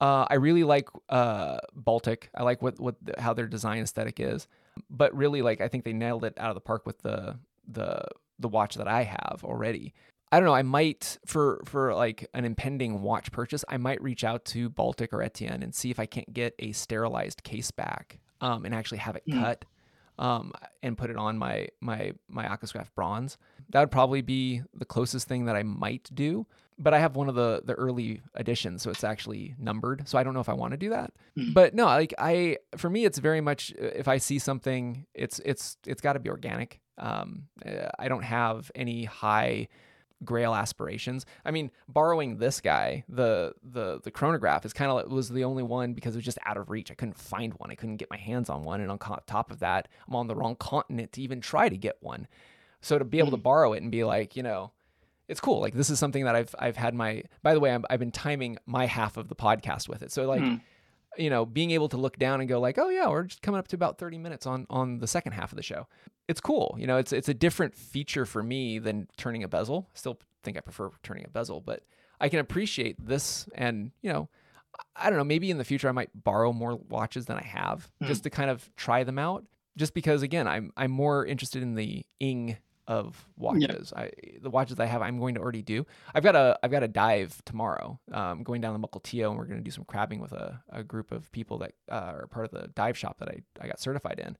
Uh, 0.03 0.27
I 0.29 0.33
really 0.33 0.65
like 0.65 0.89
uh, 1.07 1.59
Baltic. 1.73 2.29
I 2.35 2.43
like 2.43 2.61
what 2.61 2.77
what 2.77 2.95
how 3.17 3.33
their 3.33 3.47
design 3.47 3.81
aesthetic 3.81 4.19
is, 4.19 4.49
but 4.89 5.15
really 5.15 5.41
like 5.41 5.61
I 5.61 5.69
think 5.69 5.85
they 5.85 5.93
nailed 5.93 6.25
it 6.25 6.33
out 6.35 6.49
of 6.49 6.55
the 6.55 6.61
park 6.61 6.85
with 6.85 7.01
the 7.03 7.39
the 7.65 8.03
the 8.37 8.49
watch 8.49 8.75
that 8.75 8.87
I 8.89 9.03
have 9.03 9.39
already. 9.45 9.93
I 10.29 10.41
don't 10.41 10.45
know. 10.45 10.55
I 10.55 10.61
might 10.61 11.19
for 11.25 11.61
for 11.63 11.95
like 11.95 12.27
an 12.33 12.43
impending 12.43 13.01
watch 13.01 13.31
purchase. 13.31 13.63
I 13.69 13.77
might 13.77 14.01
reach 14.01 14.25
out 14.25 14.43
to 14.45 14.67
Baltic 14.67 15.13
or 15.13 15.21
Etienne 15.21 15.63
and 15.63 15.73
see 15.73 15.89
if 15.89 16.01
I 16.01 16.05
can't 16.05 16.33
get 16.33 16.53
a 16.59 16.73
sterilized 16.73 17.43
case 17.43 17.71
back 17.71 18.19
um, 18.41 18.65
and 18.65 18.75
actually 18.75 18.97
have 18.97 19.15
it 19.15 19.23
mm. 19.25 19.39
cut 19.39 19.63
um, 20.19 20.51
and 20.81 20.97
put 20.97 21.11
it 21.11 21.15
on 21.15 21.37
my 21.37 21.69
my 21.79 22.11
my 22.27 22.43
Aquascaphe 22.43 22.93
bronze. 22.93 23.37
That 23.69 23.79
would 23.79 23.91
probably 23.91 24.21
be 24.21 24.63
the 24.73 24.83
closest 24.83 25.29
thing 25.29 25.45
that 25.45 25.55
I 25.55 25.63
might 25.63 26.09
do. 26.13 26.45
But 26.77 26.93
I 26.93 26.99
have 26.99 27.15
one 27.15 27.29
of 27.29 27.36
the 27.36 27.62
the 27.65 27.73
early 27.73 28.21
editions, 28.38 28.81
so 28.81 28.89
it's 28.89 29.03
actually 29.03 29.55
numbered. 29.59 30.07
So 30.07 30.17
I 30.17 30.23
don't 30.23 30.33
know 30.33 30.39
if 30.39 30.49
I 30.49 30.53
want 30.53 30.71
to 30.71 30.77
do 30.77 30.89
that. 30.89 31.13
Mm. 31.38 31.53
But 31.53 31.73
no, 31.73 31.86
like 31.86 32.13
I 32.17 32.57
for 32.77 32.89
me, 32.89 33.05
it's 33.05 33.19
very 33.19 33.41
much 33.41 33.71
if 33.77 34.07
I 34.07 34.17
see 34.17 34.39
something, 34.39 35.05
it's 35.13 35.39
it's 35.45 35.77
it's 35.86 36.01
got 36.01 36.13
to 36.13 36.19
be 36.19 36.29
organic. 36.29 36.79
Um, 36.97 37.43
uh, 37.65 37.89
I 37.97 38.07
don't 38.07 38.23
have 38.23 38.71
any 38.75 39.05
high 39.05 39.67
grail 40.23 40.53
aspirations. 40.53 41.25
I 41.45 41.51
mean, 41.51 41.71
borrowing 41.88 42.38
this 42.38 42.62
guy, 42.62 43.03
the 43.09 43.53
the 43.63 43.99
the 44.03 44.12
chronograph 44.12 44.65
is 44.65 44.73
kind 44.73 44.91
of 44.91 45.12
was 45.12 45.29
the 45.29 45.43
only 45.43 45.63
one 45.63 45.93
because 45.93 46.15
it 46.15 46.19
was 46.19 46.25
just 46.25 46.39
out 46.45 46.57
of 46.57 46.69
reach. 46.69 46.91
I 46.91 46.95
couldn't 46.95 47.17
find 47.17 47.53
one. 47.55 47.71
I 47.71 47.75
couldn't 47.75 47.97
get 47.97 48.09
my 48.09 48.17
hands 48.17 48.49
on 48.49 48.63
one, 48.63 48.81
and 48.81 48.91
on 48.91 48.97
top 48.97 49.51
of 49.51 49.59
that, 49.59 49.88
I'm 50.07 50.15
on 50.15 50.27
the 50.27 50.36
wrong 50.36 50.55
continent 50.55 51.12
to 51.13 51.21
even 51.21 51.41
try 51.41 51.69
to 51.69 51.77
get 51.77 51.97
one. 52.01 52.27
So 52.81 52.97
to 52.97 53.05
be 53.05 53.19
able 53.19 53.31
to 53.31 53.38
hmm. 53.38 53.43
borrow 53.43 53.73
it 53.73 53.81
and 53.81 53.91
be 53.91 54.03
like, 54.03 54.36
you 54.36 54.43
know, 54.43 54.71
it's 55.27 55.39
cool. 55.39 55.62
Like 55.62 55.73
this 55.73 55.89
is 55.89 55.99
something 55.99 56.25
that 56.25 56.36
I've 56.36 56.53
I've 56.59 56.77
had 56.77 56.93
my. 56.93 57.23
By 57.41 57.53
the 57.53 57.59
way, 57.59 57.71
i 57.71 57.79
have 57.89 57.99
been 57.99 58.12
timing 58.12 58.57
my 58.65 58.86
half 58.86 59.17
of 59.17 59.27
the 59.27 59.36
podcast 59.36 59.88
with 59.88 60.01
it. 60.01 60.12
So 60.12 60.25
like. 60.25 60.41
Mm 60.41 60.62
you 61.17 61.29
know, 61.29 61.45
being 61.45 61.71
able 61.71 61.89
to 61.89 61.97
look 61.97 62.17
down 62.17 62.39
and 62.39 62.49
go 62.49 62.59
like, 62.59 62.77
oh 62.77 62.89
yeah, 62.89 63.07
we're 63.07 63.23
just 63.23 63.41
coming 63.41 63.59
up 63.59 63.67
to 63.69 63.75
about 63.75 63.97
30 63.97 64.17
minutes 64.17 64.45
on 64.45 64.65
on 64.69 64.99
the 64.99 65.07
second 65.07 65.33
half 65.33 65.51
of 65.51 65.55
the 65.55 65.63
show. 65.63 65.88
It's 66.27 66.41
cool. 66.41 66.75
You 66.79 66.88
know, 66.88 66.97
it's 66.97 67.13
it's 67.13 67.29
a 67.29 67.33
different 67.33 67.75
feature 67.75 68.25
for 68.25 68.41
me 68.41 68.79
than 68.79 69.07
turning 69.17 69.43
a 69.43 69.47
bezel. 69.47 69.89
Still 69.93 70.19
think 70.43 70.57
I 70.57 70.62
prefer 70.62 70.89
turning 71.03 71.25
a 71.25 71.29
bezel, 71.29 71.62
but 71.62 71.83
I 72.19 72.29
can 72.29 72.39
appreciate 72.39 73.03
this 73.05 73.47
and, 73.55 73.91
you 74.01 74.12
know, 74.12 74.29
I 74.95 75.09
don't 75.09 75.17
know, 75.17 75.23
maybe 75.23 75.51
in 75.51 75.57
the 75.57 75.63
future 75.63 75.88
I 75.88 75.91
might 75.91 76.09
borrow 76.15 76.51
more 76.51 76.75
watches 76.75 77.25
than 77.25 77.38
I 77.38 77.43
have 77.43 77.89
mm. 78.01 78.07
just 78.07 78.23
to 78.23 78.29
kind 78.29 78.49
of 78.49 78.69
try 78.75 79.03
them 79.03 79.19
out. 79.19 79.45
Just 79.75 79.93
because 79.93 80.21
again, 80.21 80.47
I'm 80.47 80.71
I'm 80.77 80.91
more 80.91 81.25
interested 81.25 81.63
in 81.63 81.75
the 81.75 82.05
ing 82.19 82.57
of 82.88 83.28
watches. 83.38 83.93
Yep. 83.96 84.13
I 84.13 84.38
the 84.41 84.50
watches 84.50 84.80
I 84.80 84.86
have, 84.86 85.02
I'm 85.02 85.19
going 85.19 85.36
to 85.36 85.41
already 85.41 85.62
do. 85.62 85.86
I've 86.13 86.24
got 86.24 86.36
a 86.36 86.58
I've 86.63 86.72
got 86.72 86.84
a 86.84 86.88
dive 86.88 87.41
tomorrow. 87.46 88.00
Um, 88.12 88.43
going 88.43 88.62
down 88.62 88.80
the 88.80 88.88
Mukilteo, 88.88 89.30
and 89.30 89.38
we're 89.38 89.46
going 89.46 89.60
to 89.60 89.63
do 89.63 89.72
some 89.72 89.86
crabbing 89.86 90.19
with 90.19 90.34
a, 90.34 90.62
a 90.69 90.84
group 90.84 91.12
of 91.12 91.32
people 91.32 91.58
that 91.60 91.74
uh, 91.89 92.13
are 92.15 92.28
part 92.28 92.46
of 92.46 92.52
the 92.52 92.67
dive 92.69 92.98
shop 92.98 93.19
that 93.19 93.30
I 93.30 93.39
I 93.62 93.67
got 93.67 93.80
certified 93.80 94.19
in. 94.19 94.38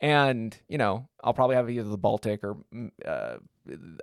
And 0.00 0.56
you 0.68 0.78
know, 0.78 1.08
I'll 1.22 1.34
probably 1.34 1.56
have 1.56 1.68
either 1.68 1.88
the 1.88 1.98
Baltic 1.98 2.42
or 2.44 2.56
mm, 2.74 2.90
uh, 3.04 3.36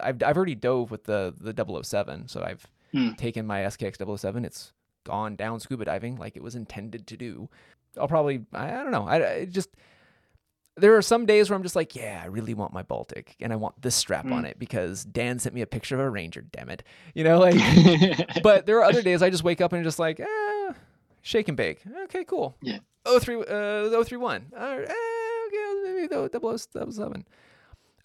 I've 0.01 0.21
I've 0.23 0.37
already 0.37 0.55
dove 0.55 0.91
with 0.91 1.05
the 1.05 1.33
the 1.39 1.83
007, 1.83 2.27
so 2.27 2.43
I've 2.43 2.67
hmm. 2.91 3.13
taken 3.13 3.47
my 3.47 3.61
SKX 3.61 4.17
007. 4.19 4.45
It's 4.45 4.73
gone 5.05 5.35
down 5.37 5.59
scuba 5.59 5.85
diving 5.85 6.17
like 6.17 6.35
it 6.35 6.43
was 6.43 6.55
intended 6.55 7.07
to 7.07 7.17
do. 7.17 7.49
I'll 7.99 8.07
probably 8.07 8.45
I, 8.53 8.71
I 8.73 8.83
don't 8.83 8.91
know. 8.91 9.07
I, 9.07 9.33
I 9.33 9.45
just 9.45 9.69
there 10.77 10.95
are 10.95 11.01
some 11.01 11.25
days 11.25 11.49
where 11.49 11.57
I'm 11.57 11.63
just 11.63 11.75
like, 11.75 11.95
yeah, 11.95 12.21
I 12.23 12.27
really 12.27 12.53
want 12.53 12.71
my 12.71 12.83
Baltic 12.83 13.35
and 13.39 13.51
I 13.51 13.55
want 13.55 13.81
this 13.81 13.95
strap 13.95 14.25
mm. 14.25 14.33
on 14.33 14.45
it 14.45 14.59
because 14.59 15.03
Dan 15.03 15.39
sent 15.39 15.55
me 15.55 15.61
a 15.61 15.67
picture 15.67 15.95
of 15.95 16.01
a 16.01 16.09
Ranger, 16.09 16.41
damn 16.41 16.69
it. 16.69 16.83
You 17.15 17.23
know, 17.23 17.39
like, 17.39 17.55
but 18.43 18.65
there 18.65 18.77
are 18.77 18.83
other 18.83 19.01
days 19.01 19.21
I 19.21 19.29
just 19.29 19.43
wake 19.43 19.59
up 19.59 19.73
and 19.73 19.83
just 19.83 19.99
like, 19.99 20.19
eh, 20.19 20.73
shake 21.21 21.47
and 21.47 21.57
bake. 21.57 21.81
Okay, 22.03 22.23
cool. 22.23 22.55
Yeah. 22.61 22.79
03, 23.05 23.37
uh, 23.41 23.89
031. 23.89 24.51
Uh, 24.55 24.59
eh, 24.59 24.83
okay, 25.47 26.07
maybe 26.07 26.07
007. 26.07 27.25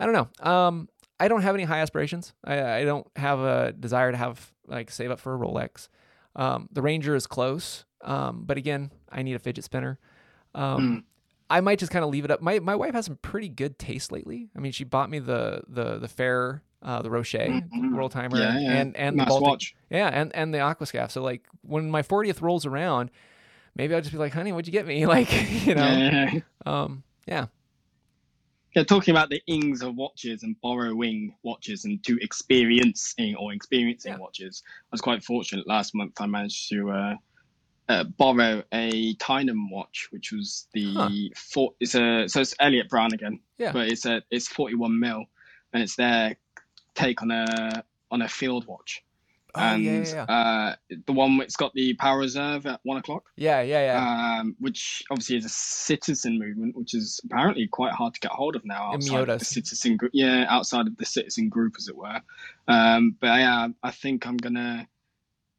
I 0.00 0.06
don't 0.06 0.14
know. 0.14 0.50
Um, 0.50 0.88
I 1.20 1.28
don't 1.28 1.42
have 1.42 1.54
any 1.54 1.64
high 1.64 1.80
aspirations. 1.80 2.32
I, 2.42 2.80
I 2.80 2.84
don't 2.84 3.06
have 3.16 3.38
a 3.38 3.72
desire 3.72 4.10
to 4.10 4.16
have 4.16 4.50
like 4.66 4.90
save 4.90 5.10
up 5.10 5.20
for 5.20 5.34
a 5.34 5.38
Rolex. 5.38 5.88
Um, 6.34 6.68
the 6.72 6.82
Ranger 6.82 7.14
is 7.14 7.26
close. 7.26 7.84
Um, 8.02 8.42
but 8.44 8.56
again, 8.56 8.90
I 9.10 9.22
need 9.22 9.34
a 9.34 9.38
fidget 9.38 9.64
spinner. 9.64 9.98
Um, 10.54 10.80
mm. 10.80 11.04
I 11.52 11.60
might 11.60 11.78
just 11.78 11.92
kind 11.92 12.02
of 12.02 12.10
leave 12.10 12.24
it 12.24 12.30
up. 12.30 12.40
My 12.40 12.58
my 12.60 12.74
wife 12.74 12.94
has 12.94 13.04
some 13.04 13.16
pretty 13.16 13.48
good 13.50 13.78
taste 13.78 14.10
lately. 14.10 14.48
I 14.56 14.60
mean, 14.60 14.72
she 14.72 14.84
bought 14.84 15.10
me 15.10 15.18
the 15.18 15.62
the 15.68 15.98
the 15.98 16.08
fair 16.08 16.62
uh, 16.82 17.02
the 17.02 17.10
Rocher 17.10 17.38
mm-hmm. 17.38 17.94
World 17.94 18.12
Timer 18.12 18.38
yeah, 18.38 18.58
yeah. 18.58 18.72
and 18.72 18.96
and 18.96 19.16
nice 19.16 19.26
the 19.26 19.30
Baltic, 19.30 19.46
watch. 19.46 19.76
yeah, 19.90 20.08
and 20.08 20.34
and 20.34 20.54
the 20.54 20.58
Aquascaphe. 20.58 21.10
So 21.10 21.22
like 21.22 21.46
when 21.60 21.90
my 21.90 22.02
40th 22.02 22.40
rolls 22.40 22.64
around, 22.64 23.10
maybe 23.74 23.94
I'll 23.94 24.00
just 24.00 24.12
be 24.12 24.18
like, 24.18 24.32
"Honey, 24.32 24.52
what'd 24.52 24.66
you 24.66 24.72
get 24.72 24.86
me?" 24.86 25.04
Like, 25.12 25.30
you 25.66 25.74
know, 25.74 25.86
yeah. 25.86 26.40
um, 26.64 27.02
yeah. 27.26 27.46
Yeah, 28.74 28.84
talking 28.84 29.12
about 29.12 29.28
the 29.28 29.42
ings 29.46 29.82
of 29.82 29.96
watches 29.96 30.44
and 30.44 30.58
borrowing 30.62 31.34
watches 31.42 31.84
and 31.84 32.02
to 32.04 32.16
experiencing 32.22 33.36
or 33.36 33.52
experiencing 33.52 34.18
watches. 34.18 34.62
I 34.66 34.88
was 34.92 35.02
quite 35.02 35.22
fortunate 35.22 35.68
last 35.68 35.94
month. 35.94 36.18
I 36.18 36.24
managed 36.24 36.70
to 36.70 36.90
uh, 36.90 37.14
uh, 37.88 38.04
borrow 38.04 38.62
a 38.72 39.14
Tyneham 39.16 39.70
watch, 39.70 40.08
which 40.10 40.32
was 40.32 40.66
the 40.72 40.94
huh. 40.94 41.10
four. 41.36 41.74
It's 41.80 41.94
a 41.94 42.28
so 42.28 42.40
it's 42.40 42.54
Elliot 42.60 42.88
Brown 42.88 43.12
again. 43.12 43.40
Yeah. 43.58 43.72
But 43.72 43.88
it's 43.88 44.06
a 44.06 44.22
it's 44.30 44.48
forty 44.48 44.74
one 44.74 44.98
mil, 44.98 45.24
and 45.72 45.82
it's 45.82 45.96
their 45.96 46.36
take 46.94 47.22
on 47.22 47.30
a 47.30 47.84
on 48.10 48.22
a 48.22 48.28
field 48.28 48.66
watch. 48.66 49.02
Oh, 49.54 49.60
and 49.60 49.84
yeah, 49.84 49.92
yeah, 49.92 50.14
yeah. 50.14 50.22
Uh, 50.22 50.74
the 51.06 51.12
one 51.12 51.38
it's 51.42 51.56
got 51.56 51.74
the 51.74 51.92
power 51.94 52.18
reserve 52.18 52.64
at 52.64 52.80
one 52.84 52.96
o'clock. 52.96 53.24
Yeah, 53.36 53.60
yeah, 53.60 53.84
yeah. 53.84 54.38
Um, 54.40 54.56
which 54.60 55.02
obviously 55.10 55.36
is 55.36 55.44
a 55.44 55.50
citizen 55.50 56.38
movement, 56.38 56.74
which 56.74 56.94
is 56.94 57.20
apparently 57.24 57.66
quite 57.66 57.92
hard 57.92 58.14
to 58.14 58.20
get 58.20 58.30
hold 58.30 58.56
of 58.56 58.64
now 58.64 58.94
outside 58.94 59.28
of 59.28 59.38
the 59.38 59.44
citizen 59.44 59.98
group. 59.98 60.12
Yeah, 60.14 60.46
outside 60.48 60.86
of 60.86 60.96
the 60.96 61.04
citizen 61.04 61.50
group, 61.50 61.74
as 61.76 61.88
it 61.88 61.96
were. 61.96 62.20
Um, 62.66 63.16
but 63.20 63.26
yeah, 63.26 63.68
I 63.82 63.90
think 63.90 64.26
I'm 64.26 64.38
gonna 64.38 64.88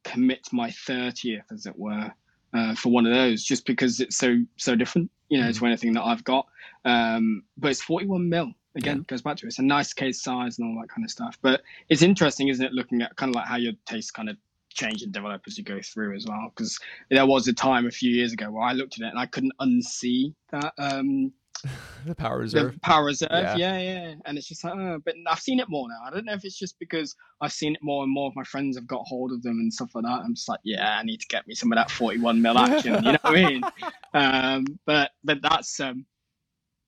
commit 0.04 0.48
my 0.52 0.70
30th, 0.70 1.52
as 1.52 1.66
it 1.66 1.78
were, 1.78 2.12
uh, 2.54 2.76
for 2.76 2.89
one 2.92 3.06
of 3.06 3.13
those, 3.13 3.44
just 3.44 3.66
because 3.66 4.00
it's 4.00 4.18
so 4.18 4.38
so 4.58 4.76
different, 4.76 5.10
you 5.30 5.39
know, 5.39 5.50
mm. 5.50 5.58
to 5.58 5.66
anything 5.66 5.94
that 5.94 6.04
I've 6.04 6.24
got. 6.24 6.48
Um, 6.86 7.44
but 7.58 7.72
it's 7.72 7.82
41 7.82 8.30
mil. 8.30 8.52
Again, 8.76 8.98
yeah. 8.98 9.04
goes 9.04 9.22
back 9.22 9.38
to 9.38 9.46
it. 9.46 9.50
it's 9.50 9.60
a 9.60 9.63
nice 9.63 9.94
case 9.94 10.24
size 10.24 10.58
and 10.58 10.68
all 10.68 10.82
that 10.82 10.89
kind 10.89 11.06
of 11.06 11.12
stuff. 11.12 11.38
But 11.44 11.62
it's 11.89 12.02
interesting, 12.02 12.48
isn't 12.48 12.66
it, 12.66 12.74
looking 12.74 13.02
at 13.04 13.16
kind 13.18 13.30
of 13.30 13.36
like 13.36 13.46
how 13.48 13.58
your 13.58 13.74
tastes 13.86 14.10
kind 14.10 14.30
of 14.30 14.38
change 14.70 15.04
and 15.04 15.12
develop 15.12 15.44
as 15.48 15.58
you 15.58 15.63
go 15.63 15.80
through 15.82 16.16
as 16.16 16.26
well. 16.28 16.52
Because 16.56 16.80
there 17.12 17.26
was 17.26 17.48
a 17.48 17.54
time 17.54 17.86
a 17.86 17.92
few 17.92 18.12
years 18.12 18.34
ago 18.34 18.50
where 18.50 18.63
I 18.63 18.74
looked 18.74 19.00
at 19.00 19.06
it 19.06 19.10
and 19.10 19.20
I 19.20 19.28
couldn't 19.28 19.54
unsee 19.62 20.34
that 20.52 20.74
um, 20.80 21.32
the 22.06 22.15
power 22.15 22.39
reserve. 22.39 22.73
The 22.73 22.80
power 22.80 23.06
reserve, 23.06 23.30
yeah. 23.32 23.56
yeah, 23.56 23.80
yeah. 23.80 24.15
And 24.26 24.38
it's 24.38 24.48
just 24.48 24.63
like, 24.63 24.73
oh, 24.75 25.00
but 25.04 25.15
I've 25.27 25.40
seen 25.40 25.60
it 25.60 25.69
more 25.69 25.88
now. 25.88 26.00
I 26.06 26.13
don't 26.13 26.25
know 26.25 26.33
if 26.33 26.44
it's 26.44 26.58
just 26.58 26.77
because 26.79 27.15
I've 27.42 27.54
seen 27.54 27.75
it 27.75 27.79
more 27.81 28.04
and 28.04 28.13
more 28.13 28.27
of 28.27 28.35
my 28.35 28.44
friends 28.44 28.77
have 28.77 28.88
got 28.88 29.04
hold 29.06 29.31
of 29.31 29.42
them 29.44 29.60
and 29.60 29.73
stuff 29.73 29.92
like 29.96 30.04
that. 30.04 30.21
I'm 30.23 30.35
just 30.35 30.50
like, 30.50 30.60
yeah, 30.63 30.98
I 31.00 31.04
need 31.04 31.19
to 31.19 31.27
get 31.27 31.48
me 31.48 31.56
some 31.56 31.71
of 31.71 31.77
that 31.77 31.90
41 31.92 32.42
mil 32.42 32.58
action. 32.58 32.96
you 32.96 33.12
know 33.13 33.17
what 33.21 33.25
I 33.25 33.31
mean? 33.31 33.63
Um, 34.15 34.65
but 34.85 35.10
but 35.23 35.42
that's 35.42 35.79
um, 35.79 36.06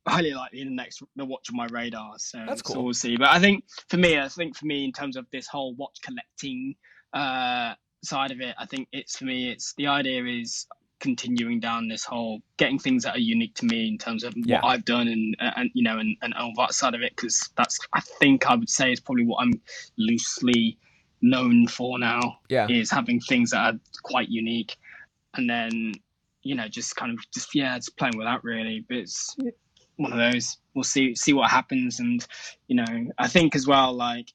highly 0.08 0.32
likely 0.32 0.62
in 0.62 0.68
the 0.68 0.76
next 0.76 1.02
the 1.16 1.26
watch 1.26 1.50
on 1.50 1.56
my 1.56 1.66
radar. 1.72 2.14
So 2.18 2.44
that's 2.48 2.62
cool. 2.62 2.76
So 2.76 2.82
we'll 2.84 2.94
see. 2.94 3.18
But 3.18 3.30
I 3.30 3.40
think 3.40 3.64
for 3.90 3.98
me, 3.98 4.20
I 4.20 4.28
think 4.28 4.56
for 4.56 4.68
me 4.68 4.86
in 4.86 4.92
terms 4.92 5.18
of 5.18 5.26
this 5.32 5.48
whole 5.48 5.74
watch 5.74 5.98
collecting 6.04 6.76
uh, 7.14 7.74
side 8.04 8.32
of 8.32 8.42
it, 8.42 8.56
I 8.60 8.66
think 8.68 8.88
it's 8.92 9.18
for 9.18 9.26
me. 9.26 9.50
It's 9.50 9.74
the 9.78 9.88
idea 9.88 10.24
is 10.26 10.68
continuing 11.06 11.60
down 11.60 11.88
this 11.88 12.04
whole 12.04 12.42
getting 12.58 12.80
things 12.80 13.04
that 13.04 13.16
are 13.16 13.20
unique 13.36 13.54
to 13.56 13.66
me 13.66 13.88
in 13.88 13.98
terms 13.98 14.24
of 14.24 14.34
Yeah. 14.36 14.62
what 14.62 14.70
I've 14.72 14.86
done 14.86 15.08
and 15.08 15.36
and 15.40 15.70
you 15.76 15.84
know 15.84 16.00
and, 16.00 16.18
and 16.24 16.34
all 16.34 16.52
that 16.58 16.74
side 16.74 16.96
of 16.96 17.02
it 17.02 17.14
because 17.16 17.38
that's 17.56 17.80
I 17.94 18.02
think 18.20 18.48
I 18.50 18.56
would 18.56 18.70
say 18.70 18.92
is 18.92 19.00
probably 19.00 19.26
what 19.26 19.44
I'm 19.44 19.54
loosely 19.98 20.78
known 21.22 21.68
for 21.68 22.00
now 22.00 22.40
Yeah. 22.50 22.68
is 22.70 22.90
having 22.92 23.20
things 23.22 23.52
that 23.52 23.76
are 23.76 23.80
quite 24.04 24.30
unique. 24.30 24.76
And 25.38 25.50
then 25.50 25.94
you 26.44 26.56
know 26.56 26.68
just 26.68 26.96
kind 26.96 27.12
of 27.12 27.20
just 27.32 27.54
yeah 27.56 27.76
just 27.78 27.96
playing 27.98 28.18
with 28.18 28.26
that 28.28 28.44
really. 28.44 28.84
But 28.90 28.98
it's 28.98 29.36
one 29.98 30.12
of 30.12 30.18
those. 30.18 30.58
We'll 30.74 30.84
see 30.84 31.16
see 31.16 31.34
what 31.34 31.52
happens. 31.52 32.00
And 32.00 32.26
you 32.68 32.76
know 32.78 32.94
I 33.20 33.28
think 33.28 33.56
as 33.56 33.68
well 33.68 33.94
like 33.94 34.34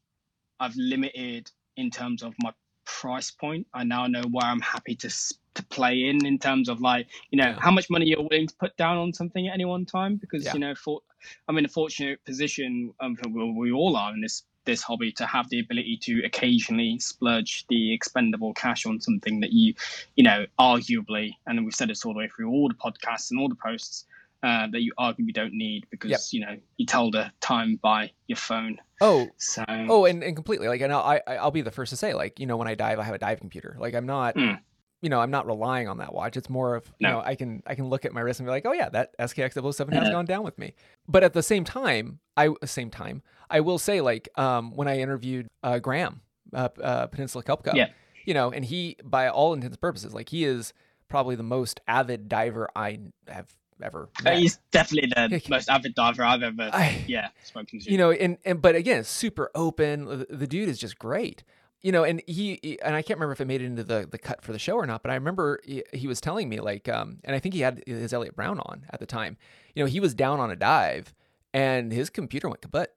I've 0.60 0.76
limited 0.76 1.50
in 1.76 1.90
terms 1.90 2.22
of 2.22 2.34
my 2.42 2.52
price 3.00 3.30
point. 3.30 3.66
I 3.74 3.84
now 3.84 4.06
know 4.06 4.22
where 4.30 4.46
I'm 4.46 4.60
happy 4.60 4.94
to 4.96 5.08
to 5.54 5.64
play 5.66 6.04
in 6.08 6.24
in 6.26 6.38
terms 6.38 6.68
of 6.68 6.80
like 6.80 7.08
you 7.30 7.38
know 7.38 7.52
Yeah. 7.52 7.58
how 7.60 7.70
much 7.72 7.90
money 7.90 8.06
you're 8.06 8.22
willing 8.22 8.46
to 8.48 8.54
put 8.56 8.76
down 8.76 8.96
on 8.98 9.12
something 9.12 9.48
at 9.48 9.54
any 9.54 9.64
one 9.64 9.84
time 9.86 10.16
because 10.16 10.44
Yeah. 10.44 10.54
you 10.54 10.60
know 10.60 10.74
for 10.74 11.00
I'm 11.48 11.58
in 11.58 11.64
a 11.64 11.68
fortunate 11.68 12.24
position 12.24 12.94
um 13.00 13.16
we, 13.34 13.52
we 13.52 13.72
all 13.72 13.96
are 13.96 14.12
in 14.14 14.20
this 14.20 14.44
this 14.66 14.82
hobby 14.82 15.10
to 15.12 15.26
have 15.26 15.48
the 15.50 15.58
ability 15.60 15.98
to 16.02 16.22
occasionally 16.24 16.98
splurge 17.00 17.64
the 17.68 17.92
expendable 17.94 18.54
cash 18.54 18.86
on 18.86 19.00
something 19.00 19.40
that 19.40 19.52
you 19.52 19.74
you 20.16 20.24
know 20.24 20.46
arguably 20.58 21.32
and 21.46 21.64
we've 21.64 21.74
said 21.74 21.88
this 21.90 22.04
all 22.04 22.12
the 22.14 22.18
way 22.18 22.28
through 22.34 22.50
all 22.50 22.68
the 22.68 22.74
podcasts 22.74 23.30
and 23.30 23.40
all 23.40 23.48
the 23.48 23.56
posts 23.56 24.04
uh, 24.42 24.66
that 24.72 24.82
you 24.82 24.92
arguably 24.98 25.32
don't 25.32 25.52
need 25.54 25.86
because 25.90 26.10
Yep. 26.10 26.20
you 26.32 26.40
know 26.46 26.56
you 26.76 26.86
tell 26.86 27.10
the 27.10 27.30
time 27.40 27.78
by 27.82 28.10
your 28.26 28.36
phone 28.36 28.78
Oh, 29.02 29.30
so 29.38 29.64
oh, 29.68 30.04
and, 30.04 30.22
and 30.22 30.36
completely 30.36 30.68
like, 30.68 30.82
and 30.82 30.92
I'll, 30.92 31.00
I 31.26 31.36
I'll 31.36 31.50
be 31.50 31.62
the 31.62 31.70
first 31.70 31.88
to 31.88 31.96
say 31.96 32.12
like, 32.12 32.38
you 32.38 32.44
know, 32.46 32.58
when 32.58 32.68
I 32.68 32.74
dive, 32.74 32.98
I 32.98 33.02
have 33.04 33.14
a 33.14 33.18
dive 33.18 33.40
computer. 33.40 33.74
Like, 33.78 33.94
I'm 33.94 34.04
not, 34.04 34.34
Mm. 34.34 34.60
you 35.00 35.08
know, 35.08 35.20
I'm 35.22 35.30
not 35.30 35.46
relying 35.46 35.88
on 35.88 35.96
that 35.98 36.12
watch. 36.12 36.36
It's 36.36 36.50
more 36.50 36.74
of, 36.74 36.86
you 36.98 37.06
No. 37.08 37.14
know, 37.14 37.22
I 37.24 37.34
can 37.34 37.62
I 37.66 37.74
can 37.74 37.88
look 37.88 38.04
at 38.04 38.12
my 38.12 38.20
wrist 38.20 38.40
and 38.40 38.46
be 38.46 38.50
like, 38.50 38.66
oh 38.66 38.72
yeah, 38.74 38.90
that 38.90 39.16
SKX 39.18 39.54
007 39.74 39.94
has 39.94 40.08
Yeah. 40.08 40.12
gone 40.12 40.26
down 40.26 40.42
with 40.42 40.58
me. 40.58 40.74
But 41.08 41.24
at 41.24 41.32
the 41.32 41.42
same 41.42 41.64
time, 41.64 42.20
I 42.36 42.50
same 42.66 42.90
time, 42.90 43.22
I 43.48 43.60
will 43.60 43.78
say 43.78 44.02
like, 44.02 44.28
um, 44.38 44.76
when 44.76 44.86
I 44.86 44.98
interviewed 44.98 45.48
uh, 45.62 45.78
Graham, 45.78 46.20
uh, 46.52 46.68
uh, 46.82 47.06
Peninsula 47.06 47.42
Cup, 47.42 47.62
Yeah. 47.64 47.86
you 48.26 48.34
know, 48.34 48.50
and 48.52 48.66
he, 48.66 48.96
by 49.02 49.28
all 49.30 49.54
intents 49.54 49.76
and 49.76 49.80
purposes, 49.80 50.12
like 50.12 50.28
he 50.28 50.44
is 50.44 50.74
probably 51.08 51.36
the 51.36 51.42
most 51.42 51.80
avid 51.88 52.28
diver 52.28 52.68
I 52.76 52.98
have 53.28 53.48
ever 53.82 54.08
Uh, 54.20 54.22
met. 54.24 54.38
He's 54.38 54.58
definitely 54.70 55.10
the 55.14 55.42
most 55.48 55.68
avid 55.68 55.94
diver 55.94 56.22
I've 56.24 56.42
ever, 56.42 56.70
I- 56.72 57.04
yeah, 57.06 57.28
spoken 57.44 57.80
to. 57.80 57.90
you 57.90 57.98
know 57.98 58.10
and 58.10 58.38
and 58.44 58.60
but 58.62 58.74
again 58.74 59.04
super 59.04 59.50
open. 59.54 60.26
The, 60.30 60.46
dude 60.46 60.68
is 60.68 60.78
just 60.78 60.98
great. 60.98 61.42
You 61.82 61.92
know 61.92 62.04
and 62.04 62.20
he 62.26 62.78
and 62.82 62.94
i 62.94 63.00
can't 63.00 63.18
remember 63.18 63.32
if 63.32 63.40
it 63.40 63.46
made 63.46 63.62
it 63.62 63.64
into 63.64 63.82
the 63.82 64.06
the 64.10 64.18
cut 64.18 64.42
for 64.42 64.52
the 64.52 64.58
show 64.58 64.74
or 64.74 64.84
not 64.84 65.02
but 65.02 65.10
i 65.10 65.14
remember 65.14 65.60
he, 65.64 65.82
he 65.94 66.06
was 66.06 66.20
telling 66.20 66.46
me 66.46 66.60
like 66.60 66.90
um 66.90 67.20
and 67.24 67.34
i 67.34 67.38
think 67.38 67.54
he 67.54 67.62
had 67.62 67.82
his 67.86 68.12
elliot 68.12 68.36
brown 68.36 68.58
on 68.60 68.84
at 68.90 69.00
the 69.00 69.06
time. 69.06 69.38
You 69.74 69.82
know 69.82 69.86
he 69.88 69.98
was 69.98 70.12
down 70.12 70.40
on 70.40 70.50
a 70.50 70.56
dive 70.56 71.14
and 71.54 71.90
his 71.90 72.10
computer 72.10 72.50
went 72.50 72.60
kaput. 72.60 72.88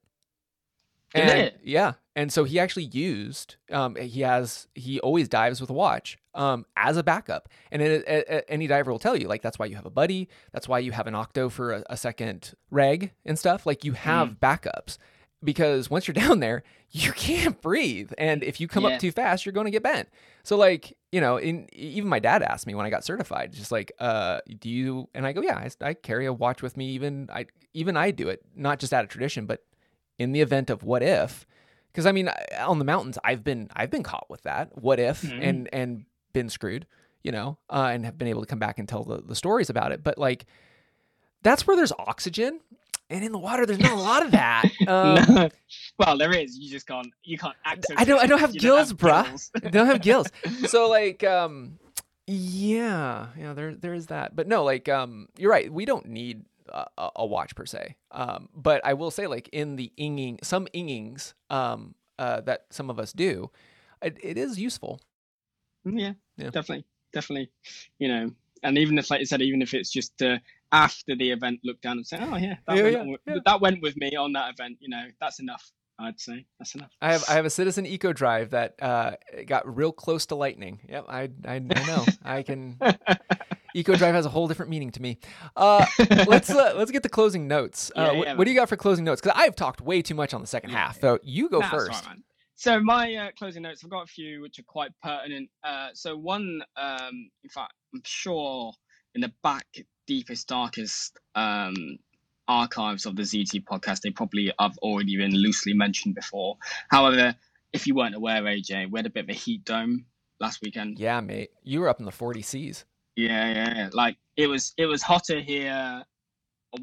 And 1.14 1.54
yeah 1.64 1.94
and 2.16 2.34
so 2.34 2.44
he 2.44 2.60
actually 2.60 2.86
used 2.86 3.56
um 3.72 3.96
he 3.96 4.20
has 4.22 4.68
he 4.76 5.00
always 5.00 5.30
dives 5.30 5.62
with 5.62 5.70
a 5.70 5.74
watch 5.74 6.18
um 6.36 6.66
as 6.76 6.98
a 6.98 7.04
backup. 7.04 7.50
And 7.72 7.82
it, 7.82 8.04
a- 8.08 8.36
a- 8.38 8.50
any 8.52 8.68
diver 8.68 8.92
will 8.92 9.00
tell 9.00 9.16
you 9.16 9.28
like 9.28 9.42
that's 9.42 9.60
why 9.60 9.66
you 9.68 9.76
have 9.76 9.86
a 9.86 9.90
buddy. 9.92 10.30
That's 10.52 10.68
why 10.68 10.80
you 10.80 10.92
have 10.92 11.08
an 11.08 11.16
octo 11.16 11.50
for 11.50 11.72
a, 11.74 11.84
a 11.90 11.98
second 11.98 12.54
reg 12.72 13.12
and 13.26 13.38
stuff. 13.38 13.66
Like 13.66 13.84
you 13.84 13.94
have 13.94 14.40
backups 14.42 14.98
because 15.44 15.90
once 15.90 16.08
you're 16.08 16.14
down 16.28 16.40
there 16.40 16.64
you 16.96 17.12
can't 17.14 17.60
breathe. 17.62 18.12
And 18.20 18.44
if 18.44 18.62
you 18.62 18.68
come 18.68 18.84
Yeah. 18.84 18.92
up 18.92 19.00
too 19.00 19.12
fast 19.12 19.46
you're 19.46 19.54
going 19.54 19.66
to 19.66 19.72
get 19.72 19.84
bent. 19.84 20.10
So 20.44 20.58
like 20.58 20.96
you 21.12 21.22
know 21.22 21.38
in 21.38 21.68
even 21.74 22.10
my 22.10 22.20
dad 22.20 22.42
asked 22.44 22.66
me 22.68 22.74
when 22.76 22.86
i 22.86 22.90
got 22.90 23.04
certified 23.04 23.54
just 23.54 23.72
like 23.72 23.92
uh 24.00 24.40
do 24.60 24.70
you 24.70 25.08
and 25.14 25.26
i 25.28 25.32
go 25.34 25.42
yeah 25.42 25.58
i, 25.58 25.70
I 25.82 25.94
carry 25.94 26.26
a 26.26 26.34
watch 26.34 26.62
with 26.62 26.78
me. 26.78 26.90
Even 26.92 27.30
i 27.32 27.46
even 27.74 27.96
i 27.98 28.12
do 28.12 28.28
it 28.30 28.42
not 28.56 28.80
just 28.80 28.94
out 28.94 29.04
of 29.04 29.10
tradition 29.10 29.46
but 29.46 29.64
in 30.20 30.32
the 30.32 30.42
event 30.42 30.70
of 30.70 30.84
what 30.84 31.02
if. 31.04 31.46
Because 31.92 32.06
i 32.08 32.12
mean 32.12 32.30
on 32.60 32.80
the 32.80 32.86
mountains 32.86 33.18
i've 33.24 33.44
been 33.44 33.70
i've 33.76 33.92
been 33.92 34.04
caught 34.04 34.30
with 34.30 34.44
that. 34.44 34.76
What 34.82 35.00
if? 35.00 35.22
Mhm. 35.22 35.40
and 35.42 35.70
and 35.74 36.06
been 36.34 36.50
screwed 36.50 36.86
you 37.24 37.32
know 37.32 37.58
uh, 37.70 37.90
and 37.94 38.04
have 38.06 38.18
been 38.18 38.28
able 38.28 38.42
to 38.42 38.48
come 38.48 38.60
back 38.60 38.80
and 38.80 38.90
tell 38.90 39.04
the, 39.04 39.22
the 39.22 39.36
stories 39.36 39.70
about 39.70 39.92
it 39.92 40.04
but 40.04 40.18
like 40.18 40.46
that's 41.44 41.66
where 41.68 41.76
there's 41.76 41.92
oxygen 42.00 42.60
and 43.10 43.24
in 43.24 43.32
the 43.32 43.38
water 43.38 43.66
there's 43.66 43.80
not 43.80 43.92
a 43.92 44.02
lot 44.02 44.26
of 44.26 44.32
that 44.32 44.64
um, 44.88 45.16
No. 45.36 45.50
well, 46.00 46.18
there 46.18 46.32
is. 46.34 46.58
You 46.58 46.72
just 46.72 46.88
can't. 46.88 47.08
You 47.24 47.38
can't 47.38 47.56
access. 47.66 47.96
I 48.00 48.06
don't- 48.06 48.20
it 48.20 48.24
I 48.24 48.28
don't 48.28 48.40
have 48.40 48.54
you 48.56 48.62
gills, 48.62 48.94
bruh. 48.94 49.52
they 49.62 49.70
don't 49.70 49.86
have 49.88 50.02
gills. 50.02 50.28
So 50.68 50.90
like 50.90 51.24
um 51.24 51.78
yeah, 52.26 53.28
yeah, 53.38 53.54
there 53.54 53.76
there 53.76 53.94
is 53.94 54.08
that. 54.08 54.36
But 54.36 54.48
no, 54.48 54.64
like 54.64 54.88
um 54.90 55.28
you're 55.38 55.52
right. 55.52 55.72
We 55.72 55.86
don't 55.86 56.08
need 56.08 56.46
a, 56.70 56.86
a- 56.98 57.12
a 57.18 57.26
watch 57.26 57.56
per 57.56 57.66
se. 57.66 57.98
Um 58.12 58.50
but 58.56 58.82
I 58.86 58.94
will 58.94 59.12
say 59.12 59.28
like 59.28 59.50
in 59.50 59.76
the 59.76 59.92
inging 60.00 60.44
some 60.44 60.66
ingings 60.74 61.34
um 61.50 61.96
uh 62.18 62.42
that 62.42 62.66
some 62.72 62.90
of 62.90 63.00
us 63.00 63.12
do, 63.14 63.52
it, 64.02 64.18
it 64.24 64.38
is 64.38 64.60
useful. 64.60 65.02
yeah, 65.86 66.14
Yeah. 66.38 66.50
definitely, 66.50 66.86
definitely. 67.14 67.50
You 68.00 68.08
know, 68.08 68.32
and 68.64 68.78
even 68.78 68.98
if, 68.98 69.10
like 69.12 69.20
you 69.20 69.26
said, 69.26 69.42
even 69.42 69.62
if 69.62 69.74
it's 69.74 69.92
just 69.92 70.22
uh, 70.22 70.38
after 70.72 71.16
the 71.16 71.32
event, 71.32 71.60
look 71.64 71.80
down 71.82 71.98
and 71.98 72.08
say, 72.08 72.18
"Oh 72.22 72.36
yeah, 72.38 72.56
that, 72.68 72.76
Yeah, 72.78 72.84
went, 72.84 72.94
yeah, 72.96 73.04
with- 73.12 73.22
yeah. 73.28 73.36
that 73.46 73.62
went 73.62 73.82
with 73.82 73.96
me 73.98 74.16
on 74.16 74.34
that 74.34 74.54
event." 74.54 74.78
You 74.80 74.90
know, 74.90 75.06
that's 75.20 75.40
enough. 75.40 75.72
I'd 76.00 76.20
say 76.20 76.46
that's 76.58 76.74
enough. 76.74 76.90
I 77.02 77.12
have 77.12 77.24
I 77.30 77.34
have 77.34 77.46
a 77.46 77.50
Citizen 77.52 77.86
Eco 77.86 78.14
Drive 78.14 78.50
that 78.50 78.74
uh 78.82 79.12
got 79.46 79.76
real 79.76 79.92
close 79.92 80.26
to 80.28 80.36
lightning. 80.36 80.80
Yep, 80.90 81.06
I 81.08 81.22
I, 81.46 81.56
I 81.56 81.60
know. 81.60 82.06
I 82.24 82.42
can 82.42 82.80
Eco 83.76 83.96
Drive 83.96 84.16
has 84.16 84.26
a 84.26 84.30
whole 84.30 84.48
different 84.48 84.72
meaning 84.72 84.92
to 84.92 85.02
me. 85.02 85.20
Uh 85.56 85.86
let's 86.28 86.50
uh, 86.50 86.74
let's 86.76 86.90
get 86.92 87.04
the 87.04 87.10
closing 87.10 87.48
notes. 87.48 87.92
Uh, 87.96 88.02
Yeah, 88.02 88.12
what, 88.18 88.28
yeah, 88.28 88.34
what 88.36 88.46
do 88.46 88.52
you 88.52 88.58
got 88.58 88.70
for 88.70 88.76
closing 88.76 89.06
notes? 89.06 89.22
Because 89.22 89.38
I've 89.40 89.56
talked 89.56 89.82
way 89.82 90.02
too 90.02 90.16
much 90.16 90.34
on 90.34 90.42
the 90.42 90.48
second 90.48 90.72
Yeah. 90.72 90.78
half. 90.78 91.00
So 91.00 91.20
you 91.22 91.48
go 91.50 91.60
Nah, 91.60 91.70
first. 91.70 92.06
right. 92.08 92.18
So 92.56 92.80
my 92.80 93.16
uh, 93.16 93.32
closing 93.38 93.64
notes, 93.64 93.84
I've 93.84 93.90
got 93.90 94.04
a 94.04 94.08
few 94.08 94.42
which 94.42 94.60
are 94.60 94.64
quite 94.64 94.92
pertinent. 95.02 95.50
Uh, 95.64 95.90
so 95.94 96.16
one, 96.16 96.62
um, 96.78 97.30
in 97.44 97.50
fact, 97.50 97.74
I'm 97.94 98.02
sure 98.06 98.74
in 99.16 99.22
the 99.22 99.32
back 99.44 99.66
deepest, 100.08 100.48
darkest 100.48 101.18
um, 101.36 101.98
archives 102.48 103.06
of 103.06 103.16
the 103.16 103.24
ZT 103.24 103.64
podcast, 103.64 104.02
they 104.02 104.12
probably 104.12 104.52
have 104.60 104.78
already 104.80 105.18
been 105.18 105.34
loosely 105.36 105.74
mentioned 105.74 106.16
before. 106.16 106.58
However, 106.90 107.36
if 107.72 107.88
you 107.88 107.96
weren't 107.96 108.16
aware, 108.16 108.42
AJ, 108.44 108.92
we 108.92 109.00
had 109.00 109.06
a 109.06 109.10
bit 109.10 109.24
of 109.24 109.30
a 109.30 109.34
heat 109.34 109.66
dome 109.66 110.06
last 110.40 110.62
weekend. 110.62 111.00
Yeah, 111.00 111.20
mate. 111.22 111.52
You 111.64 111.82
were 111.82 111.90
up 111.90 112.00
in 112.00 112.06
the 112.06 112.12
40 112.12 112.42
Cs. 112.42 112.86
Yeah, 113.16 113.52
yeah, 113.52 113.76
yeah. 113.76 113.90
Like 113.94 114.18
it 114.38 114.48
was, 114.48 114.74
it 114.78 114.86
was 114.86 115.02
hotter 115.02 115.40
here 115.40 116.04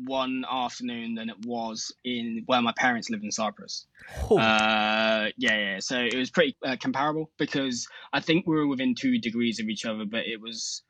one 0.05 0.45
afternoon 0.51 1.15
than 1.15 1.29
it 1.29 1.37
was 1.45 1.93
in 2.05 2.43
where 2.47 2.63
my 2.63 2.73
parents 2.77 3.11
live 3.11 3.23
in 3.23 3.31
Cyprus. 3.31 3.87
Oh, 4.31 4.39
Uh, 4.39 5.29
yeah, 5.37 5.57
yeah. 5.59 5.79
So 5.81 5.99
it 5.99 6.17
was 6.17 6.31
pretty 6.31 6.57
uh, 6.65 6.77
comparable 6.81 7.31
because 7.39 7.87
I 8.13 8.21
think 8.21 8.47
we 8.47 8.57
were 8.57 8.67
within 8.67 8.95
two 8.95 9.19
degrees 9.19 9.59
of 9.61 9.69
each 9.69 9.85
other, 9.85 10.05
but 10.05 10.27
it 10.27 10.41
was 10.41 10.83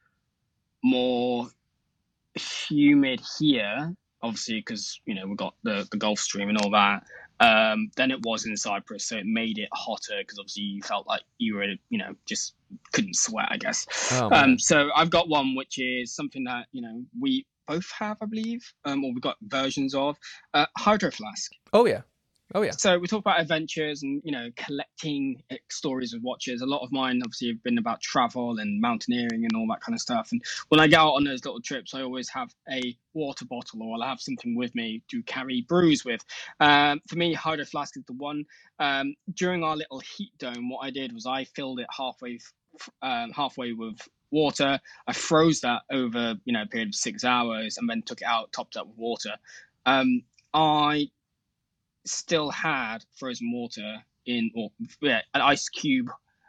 more 0.83 1.49
humid 2.35 3.21
here, 3.39 3.95
obviously, 4.23 4.61
because 4.61 5.01
you 5.07 5.15
know 5.15 5.27
we 5.27 5.35
got 5.35 5.55
the 5.63 5.87
the 5.91 5.97
Gulf 5.97 6.19
Stream 6.19 6.49
and 6.49 6.59
all 6.59 6.71
that. 6.71 7.03
Um, 7.43 7.91
than 7.97 8.11
it 8.11 8.21
was 8.23 8.45
in 8.45 8.55
Cyprus, 8.55 9.07
so 9.07 9.17
it 9.17 9.25
made 9.25 9.57
it 9.59 9.71
hotter 9.73 10.17
because 10.19 10.39
obviously 10.39 10.63
you 10.65 10.83
felt 10.83 11.07
like 11.07 11.23
you 11.39 11.55
were, 11.55 11.65
you 11.89 11.97
know, 11.97 12.15
just 12.27 12.53
couldn't 12.93 13.17
sweat, 13.17 13.49
I 13.51 13.57
guess. 13.57 13.87
oh. 14.13 14.29
Um, 14.31 14.59
so 14.59 14.91
I've 14.95 15.09
got 15.09 15.31
one 15.31 15.55
which 15.55 15.79
is 15.79 16.15
something 16.15 16.45
that 16.45 16.67
you 16.73 16.83
know 16.83 17.03
we 17.19 17.47
both 17.67 17.91
have, 17.99 18.19
I 18.21 18.27
believe, 18.27 18.73
um, 18.85 19.05
or 19.05 19.13
we've 19.13 19.23
got 19.23 19.37
versions 19.43 19.95
of 19.95 20.17
uh, 20.55 20.67
hydro 20.77 21.11
flask. 21.11 21.53
oh 21.73 21.87
yeah. 21.87 22.03
Oh 22.55 22.63
yeah. 22.63 22.73
So 22.73 22.99
we 22.99 23.07
talk 23.07 23.21
about 23.21 23.41
adventures 23.41 24.03
and 24.03 24.21
you 24.25 24.33
know 24.33 24.49
collecting 24.57 25.43
uh, 25.53 25.57
stories 25.71 26.15
of 26.15 26.23
watches. 26.23 26.63
A 26.63 26.67
lot 26.67 26.83
of 26.83 26.91
mine 26.91 27.21
obviously 27.23 27.49
have 27.49 27.63
been 27.63 27.79
about 27.79 28.01
travel 28.01 28.59
and 28.59 28.81
mountaineering 28.81 29.45
and 29.45 29.53
all 29.55 29.67
that 29.71 29.81
kind 29.81 29.95
of 29.95 30.01
stuff. 30.01 30.31
And 30.33 30.43
when 30.69 30.81
I 30.81 30.89
go 30.89 30.99
out 30.99 31.15
on 31.15 31.25
those 31.25 31.45
little 31.45 31.61
trips, 31.61 31.95
I 31.95 32.03
always 32.03 32.29
have 32.31 32.53
a 32.69 32.97
water 33.15 33.45
bottle 33.45 33.83
or 33.83 33.95
I'll 33.95 34.09
have 34.09 34.21
something 34.21 34.57
with 34.57 34.75
me 34.75 35.03
to 35.11 35.23
carry 35.23 35.65
brews 35.69 36.05
with. 36.05 36.25
Um, 36.59 37.01
for 37.09 37.17
me, 37.17 37.35
hydro 37.35 37.65
flask 37.65 37.97
is 37.97 38.05
the 38.07 38.15
one. 38.15 38.45
Um, 38.81 39.15
during 39.33 39.63
our 39.63 39.77
little 39.77 40.01
heat 40.01 40.33
dome, 40.39 40.71
what 40.71 40.81
I 40.81 40.91
did 40.91 41.13
was 41.13 41.27
I 41.27 41.45
filled 41.45 41.79
it 41.79 41.87
halfway, 41.97 42.41
um, 43.01 43.31
halfway 43.31 43.73
with 43.75 44.01
water. 44.31 44.81
I 45.07 45.13
froze 45.13 45.61
that 45.61 45.83
over 45.91 46.35
you 46.45 46.53
know 46.53 46.63
a 46.63 46.67
period 46.67 46.89
of 46.89 46.95
six 46.95 47.25
hours 47.25 47.79
and 47.79 47.89
then 47.89 48.03
took 48.03 48.21
it 48.21 48.27
out, 48.27 48.53
topped 48.53 48.77
up 48.77 48.87
with 48.87 48.97
water. 48.97 49.35
Um, 49.87 50.23
I 50.55 51.09
still 52.07 52.51
had 52.51 52.99
frozen 53.19 53.53
water 53.53 53.97
in 54.27 54.51
or 54.55 54.71
yeah, 55.01 55.21
an 55.35 55.43
ice 55.43 55.69
cube 55.69 56.09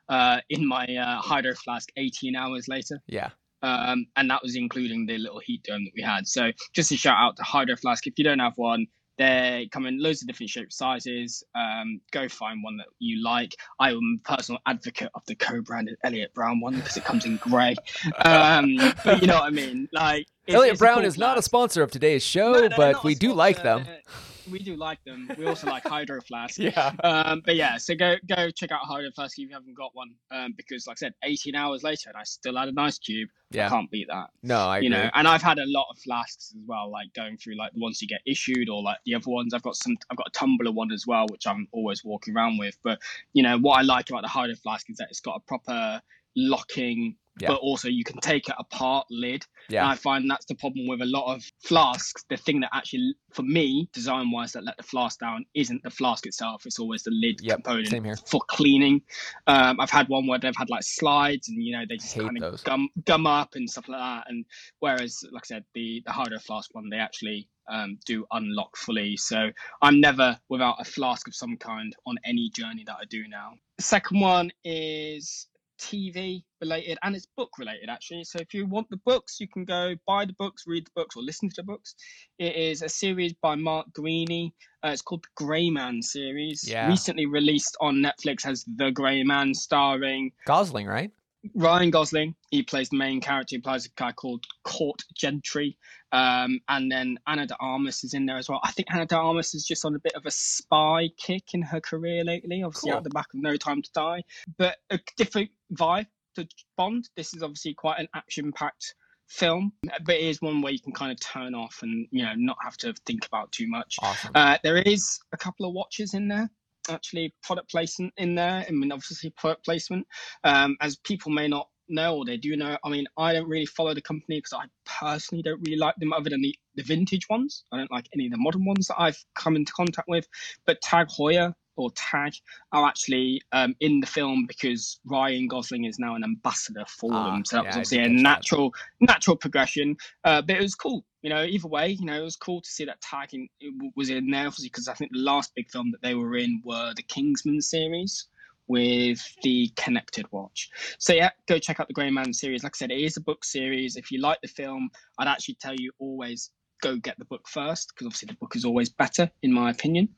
uh, 0.10 0.42
in 0.50 0.68
my 0.68 0.86
uh, 0.86 1.22
hydro 1.22 1.54
flask 1.56 1.90
18 1.98 2.36
hours 2.36 2.68
later. 2.68 3.02
Yeah. 3.08 3.30
Um, 3.64 4.08
and 4.16 4.30
that 4.30 4.42
was 4.42 4.56
including 4.56 5.06
the 5.06 5.18
little 5.18 5.40
heat 5.40 5.64
dome 5.64 5.86
that 5.86 5.94
we 5.96 6.02
had. 6.02 6.28
So 6.28 6.52
just 6.74 6.92
a 6.92 6.98
shout 6.98 7.18
out 7.18 7.38
to 7.38 7.44
Hydro 7.44 7.76
Flask. 7.76 8.08
If 8.08 8.16
you 8.18 8.24
don't 8.24 8.40
have 8.40 8.58
one, 8.58 8.88
They 9.18 9.70
come 9.72 9.86
in 9.86 10.02
loads 10.02 10.22
of 10.22 10.28
different 10.28 10.50
shapes, 10.50 10.78
sizes. 10.78 11.44
Um, 11.56 12.02
go 12.12 12.28
find 12.28 12.64
one 12.64 12.78
that 12.78 12.88
you 13.00 13.24
like. 13.24 13.56
I 13.80 13.92
am 13.92 14.22
a 14.26 14.30
personal 14.30 14.60
advocate 14.66 15.10
of 15.14 15.26
the 15.28 15.36
co-branded 15.36 15.98
Elliot 16.04 16.34
Brown 16.34 16.60
one 16.60 16.76
because 16.76 16.98
it 16.98 17.04
comes 17.04 17.26
in 17.26 17.38
grey. 17.38 17.76
Um, 18.26 18.78
but 19.04 19.22
you 19.22 19.28
know 19.28 19.36
what 19.36 19.46
I 19.46 19.50
mean? 19.50 19.88
Like 19.92 20.28
Elliot 20.48 20.78
Brown 20.78 20.98
cool 20.98 21.06
is 21.06 21.18
not 21.18 21.38
a 21.38 21.42
sponsor 21.42 21.82
of 21.82 21.92
today's 21.92 22.24
show, 22.24 22.54
no, 22.54 22.70
but 22.76 23.04
we 23.04 23.16
do 23.16 23.34
like 23.34 23.64
them 23.64 23.86
we 24.50 24.60
do 24.60 24.76
like 24.76 25.04
them. 25.04 25.30
We 25.38 25.46
also 25.46 25.68
like 25.68 25.84
Hydro 25.84 26.22
Flask. 26.28 26.58
Yeah. 26.58 26.94
Um, 27.04 27.42
but 27.46 27.56
yeah, 27.56 27.78
so 27.78 27.96
go 27.96 28.16
go 28.28 28.50
check 28.50 28.72
out 28.72 28.82
Hydro 28.82 29.12
Flask 29.12 29.38
if 29.38 29.50
you 29.50 29.54
haven't 29.54 29.78
got 29.78 29.96
one. 29.96 30.14
Um, 30.32 30.54
because 30.56 30.88
like 30.88 30.98
I 30.98 31.00
said, 31.00 31.14
18 31.24 31.56
hours 31.56 31.84
later, 31.84 32.10
and 32.10 32.18
I 32.18 32.24
still 32.24 32.58
had 32.58 32.70
a 32.70 32.72
nice 32.72 32.98
cube. 32.98 33.30
Yeah. 33.52 33.68
I 33.68 33.70
can't 33.70 33.92
beat 33.92 34.08
that. 34.10 34.30
No, 34.44 34.58
I 34.58 34.80
you 34.80 34.88
agree. 34.88 35.04
know, 35.04 35.10
and 35.14 35.28
I've 35.28 35.42
had 35.42 35.58
a 35.60 35.66
lot 35.68 35.88
of 35.92 36.00
flasks 36.00 36.54
as 36.56 36.62
well, 36.66 36.90
like 36.90 37.14
going 37.14 37.38
through 37.38 37.58
like 37.58 37.74
the 37.74 37.80
ones 37.80 38.02
you 38.02 38.08
get 38.08 38.22
issued 38.26 38.70
or 38.70 38.82
like 38.82 38.98
the 39.06 39.16
other 39.16 39.30
ones. 39.30 39.54
I've 39.54 39.64
got 39.64 39.76
some. 39.76 39.98
I've 40.10 40.18
got 40.18 40.28
a 40.28 40.32
tumbler 40.32 40.72
one 40.72 40.92
as 40.92 41.06
well, 41.06 41.26
which 41.30 41.46
I'm 41.46 41.68
always 41.72 42.04
walking 42.04 42.36
around 42.36 42.58
with. 42.58 42.78
But 42.84 43.00
you 43.34 43.44
know 43.44 43.58
what 43.58 43.80
I 43.80 43.82
like 43.82 44.10
about 44.10 44.22
the 44.22 44.30
Hydro 44.30 44.56
Flask 44.56 44.90
is 44.90 44.98
that 44.98 45.08
it's 45.10 45.20
got 45.20 45.36
a 45.36 45.40
proper 45.42 46.02
locking 46.36 47.16
yeah. 47.40 47.50
but 47.50 47.58
also 47.58 47.88
you 47.88 48.04
can 48.04 48.20
take 48.20 48.50
it 48.50 48.56
apart 48.60 49.08
lid. 49.10 49.46
Yeah. 49.70 49.84
And 49.84 49.92
I 49.92 49.96
find 49.96 50.30
that's 50.30 50.46
the 50.46 50.56
problem 50.56 50.88
with 50.88 51.02
a 51.02 51.06
lot 51.06 51.34
of 51.34 51.44
flasks. 51.64 52.24
The 52.30 52.38
thing 52.38 52.62
that 52.62 52.70
actually, 52.74 53.16
for 53.32 53.44
me, 53.44 53.90
design 53.94 54.32
wise, 54.32 54.52
that 54.54 54.64
let 54.64 54.78
the 54.78 54.84
flask 54.84 55.20
down 55.20 55.46
isn't 55.54 55.84
the 55.84 55.90
flask 55.90 56.26
itself. 56.26 56.66
It's 56.66 56.80
always 56.80 57.04
the 57.04 57.12
lid 57.12 57.42
yep, 57.42 57.64
component 57.64 58.28
for 58.28 58.42
cleaning. 58.48 59.02
Um, 59.48 59.80
I've 59.80 59.90
had 59.90 60.10
one 60.10 60.28
where 60.28 60.40
they've 60.40 60.56
had 60.56 60.70
like 60.70 60.84
slides 60.84 61.50
and 61.50 61.64
you 61.64 61.78
know 61.78 61.84
they 61.88 61.98
just 61.98 62.18
kind 62.18 62.42
of 62.44 62.64
gum 62.64 62.90
gum 63.06 63.28
up 63.28 63.52
and 63.56 63.70
stuff 63.70 63.88
like 63.88 64.00
that. 64.00 64.26
And 64.28 64.46
whereas, 64.80 65.24
like 65.32 65.44
I 65.46 65.48
said, 65.48 65.66
the 65.74 66.04
the 66.06 66.12
Hydro 66.12 66.40
Flask 66.40 66.74
one, 66.74 66.90
they 66.90 66.98
actually 66.98 67.48
um, 67.70 67.98
do 68.06 68.26
unlock 68.32 68.76
fully. 68.76 69.16
So 69.18 69.50
I'm 69.82 70.02
never 70.02 70.38
without 70.50 70.76
a 70.80 70.84
flask 70.84 71.28
of 71.28 71.36
some 71.36 71.58
kind 71.58 71.96
on 72.06 72.18
any 72.26 72.52
journey 72.54 72.84
that 72.86 72.98
I 73.00 73.06
do 73.10 73.24
now. 73.30 73.54
The 73.78 73.84
second 73.84 74.20
one 74.20 74.52
is 74.64 75.48
TV 75.82 76.44
related 76.62 76.98
and 77.04 77.16
it's 77.16 77.28
book 77.36 77.50
related 77.58 77.90
actually. 77.90 78.24
So 78.24 78.40
if 78.40 78.54
you 78.54 78.66
want 78.66 78.90
the 78.90 79.00
books, 79.06 79.40
you 79.40 79.48
can 79.48 79.66
go 79.66 79.96
buy 80.08 80.26
the 80.26 80.34
books, 80.34 80.64
read 80.68 80.86
the 80.86 80.92
books, 80.96 81.16
or 81.18 81.24
listen 81.24 81.50
to 81.50 81.56
the 81.58 81.64
books. 81.64 81.96
It 82.38 82.56
is 82.56 82.82
a 82.82 82.90
series 82.90 83.34
by 83.34 83.56
Mark 83.56 83.88
Greaney. 83.92 84.52
Uh, 84.84 84.90
it's 84.90 85.02
called 85.02 85.24
the 85.24 85.44
Gray 85.44 85.70
Man 85.70 86.02
series. 86.02 86.68
Yeah. 86.68 86.88
Recently 86.88 87.26
released 87.26 87.76
on 87.82 87.96
Netflix 87.96 88.46
as 88.46 88.64
The 88.78 88.92
Gray 88.92 89.24
Man, 89.24 89.54
starring 89.54 90.32
Gosling, 90.46 90.88
right? 90.88 91.12
Ryan 91.56 91.90
Gosling, 91.90 92.36
he 92.52 92.64
plays 92.64 92.90
the 92.90 92.98
main 92.98 93.20
character. 93.20 93.56
He 93.56 93.62
plays 93.62 93.86
a 93.86 93.90
guy 93.96 94.12
called 94.12 94.46
Court 94.64 95.02
Gentry. 95.16 95.78
Um, 96.12 96.60
and 96.68 96.92
then 96.92 97.18
Ana 97.26 97.48
de 97.48 97.56
Armas 97.60 98.04
is 98.04 98.14
in 98.14 98.26
there 98.26 98.38
as 98.38 98.50
well. 98.50 98.60
I 98.64 98.72
think 98.72 98.94
Ana 98.94 99.06
de 99.06 99.16
Armas 99.16 99.54
is 99.54 99.66
just 99.66 99.86
on 99.86 99.96
a 99.96 100.00
bit 100.00 100.14
of 100.14 100.26
a 100.26 100.32
spy 100.32 101.10
kick 101.18 101.54
in 101.54 101.62
her 101.62 101.80
career 101.80 102.24
lately, 102.24 102.64
obviously 102.64 102.92
cool. 102.92 102.98
out 102.98 103.04
the 103.04 103.10
back 103.10 103.28
of 103.34 103.42
No 103.42 103.56
Time 103.56 103.82
to 103.82 103.90
Die. 103.94 104.24
But 104.58 104.78
a 104.90 105.00
different 105.18 105.50
vibe 105.74 106.08
to 106.36 106.48
Bond. 106.78 107.10
This 107.16 107.34
is 107.34 107.44
obviously 107.44 107.74
quite 107.74 108.00
an 108.00 108.08
action 108.14 108.52
packed 108.52 108.96
film, 109.28 109.72
but 110.04 110.16
it 110.16 110.24
is 110.24 110.42
one 110.42 110.62
where 110.62 110.74
you 110.74 110.80
can 110.80 110.94
kind 110.94 111.12
of 111.12 111.20
turn 111.20 111.56
off 111.56 111.80
and, 111.82 112.08
you 112.12 112.24
know, 112.24 112.34
not 112.36 112.58
have 112.64 112.76
to 112.78 112.94
think 113.06 113.26
about 113.26 113.52
too 113.52 113.68
much. 113.68 113.96
Awesome. 114.02 114.32
Uh, 114.36 114.58
there 114.64 114.78
is 114.78 115.20
a 115.32 115.38
couple 115.38 115.66
of 115.66 115.74
watches 115.74 116.14
in 116.14 116.28
there 116.28 116.50
actually 116.90 117.34
product 117.44 117.70
placement 117.70 118.14
in 118.18 118.36
there. 118.36 118.66
I 118.68 118.72
mean, 118.72 118.92
obviously 118.92 119.30
product 119.32 119.66
placement. 119.66 120.08
Um, 120.44 120.78
as 120.82 120.98
people 120.98 121.32
may 121.32 121.48
not 121.48 121.68
know 121.90 122.18
or 122.18 122.26
they 122.26 122.38
do 122.38 122.56
know, 122.56 122.78
I 122.84 122.90
mean, 122.90 123.06
I 123.18 123.34
don't 123.34 123.48
really 123.48 123.66
follow 123.66 123.94
the 123.94 124.02
company 124.02 124.38
because 124.38 124.54
I 124.54 124.66
personally 124.86 125.44
don't 125.44 125.62
really 125.66 125.78
like 125.78 125.96
them 125.98 126.14
other 126.14 126.30
than 126.30 126.42
the, 126.42 126.56
the 126.76 126.84
vintage 126.84 127.28
ones. 127.30 127.66
I 127.72 127.78
don't 127.78 127.92
like 127.92 128.08
any 128.14 128.26
of 128.26 128.32
the 128.32 128.38
modern 128.38 128.66
ones 128.66 128.88
that 128.88 129.00
I've 129.00 129.24
come 129.36 129.56
into 129.56 129.74
contact 129.74 130.08
with. 130.08 130.28
But 130.66 130.82
Tag 130.82 131.08
Heuer 131.08 131.54
or 131.78 131.92
Tag 131.96 132.34
are 132.72 132.88
actually 132.88 133.42
um, 133.52 133.76
in 133.80 134.00
the 134.00 134.08
film 134.08 134.46
because 134.48 135.00
Ryan 135.06 135.48
Gosling 135.48 135.86
is 135.86 136.00
now 136.00 136.16
an 136.16 136.24
ambassador 136.24 136.86
for 136.88 137.10
ah, 137.14 137.32
them. 137.32 137.46
So 137.46 137.58
that 137.58 137.64
yeah, 137.64 137.70
was 137.70 137.76
obviously 137.76 138.00
a 138.00 138.10
natural 138.10 138.74
that. 139.02 139.10
natural 139.10 139.36
progression. 139.36 139.98
Uh, 140.24 140.42
but 140.42 140.56
it 140.56 140.62
was 140.62 140.76
cool. 140.76 141.06
You 141.22 141.30
know, 141.30 141.44
either 141.44 141.68
way, 141.68 141.90
you 141.90 142.06
know, 142.06 142.20
it 142.20 142.24
was 142.24 142.36
cool 142.36 142.62
to 142.62 142.70
see 142.70 142.86
that 142.86 143.02
Tag 143.02 143.34
in, 143.34 143.48
was 143.96 144.10
in 144.10 144.30
there, 144.30 144.48
obviously, 144.48 144.70
because 144.70 144.88
I 144.88 144.94
think 144.94 145.12
the 145.14 145.20
last 145.20 145.54
big 145.56 145.70
film 145.70 145.92
that 145.92 146.02
they 146.02 146.16
were 146.16 146.36
in 146.36 146.62
were 146.64 146.94
the 146.96 147.04
Kingsman 147.04 147.62
series 147.62 148.28
with 148.68 149.22
the 149.44 149.70
connected 149.76 150.26
watch. 150.32 150.70
So 150.98 151.14
yeah, 151.14 151.32
go 151.48 151.60
check 151.60 151.80
out 151.80 151.88
the 151.88 151.94
Grey 151.94 152.10
Man 152.10 152.34
series. 152.34 152.64
Like 152.64 152.76
I 152.76 152.78
said, 152.78 152.92
it 152.92 153.00
is 153.00 153.18
a 153.18 153.22
book 153.22 153.44
series. 153.44 153.98
If 153.98 154.12
you 154.12 154.22
like 154.22 154.40
the 154.42 154.48
film, 154.48 154.90
I'd 155.20 155.28
actually 155.28 155.56
tell 155.56 155.76
you 155.76 155.92
always 156.00 156.52
go 156.82 156.98
get 156.98 157.18
the 157.18 157.26
book 157.26 157.48
first 157.48 157.90
because 157.90 158.08
obviously 158.08 158.28
the 158.28 158.36
book 158.36 158.56
is 158.56 158.66
always 158.66 158.90
better 158.90 159.30
in 159.44 159.54
my 159.54 159.70
opinion. 159.70 160.10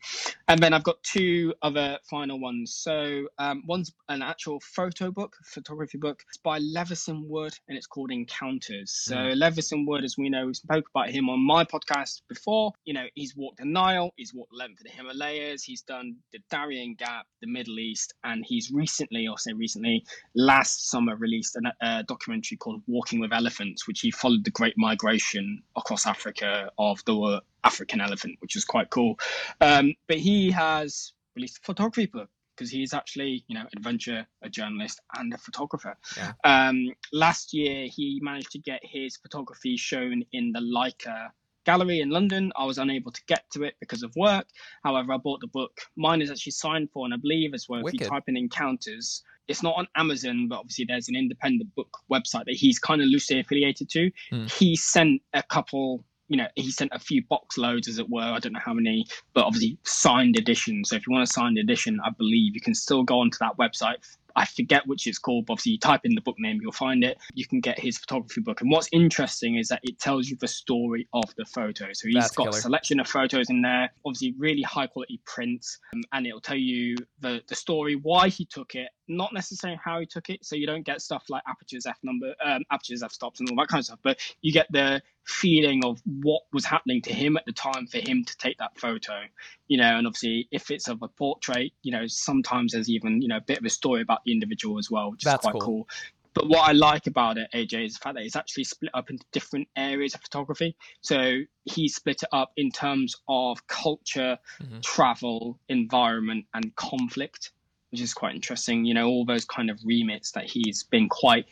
And 0.48 0.60
then 0.60 0.74
i've 0.74 0.84
got 0.84 1.02
two 1.04 1.54
other 1.62 1.98
final 2.10 2.40
ones. 2.40 2.74
So 2.74 3.28
um, 3.38 3.64
one's 3.68 3.94
an 4.10 4.22
actual 4.22 4.60
photo 4.62 5.12
book 5.12 5.36
photography 5.46 5.98
book. 5.98 6.22
It's 6.28 6.38
by 6.38 6.60
Levison 6.60 7.26
Wood 7.28 7.54
and 7.68 7.78
it's 7.78 7.88
called 7.88 8.12
encounters. 8.12 8.92
So 8.92 9.16
mm. 9.16 9.38
Levison 9.38 9.86
Wood 9.86 10.04
as 10.04 10.18
we 10.18 10.30
know 10.30 10.48
we 10.48 10.54
spoke 10.54 10.86
about 10.94 11.10
him 11.10 11.30
on 11.30 11.40
my 11.46 11.64
podcast 11.64 12.22
before. 12.28 12.74
You 12.86 12.94
know 12.94 13.06
he's 13.16 13.36
walked 13.36 13.60
the 13.60 13.66
nile 13.66 14.12
he's 14.16 14.34
walked 14.34 14.52
the 14.52 14.58
length 14.58 14.80
of 14.80 14.86
the 14.86 14.92
himalayas 14.92 15.64
he's 15.64 15.82
done 15.82 16.16
the 16.32 16.40
darien 16.50 16.96
gap 16.96 17.26
the 17.42 17.48
middle 17.48 17.80
east 17.80 18.14
and 18.24 18.44
he's 18.46 18.72
recently 18.72 19.28
or 19.28 19.38
say 19.38 19.54
recently 19.54 20.04
last 20.36 20.90
summer 20.90 21.16
released 21.16 21.56
a 21.56 21.86
uh, 21.86 22.02
documentary 22.04 22.58
called 22.58 22.82
walking 22.88 23.20
with 23.20 23.34
elephants 23.34 23.88
which 23.88 24.00
he 24.02 24.12
followed 24.12 24.44
the 24.44 24.52
great 24.52 24.76
migration 24.78 25.62
across 25.76 26.06
africa 26.06 26.53
of 26.78 27.04
the 27.06 27.42
African 27.64 28.02
elephant, 28.02 28.38
which 28.40 28.56
is 28.56 28.66
quite 28.66 28.90
cool. 28.90 29.20
Um, 29.62 29.94
but 30.08 30.18
he 30.18 30.52
has 30.52 31.14
released 31.36 31.60
a 31.60 31.62
photography 31.62 32.06
book 32.08 32.30
because 32.56 32.70
he's 32.70 32.94
actually, 32.94 33.44
you 33.48 33.56
know, 33.56 33.66
adventure, 33.76 34.28
a 34.44 34.50
journalist, 34.50 35.02
and 35.18 35.34
a 35.34 35.38
photographer. 35.38 35.98
Yeah. 36.16 36.34
Um, 36.44 36.94
last 37.12 37.54
year, 37.54 37.88
he 37.88 38.20
managed 38.22 38.52
to 38.52 38.60
get 38.60 38.80
his 38.84 39.18
photography 39.18 39.76
shown 39.78 40.24
in 40.34 40.52
the 40.52 40.60
Leica 40.60 41.30
gallery 41.66 42.02
in 42.02 42.10
London. 42.10 42.52
I 42.56 42.66
was 42.66 42.78
unable 42.78 43.12
to 43.12 43.22
get 43.28 43.50
to 43.54 43.64
it 43.64 43.76
because 43.80 44.04
of 44.04 44.14
work. 44.16 44.46
However, 44.84 45.14
I 45.14 45.18
bought 45.18 45.42
the 45.42 45.48
book. 45.48 45.80
Mine 45.96 46.22
is 46.22 46.30
actually 46.30 46.52
signed 46.52 46.90
for, 46.92 47.06
and 47.06 47.14
I 47.14 47.18
believe 47.18 47.54
as 47.54 47.68
well. 47.68 47.82
Wicked. 47.84 48.02
If 48.02 48.06
you 48.06 48.10
type 48.10 48.24
in 48.28 48.38
encounters, 48.38 49.24
it's 49.48 49.64
not 49.64 49.76
on 49.78 49.88
Amazon, 49.96 50.48
but 50.48 50.60
obviously 50.60 50.86
there's 50.86 51.10
an 51.10 51.16
independent 51.16 51.74
book 51.76 51.98
website 52.12 52.46
that 52.46 52.56
he's 52.56 52.80
kind 52.80 53.02
of 53.02 53.08
loosely 53.08 53.40
affiliated 53.40 53.90
to. 53.90 54.12
Mm. 54.32 54.52
He 54.52 54.76
sent 54.76 55.22
a 55.34 55.44
couple 55.44 56.04
you 56.28 56.38
know, 56.38 56.48
he 56.56 56.72
sent 56.72 56.92
a 56.94 57.00
few 57.00 57.24
box 57.30 57.58
loads, 57.58 57.88
as 57.88 58.00
it 58.00 58.10
were. 58.10 58.22
I 58.22 58.40
don't 58.40 58.54
know 58.54 58.60
how 58.64 58.74
many, 58.74 59.06
but 59.34 59.46
obviously 59.46 59.78
signed 59.84 60.38
edition. 60.38 60.84
So 60.86 60.96
if 60.96 61.06
you 61.08 61.14
want 61.14 61.30
a 61.30 61.32
signed 61.32 61.58
edition, 61.58 62.00
I 62.04 62.10
believe 62.12 62.56
you 62.56 62.62
can 62.62 62.74
still 62.74 63.04
go 63.04 63.20
onto 63.20 63.38
that 63.40 63.58
website 63.58 63.98
I 64.36 64.46
forget 64.46 64.88
which 64.88 65.08
it's 65.08 65.20
called, 65.20 65.46
but 65.46 65.54
obviously 65.54 65.74
you 65.74 65.80
type 65.80 66.02
in 66.04 66.16
the 66.16 66.22
book 66.22 66.36
name, 66.40 66.60
you'll 66.62 66.72
find 66.72 67.04
it. 67.04 67.18
You 67.34 67.46
can 67.46 67.60
get 67.60 67.80
his 67.80 67.98
photography 67.98 68.42
book. 68.42 68.62
And 68.62 68.72
what's 68.72 68.90
interesting 68.92 69.58
is 69.58 69.68
that 69.68 69.82
it 69.84 70.00
tells 70.00 70.28
you 70.28 70.38
the 70.40 70.48
story 70.48 71.08
of 71.14 71.24
the 71.38 71.46
photo. 71.46 71.88
So 71.94 72.08
he's 72.08 72.16
That's 72.16 72.36
got 72.36 72.46
killer. 72.46 72.58
a 72.58 72.62
selection 72.62 73.00
of 73.00 73.08
photos 73.08 73.50
in 73.50 73.62
there, 73.62 73.92
obviously 74.06 74.34
really 74.38 74.62
high 74.64 74.88
quality 74.88 75.20
prints, 75.26 75.80
um, 75.94 76.04
and 76.14 76.26
it'll 76.26 76.42
tell 76.42 76.58
you 76.58 76.96
the, 77.20 77.42
the 77.48 77.56
story, 77.56 77.96
why 77.96 78.30
he 78.30 78.46
took 78.46 78.76
it, 78.76 78.90
not 79.08 79.34
necessarily 79.34 79.80
how 79.84 80.00
he 80.00 80.06
took 80.06 80.30
it. 80.30 80.46
So 80.46 80.56
you 80.56 80.66
don't 80.66 80.86
get 80.86 81.02
stuff 81.02 81.26
like 81.30 81.44
apertures 81.48 81.86
f 81.86 81.98
number, 82.04 82.34
um, 82.44 82.64
apertures 82.72 83.04
f 83.04 83.12
stops, 83.12 83.40
and 83.40 83.50
all 83.50 83.56
that 83.58 83.68
kind 83.68 83.80
of 83.80 83.86
stuff, 83.86 84.00
but 84.04 84.20
you 84.42 84.52
get 84.52 84.68
the 84.72 85.02
feeling 85.26 85.84
of 85.86 86.02
what 86.06 86.44
was 86.52 86.66
happening 86.66 87.02
to 87.02 87.14
him 87.14 87.38
at 87.38 87.46
the 87.46 87.52
time 87.52 87.88
for 87.88 87.98
him 87.98 88.24
to 88.26 88.38
take 88.38 88.58
that 88.58 88.78
photo 88.78 89.22
you 89.68 89.78
know 89.78 89.98
and 89.98 90.06
obviously 90.06 90.48
if 90.52 90.70
it's 90.70 90.88
of 90.88 91.02
a 91.02 91.08
portrait 91.08 91.72
you 91.82 91.92
know 91.92 92.06
sometimes 92.08 92.74
there's 92.74 92.90
even 92.90 93.22
you 93.22 93.28
know 93.28 93.38
a 93.38 93.42
bit 93.42 93.58
of 93.58 93.66
a 93.66 93.70
story 93.70 94.02
about 94.02 94.20
the 94.26 94.32
individual 94.32 94.78
as 94.78 94.92
well 94.92 95.12
which 95.12 95.24
That's 95.24 95.46
is 95.46 95.52
quite 95.52 95.62
cool. 95.62 95.62
cool. 95.62 95.88
but 96.34 96.50
what 96.50 96.68
i 96.68 96.74
like 96.74 97.08
about 97.08 97.38
it 97.38 97.48
aj 97.54 97.86
is 97.86 97.94
the 97.94 98.00
fact 98.00 98.16
that 98.16 98.26
it's 98.26 98.36
actually 98.36 98.66
split 98.66 98.92
up 98.94 99.10
into 99.10 99.24
different 99.32 99.68
areas 99.78 100.14
of 100.14 100.22
photography 100.22 100.76
so 101.02 101.40
he 101.64 101.88
split 101.88 102.24
it 102.24 102.30
up 102.34 102.52
in 102.58 102.70
terms 102.70 103.16
of 103.30 103.66
culture 103.68 104.38
mm-hmm. 104.62 104.80
travel 104.82 105.58
environment 105.70 106.46
and 106.54 106.76
conflict 106.76 107.52
which 107.94 108.02
is 108.02 108.14
quite 108.14 108.36
interesting 108.36 108.84
you 108.84 108.94
know 108.94 109.08
all 109.08 109.24
those 109.24 109.46
kind 109.46 109.70
of 109.70 109.80
remits 109.86 110.32
that 110.32 110.44
he's 110.44 110.84
been 110.84 111.08
quite 111.08 111.46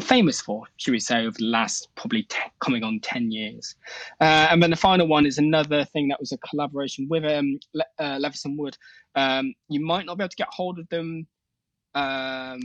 famous 0.00 0.40
for, 0.40 0.64
should 0.76 0.92
we 0.92 1.00
say, 1.00 1.26
over 1.26 1.36
the 1.38 1.44
last 1.44 1.88
probably 1.94 2.26
coming 2.60 2.84
on 2.84 3.00
10 3.00 3.30
years. 3.30 3.74
Uh, 4.20 4.48
and 4.50 4.62
then 4.62 4.70
the 4.70 4.76
final 4.76 5.06
one 5.06 5.26
is 5.26 5.38
another 5.38 5.84
thing 5.84 6.08
that 6.08 6.20
was 6.20 6.32
a 6.32 6.38
collaboration 6.38 7.06
with 7.08 7.24
um, 7.24 7.58
Le- 7.74 7.84
uh, 7.98 8.18
Levison 8.20 8.56
Wood. 8.56 8.76
Um, 9.14 9.54
you 9.68 9.84
might 9.84 10.06
not 10.06 10.18
be 10.18 10.24
able 10.24 10.30
to 10.30 10.36
get 10.36 10.48
hold 10.50 10.78
of 10.78 10.88
them 10.88 11.26
um, 11.94 12.60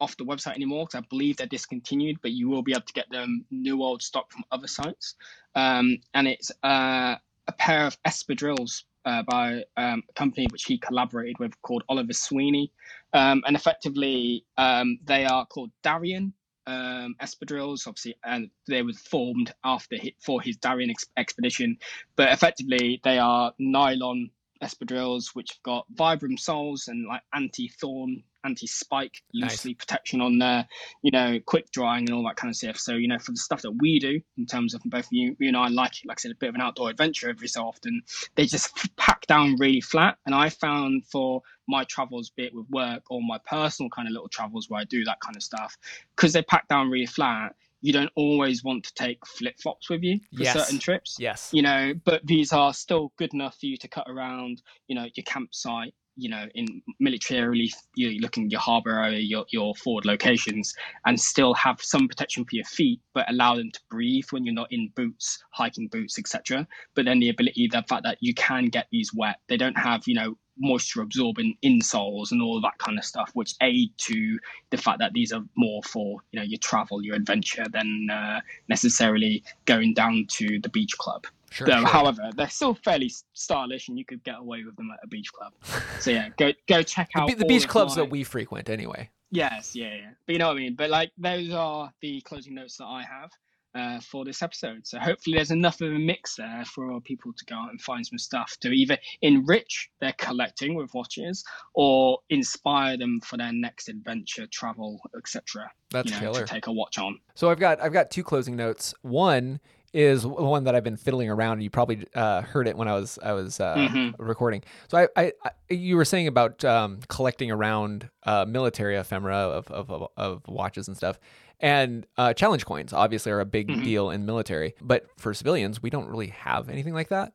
off 0.00 0.16
the 0.16 0.24
website 0.24 0.54
anymore 0.54 0.86
because 0.86 1.02
I 1.02 1.06
believe 1.08 1.36
they're 1.36 1.46
discontinued, 1.46 2.18
but 2.22 2.32
you 2.32 2.48
will 2.48 2.62
be 2.62 2.72
able 2.72 2.82
to 2.82 2.92
get 2.92 3.10
them 3.10 3.44
new 3.50 3.82
old 3.82 4.02
stock 4.02 4.30
from 4.30 4.44
other 4.52 4.68
sites. 4.68 5.16
Um, 5.54 5.98
and 6.14 6.28
it's 6.28 6.52
uh, 6.62 7.16
a 7.48 7.52
pair 7.58 7.86
of 7.86 8.00
espadrilles 8.04 8.84
uh, 9.08 9.22
by 9.22 9.64
um, 9.78 10.02
a 10.08 10.12
company 10.12 10.48
which 10.48 10.64
he 10.64 10.76
collaborated 10.76 11.38
with 11.38 11.60
called 11.62 11.82
Oliver 11.88 12.12
Sweeney. 12.12 12.70
Um, 13.14 13.42
and 13.46 13.56
effectively, 13.56 14.44
um, 14.58 14.98
they 15.04 15.24
are 15.24 15.46
called 15.46 15.70
Darien 15.82 16.34
um, 16.66 17.16
espadrilles, 17.22 17.86
obviously, 17.86 18.16
and 18.24 18.50
they 18.68 18.82
were 18.82 18.92
formed 18.92 19.54
after 19.64 19.96
for 20.20 20.42
his 20.42 20.58
Darien 20.58 20.90
ex- 20.90 21.06
expedition. 21.16 21.78
But 22.16 22.32
effectively, 22.32 23.00
they 23.02 23.18
are 23.18 23.54
nylon 23.58 24.30
espadrilles 24.62 25.34
which 25.34 25.52
have 25.52 25.62
got 25.62 25.86
vibram 25.94 26.38
soles 26.38 26.88
and 26.88 27.06
like 27.06 27.22
anti-thorn 27.32 28.22
anti-spike 28.48 29.22
loosely 29.34 29.72
nice. 29.72 29.78
protection 29.78 30.20
on 30.20 30.38
there 30.38 30.66
you 31.02 31.10
know 31.10 31.38
quick 31.46 31.70
drying 31.70 32.08
and 32.08 32.14
all 32.14 32.24
that 32.24 32.36
kind 32.36 32.50
of 32.50 32.56
stuff 32.56 32.78
so 32.78 32.94
you 32.94 33.06
know 33.06 33.18
for 33.18 33.32
the 33.32 33.36
stuff 33.36 33.62
that 33.62 33.72
we 33.72 33.98
do 33.98 34.20
in 34.38 34.46
terms 34.46 34.74
of 34.74 34.82
both 34.86 35.06
you, 35.10 35.36
you 35.38 35.48
and 35.48 35.56
i 35.56 35.68
like 35.68 35.92
like 36.06 36.18
i 36.18 36.20
said 36.20 36.30
a 36.30 36.34
bit 36.36 36.48
of 36.48 36.54
an 36.54 36.60
outdoor 36.60 36.90
adventure 36.90 37.28
every 37.28 37.48
so 37.48 37.62
often 37.62 38.00
they 38.36 38.46
just 38.46 38.74
pack 38.96 39.26
down 39.26 39.56
really 39.58 39.80
flat 39.80 40.16
and 40.26 40.34
i 40.34 40.48
found 40.48 41.04
for 41.06 41.42
my 41.68 41.84
travels 41.84 42.30
be 42.30 42.44
it 42.44 42.54
with 42.54 42.66
work 42.70 43.02
or 43.10 43.20
my 43.22 43.38
personal 43.46 43.90
kind 43.90 44.08
of 44.08 44.12
little 44.12 44.28
travels 44.28 44.70
where 44.70 44.80
i 44.80 44.84
do 44.84 45.04
that 45.04 45.20
kind 45.20 45.36
of 45.36 45.42
stuff 45.42 45.76
because 46.16 46.32
they 46.32 46.42
pack 46.42 46.66
down 46.68 46.90
really 46.90 47.06
flat 47.06 47.54
you 47.80 47.92
don't 47.92 48.10
always 48.16 48.64
want 48.64 48.84
to 48.84 48.94
take 48.94 49.24
flip 49.26 49.54
flops 49.60 49.88
with 49.88 50.02
you 50.02 50.18
for 50.36 50.42
yes. 50.42 50.52
certain 50.52 50.78
trips. 50.78 51.16
Yes. 51.18 51.50
You 51.52 51.62
know, 51.62 51.94
but 52.04 52.26
these 52.26 52.52
are 52.52 52.74
still 52.74 53.12
good 53.18 53.32
enough 53.34 53.56
for 53.58 53.66
you 53.66 53.76
to 53.76 53.88
cut 53.88 54.06
around, 54.08 54.62
you 54.88 54.96
know, 54.96 55.06
your 55.14 55.24
campsite, 55.24 55.94
you 56.18 56.28
know, 56.28 56.46
in 56.54 56.82
militarily, 56.98 57.72
you're 57.94 58.20
looking 58.20 58.46
at 58.46 58.50
your 58.50 58.60
harbor 58.60 58.90
area, 58.90 59.20
your, 59.20 59.46
your 59.50 59.74
forward 59.76 60.04
locations, 60.04 60.74
and 61.06 61.18
still 61.18 61.54
have 61.54 61.80
some 61.80 62.08
protection 62.08 62.44
for 62.44 62.56
your 62.56 62.64
feet, 62.64 63.00
but 63.14 63.30
allow 63.30 63.54
them 63.54 63.70
to 63.70 63.80
breathe 63.88 64.26
when 64.30 64.44
you're 64.44 64.54
not 64.54 64.70
in 64.72 64.90
boots, 64.96 65.42
hiking 65.50 65.88
boots, 65.88 66.18
etc. 66.18 66.66
But 66.94 67.04
then 67.04 67.20
the 67.20 67.28
ability, 67.28 67.68
the 67.70 67.84
fact 67.88 68.02
that 68.02 68.18
you 68.20 68.34
can 68.34 68.66
get 68.66 68.88
these 68.90 69.14
wet, 69.14 69.36
they 69.48 69.56
don't 69.56 69.78
have, 69.78 70.02
you 70.06 70.14
know, 70.14 70.36
moisture 70.58 71.02
absorbing 71.02 71.56
insoles 71.64 72.32
and 72.32 72.42
all 72.42 72.60
that 72.60 72.76
kind 72.78 72.98
of 72.98 73.04
stuff, 73.04 73.30
which 73.34 73.54
aid 73.62 73.90
to 73.98 74.38
the 74.70 74.76
fact 74.76 74.98
that 74.98 75.12
these 75.12 75.32
are 75.32 75.42
more 75.56 75.82
for 75.84 76.20
you 76.32 76.40
know 76.40 76.44
your 76.44 76.58
travel, 76.58 77.02
your 77.02 77.14
adventure, 77.14 77.64
than 77.72 78.08
uh, 78.10 78.40
necessarily 78.68 79.42
going 79.66 79.94
down 79.94 80.26
to 80.28 80.58
the 80.60 80.68
beach 80.68 80.98
club. 80.98 81.24
Sure, 81.50 81.66
so, 81.66 81.78
sure. 81.78 81.86
However, 81.86 82.30
they're 82.36 82.48
still 82.48 82.74
fairly 82.74 83.10
stylish, 83.32 83.88
and 83.88 83.98
you 83.98 84.04
could 84.04 84.22
get 84.24 84.38
away 84.38 84.64
with 84.64 84.76
them 84.76 84.90
at 84.92 85.00
a 85.02 85.06
beach 85.06 85.32
club. 85.32 85.52
So 86.00 86.10
yeah, 86.10 86.28
go 86.36 86.52
go 86.68 86.82
check 86.82 87.10
out 87.14 87.28
the, 87.28 87.34
the 87.34 87.44
beach 87.44 87.68
clubs 87.68 87.96
my... 87.96 88.02
that 88.02 88.10
we 88.10 88.24
frequent 88.24 88.68
anyway. 88.68 89.10
Yes, 89.30 89.74
yeah, 89.74 89.94
yeah. 89.94 90.10
But 90.26 90.32
you 90.32 90.38
know 90.38 90.48
what 90.48 90.56
I 90.56 90.60
mean. 90.60 90.74
But 90.74 90.90
like 90.90 91.12
those 91.18 91.50
are 91.52 91.92
the 92.00 92.20
closing 92.22 92.54
notes 92.54 92.76
that 92.78 92.86
I 92.86 93.02
have 93.02 93.30
uh, 93.74 94.00
for 94.00 94.24
this 94.24 94.42
episode. 94.42 94.86
So 94.86 94.98
hopefully 94.98 95.36
there's 95.36 95.50
enough 95.50 95.80
of 95.80 95.92
a 95.92 95.98
mix 95.98 96.36
there 96.36 96.64
for 96.64 97.00
people 97.00 97.32
to 97.32 97.44
go 97.44 97.56
out 97.56 97.70
and 97.70 97.80
find 97.80 98.04
some 98.06 98.18
stuff 98.18 98.56
to 98.60 98.70
either 98.70 98.96
enrich 99.22 99.90
their 100.00 100.14
collecting 100.18 100.74
with 100.74 100.92
watches 100.94 101.44
or 101.74 102.18
inspire 102.30 102.96
them 102.96 103.20
for 103.20 103.36
their 103.36 103.52
next 103.52 103.88
adventure, 103.88 104.46
travel, 104.46 105.00
etc. 105.16 105.70
That's 105.90 106.10
you 106.10 106.16
know, 106.16 106.20
killer. 106.20 106.46
To 106.46 106.52
take 106.52 106.66
a 106.66 106.72
watch 106.72 106.98
on. 106.98 107.20
So 107.34 107.50
I've 107.50 107.60
got 107.60 107.80
I've 107.80 107.92
got 107.92 108.10
two 108.10 108.22
closing 108.22 108.56
notes. 108.56 108.94
One 109.02 109.60
is 109.92 110.26
one 110.26 110.64
that 110.64 110.74
I've 110.74 110.84
been 110.84 110.96
fiddling 110.96 111.30
around. 111.30 111.54
And 111.54 111.62
you 111.62 111.70
probably 111.70 112.06
uh, 112.14 112.42
heard 112.42 112.68
it 112.68 112.76
when 112.76 112.88
I 112.88 112.94
was 112.94 113.18
I 113.22 113.32
was 113.32 113.60
uh, 113.60 113.74
mm-hmm. 113.74 114.22
recording. 114.22 114.62
So 114.88 114.98
I, 114.98 115.08
I, 115.16 115.32
I, 115.44 115.50
you 115.70 115.96
were 115.96 116.04
saying 116.04 116.26
about 116.26 116.64
um, 116.64 117.00
collecting 117.08 117.50
around 117.50 118.08
uh, 118.24 118.44
military 118.46 118.96
ephemera 118.96 119.36
of, 119.36 119.68
of, 119.68 120.08
of 120.16 120.42
watches 120.48 120.88
and 120.88 120.96
stuff. 120.96 121.18
And 121.60 122.06
uh, 122.16 122.34
challenge 122.34 122.64
coins 122.64 122.92
obviously 122.92 123.32
are 123.32 123.40
a 123.40 123.46
big 123.46 123.68
mm-hmm. 123.68 123.82
deal 123.82 124.10
in 124.10 124.26
military, 124.26 124.74
but 124.80 125.06
for 125.16 125.34
civilians, 125.34 125.82
we 125.82 125.90
don't 125.90 126.08
really 126.08 126.28
have 126.28 126.68
anything 126.68 126.94
like 126.94 127.08
that. 127.08 127.32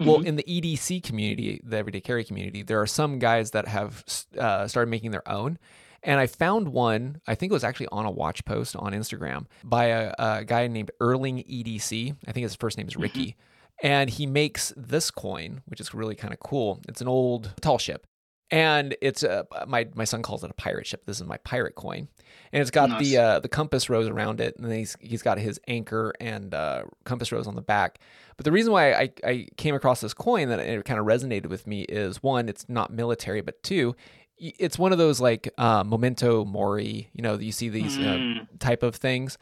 Mm-hmm. 0.00 0.06
Well, 0.06 0.20
in 0.22 0.36
the 0.36 0.44
EDC 0.44 1.02
community, 1.02 1.60
the 1.62 1.76
everyday 1.76 2.00
carry 2.00 2.24
community, 2.24 2.62
there 2.62 2.80
are 2.80 2.86
some 2.86 3.18
guys 3.18 3.50
that 3.52 3.68
have 3.68 4.04
uh, 4.38 4.66
started 4.66 4.90
making 4.90 5.10
their 5.10 5.26
own. 5.28 5.58
And 6.06 6.20
I 6.20 6.26
found 6.26 6.68
one, 6.68 7.20
I 7.26 7.34
think 7.34 7.50
it 7.50 7.52
was 7.52 7.64
actually 7.64 7.88
on 7.90 8.06
a 8.06 8.10
watch 8.10 8.44
post 8.44 8.76
on 8.76 8.92
Instagram 8.92 9.46
by 9.64 9.86
a, 9.86 10.14
a 10.18 10.44
guy 10.44 10.66
named 10.68 10.92
Erling 11.00 11.38
EDC. 11.38 12.16
I 12.26 12.32
think 12.32 12.44
his 12.44 12.54
first 12.54 12.78
name 12.78 12.88
is 12.88 12.96
Ricky. 12.96 13.26
Mm-hmm. 13.26 13.86
And 13.86 14.08
he 14.08 14.24
makes 14.24 14.72
this 14.76 15.10
coin, 15.10 15.62
which 15.66 15.80
is 15.80 15.92
really 15.92 16.14
kind 16.14 16.32
of 16.32 16.40
cool. 16.40 16.80
It's 16.88 17.02
an 17.02 17.08
old 17.08 17.52
tall 17.60 17.76
ship 17.76 18.06
and 18.50 18.96
it's 19.00 19.22
a 19.22 19.46
my 19.66 19.88
my 19.94 20.04
son 20.04 20.22
calls 20.22 20.44
it 20.44 20.50
a 20.50 20.54
pirate 20.54 20.86
ship. 20.86 21.04
This 21.06 21.20
is 21.20 21.26
my 21.26 21.36
pirate 21.38 21.74
coin, 21.74 22.08
and 22.52 22.62
it's 22.62 22.70
got 22.70 22.90
nice. 22.90 23.00
the 23.02 23.16
uh, 23.18 23.40
the 23.40 23.48
compass 23.48 23.90
rose 23.90 24.08
around 24.08 24.40
it, 24.40 24.56
and 24.58 24.72
he's 24.72 24.96
he's 25.00 25.22
got 25.22 25.38
his 25.38 25.58
anchor 25.66 26.12
and 26.20 26.54
uh, 26.54 26.84
compass 27.04 27.32
rose 27.32 27.46
on 27.46 27.56
the 27.56 27.62
back. 27.62 27.98
But 28.36 28.44
the 28.44 28.52
reason 28.52 28.72
why 28.72 28.92
I, 28.92 29.10
I 29.24 29.48
came 29.56 29.74
across 29.74 30.00
this 30.00 30.14
coin 30.14 30.48
that 30.50 30.60
it 30.60 30.84
kind 30.84 31.00
of 31.00 31.06
resonated 31.06 31.46
with 31.46 31.66
me 31.66 31.82
is 31.82 32.22
one, 32.22 32.48
it's 32.48 32.68
not 32.68 32.92
military, 32.92 33.40
but 33.40 33.62
two, 33.62 33.96
it's 34.38 34.78
one 34.78 34.92
of 34.92 34.98
those 34.98 35.20
like 35.20 35.52
uh, 35.58 35.84
memento 35.84 36.44
mori. 36.44 37.10
You 37.12 37.22
know, 37.22 37.38
you 37.38 37.52
see 37.52 37.68
these 37.68 37.96
mm. 37.96 38.40
uh, 38.40 38.44
type 38.58 38.82
of 38.82 38.96
things. 38.96 39.38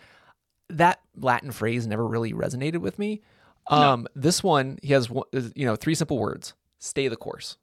That 0.70 1.00
Latin 1.16 1.52
phrase 1.52 1.86
never 1.86 2.06
really 2.06 2.32
resonated 2.32 2.78
with 2.78 2.98
me. 2.98 3.22
Um, 3.68 4.02
no. 4.02 4.08
This 4.14 4.42
one, 4.42 4.78
he 4.82 4.92
has 4.92 5.10
you 5.54 5.66
know 5.66 5.76
three 5.76 5.94
simple 5.94 6.18
words: 6.18 6.54
stay 6.78 7.08
the 7.08 7.16
course. 7.16 7.56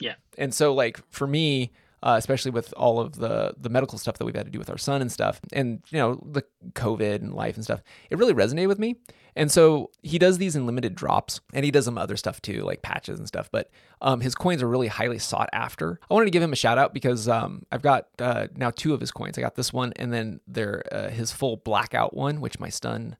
Yeah. 0.00 0.14
And 0.38 0.54
so 0.54 0.72
like 0.72 1.00
for 1.10 1.26
me, 1.26 1.72
uh, 2.02 2.16
especially 2.18 2.50
with 2.50 2.72
all 2.76 3.00
of 3.00 3.16
the 3.16 3.54
the 3.58 3.68
medical 3.68 3.98
stuff 3.98 4.18
that 4.18 4.24
we've 4.24 4.34
had 4.34 4.46
to 4.46 4.52
do 4.52 4.58
with 4.58 4.70
our 4.70 4.78
son 4.78 5.02
and 5.02 5.12
stuff, 5.12 5.40
and 5.52 5.82
you 5.90 5.98
know 5.98 6.22
the 6.24 6.44
COVID 6.72 7.16
and 7.16 7.34
life 7.34 7.56
and 7.56 7.64
stuff, 7.64 7.82
it 8.10 8.18
really 8.18 8.34
resonated 8.34 8.68
with 8.68 8.78
me. 8.78 8.96
And 9.36 9.50
so 9.50 9.90
he 10.02 10.18
does 10.18 10.38
these 10.38 10.56
in 10.56 10.66
limited 10.66 10.94
drops, 10.94 11.40
and 11.52 11.64
he 11.64 11.70
does 11.70 11.84
some 11.84 11.98
other 11.98 12.16
stuff 12.16 12.42
too, 12.42 12.62
like 12.62 12.82
patches 12.82 13.18
and 13.18 13.28
stuff. 13.28 13.48
But 13.50 13.70
um, 14.00 14.20
his 14.20 14.34
coins 14.34 14.62
are 14.62 14.68
really 14.68 14.88
highly 14.88 15.18
sought 15.18 15.50
after. 15.52 16.00
I 16.10 16.14
wanted 16.14 16.26
to 16.26 16.30
give 16.30 16.42
him 16.42 16.52
a 16.52 16.56
shout 16.56 16.78
out 16.78 16.94
because 16.94 17.28
um, 17.28 17.64
I've 17.70 17.82
got 17.82 18.08
uh, 18.18 18.48
now 18.56 18.70
two 18.70 18.94
of 18.94 19.00
his 19.00 19.10
coins. 19.10 19.38
I 19.38 19.40
got 19.40 19.54
this 19.54 19.72
one, 19.72 19.92
and 19.96 20.12
then 20.12 20.40
there 20.46 20.82
uh, 20.92 21.08
his 21.08 21.32
full 21.32 21.56
blackout 21.56 22.14
one, 22.14 22.40
which 22.40 22.58
my 22.58 22.68
son 22.68 23.16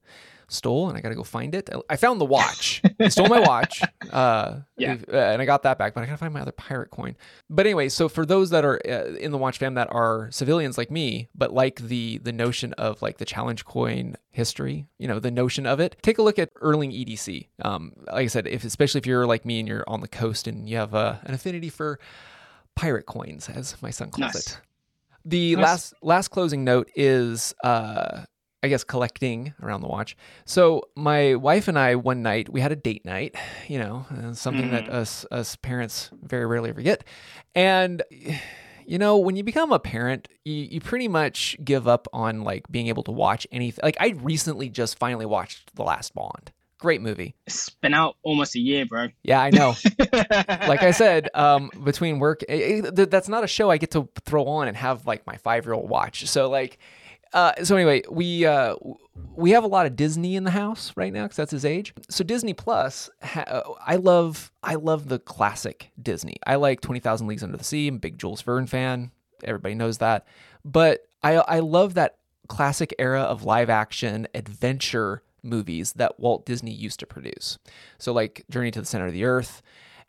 stole, 0.53 0.88
and 0.88 0.96
I 0.98 1.01
got 1.01 1.11
to 1.11 1.14
go 1.14 1.24
find 1.24 1.55
it. 1.55 1.70
I 1.88 1.96
found 1.96 2.20
the 2.20 2.24
watch. 2.24 2.82
he 2.98 3.11
stole 3.11 3.28
my 3.28 3.40
watch. 3.40 3.82
Uh, 4.11 4.61
yeah. 4.76 4.96
Uh, 5.12 5.16
and 5.16 5.40
I 5.40 5.44
got 5.44 5.62
that 5.62 5.78
back, 5.78 5.94
but 5.94 6.03
I 6.03 6.07
got 6.07 6.12
to 6.12 6.18
find 6.18 6.34
my 6.34 6.40
other 6.40 6.53
pirate 6.53 6.90
coin. 6.90 7.16
But 7.48 7.66
anyway, 7.66 7.88
so 7.88 8.09
for 8.09 8.26
those 8.26 8.51
that 8.51 8.64
are 8.64 8.80
uh, 8.86 9.14
in 9.16 9.30
the 9.30 9.38
watch 9.38 9.59
fam 9.59 9.74
that 9.74 9.88
are 9.92 10.28
civilians 10.30 10.76
like 10.76 10.90
me, 10.90 11.28
but 11.34 11.53
like 11.53 11.80
the 11.80 12.18
the 12.18 12.32
notion 12.32 12.72
of 12.74 13.01
like 13.03 13.18
the 13.18 13.24
challenge 13.24 13.64
coin 13.64 14.16
history, 14.30 14.86
you 14.98 15.07
know, 15.09 15.18
the 15.18 15.30
notion 15.30 15.66
of 15.66 15.80
it, 15.80 15.96
take 16.03 16.18
a 16.18 16.22
look 16.22 16.38
at 16.38 16.51
Erling 16.61 16.90
EDC. 16.92 17.48
Um, 17.62 17.92
like 18.07 18.24
I 18.24 18.26
said, 18.26 18.46
if 18.46 18.64
especially 18.64 18.98
if 18.98 19.07
you're 19.07 19.26
like 19.26 19.44
me 19.44 19.61
and 19.61 19.68
you're 19.68 19.84
on 19.88 20.01
the 20.01 20.09
coast 20.09 20.46
and 20.46 20.68
you 20.68 20.76
have 20.76 20.94
uh, 20.94 21.16
an 21.24 21.34
affinity 21.34 21.68
for 21.68 21.98
pirate 22.74 23.07
coins, 23.07 23.48
as 23.48 23.80
my 23.82 23.90
son 23.90 24.11
calls 24.11 24.34
nice. 24.34 24.46
it. 24.46 24.61
The 25.24 25.57
nice. 25.57 25.62
last 25.62 25.94
last 26.03 26.28
closing 26.28 26.64
note 26.64 26.90
is 26.94 27.55
uh, 27.62 28.22
I 28.63 28.69
guess 28.69 28.85
collecting 28.85 29.55
around 29.63 29.81
the 29.81 29.89
watch. 29.89 30.17
So 30.45 30.83
my 30.95 31.35
wife 31.35 31.69
and 31.69 31.79
I 31.79 31.95
one 31.95 32.23
night 32.23 32.51
we 32.51 32.61
had 32.61 32.73
a 32.73 32.77
date 32.77 33.05
night, 33.07 33.35
you 33.69 33.79
know, 33.79 34.05
something 34.33 34.69
mm. 34.69 34.71
that 34.73 34.89
us 34.91 35.25
us 35.31 35.57
parents 35.57 36.11
very 36.23 36.47
rarely 36.47 36.71
ever 36.71 36.83
get. 36.83 37.05
And 37.55 38.03
you 38.87 38.99
know, 38.99 39.19
when 39.19 39.37
you 39.37 39.45
become 39.45 39.73
a 39.73 39.79
parent, 39.79 40.27
you, 40.45 40.55
you 40.55 40.81
pretty 40.81 41.07
much 41.07 41.57
give 41.63 41.87
up 41.87 42.09
on 42.13 42.43
like 42.43 42.71
being 42.71 42.89
able 42.89 43.05
to 43.05 43.13
watch 43.13 43.47
anything. 43.53 43.81
Like 43.83 43.97
I 44.01 44.09
recently 44.21 44.69
just 44.69 44.99
finally 44.99 45.27
watched 45.27 45.75
The 45.77 45.85
Last 45.85 46.13
Bond. 46.13 46.53
Great 46.79 47.01
movie. 47.01 47.37
It's 47.47 47.69
been 47.69 47.95
out 47.95 48.17
almost 48.23 48.57
a 48.57 48.59
year, 48.59 48.87
bro. 48.87 49.09
Yeah, 49.23 49.41
I 49.41 49.51
know. 49.51 49.75
like 50.13 50.83
I 50.83 50.91
said, 50.91 51.29
um, 51.35 51.71
between 51.85 52.19
work, 52.19 52.43
it, 52.49 52.99
it, 52.99 53.11
that's 53.11 53.29
not 53.29 53.45
a 53.45 53.47
show 53.47 53.71
I 53.71 53.77
get 53.77 53.91
to 53.93 54.09
throw 54.25 54.47
on 54.47 54.67
and 54.67 54.77
have 54.77 55.07
like 55.07 55.27
my 55.27 55.37
five 55.37 55.67
year 55.67 55.75
old 55.75 55.89
watch. 55.89 56.27
So 56.27 56.49
like 56.49 56.79
uh, 57.33 57.53
so 57.62 57.76
anyway, 57.76 58.03
we 58.11 58.45
uh, 58.45 58.74
we 59.37 59.53
have 59.53 59.64
a 59.64 59.68
lot 59.68 59.87
of 59.87 59.97
Disney 59.97 60.37
in 60.37 60.45
the 60.45 60.51
house 60.51 60.93
right 60.97 61.12
now 61.12 61.24
because 61.24 61.37
that's 61.37 61.53
his 61.53 61.64
age. 61.64 61.95
So 62.09 62.24
Disney 62.24 62.55
Plus, 62.55 63.09
ha- 63.22 63.45
uh, 63.47 63.62
I 63.85 63.97
love 63.97 64.53
I 64.62 64.74
love 64.74 65.09
the 65.09 65.18
classic 65.18 65.93
Disney. 66.01 66.37
I 66.47 66.57
like 66.57 66.81
Twenty 66.81 67.01
Thousand 67.01 67.28
Leagues 67.28 67.43
Under 67.43 67.57
the 67.57 67.64
Sea. 67.64 67.89
I'm 67.89 67.97
a 67.97 67.99
big 67.99 68.18
Jules 68.18 68.43
Verne 68.43 68.66
fan. 68.66 69.12
Everybody 69.45 69.74
knows 69.74 69.99
that. 69.99 70.26
But 70.64 71.07
I 71.22 71.35
I 71.37 71.59
love 71.61 71.95
that 71.95 72.16
classic 72.49 72.93
era 72.99 73.22
of 73.22 73.45
live 73.45 73.70
action 73.70 74.26
adventure 74.35 75.22
movies 75.43 75.93
that 75.95 76.18
Walt 76.18 76.45
Disney 76.45 76.72
used 76.72 77.01
to 77.01 77.07
produce. 77.07 77.59
So 77.99 78.12
like 78.12 78.45
Journey 78.51 78.72
to 78.72 78.81
the 78.81 78.87
Center 78.87 79.07
of 79.07 79.12
the 79.12 79.24
Earth. 79.24 79.62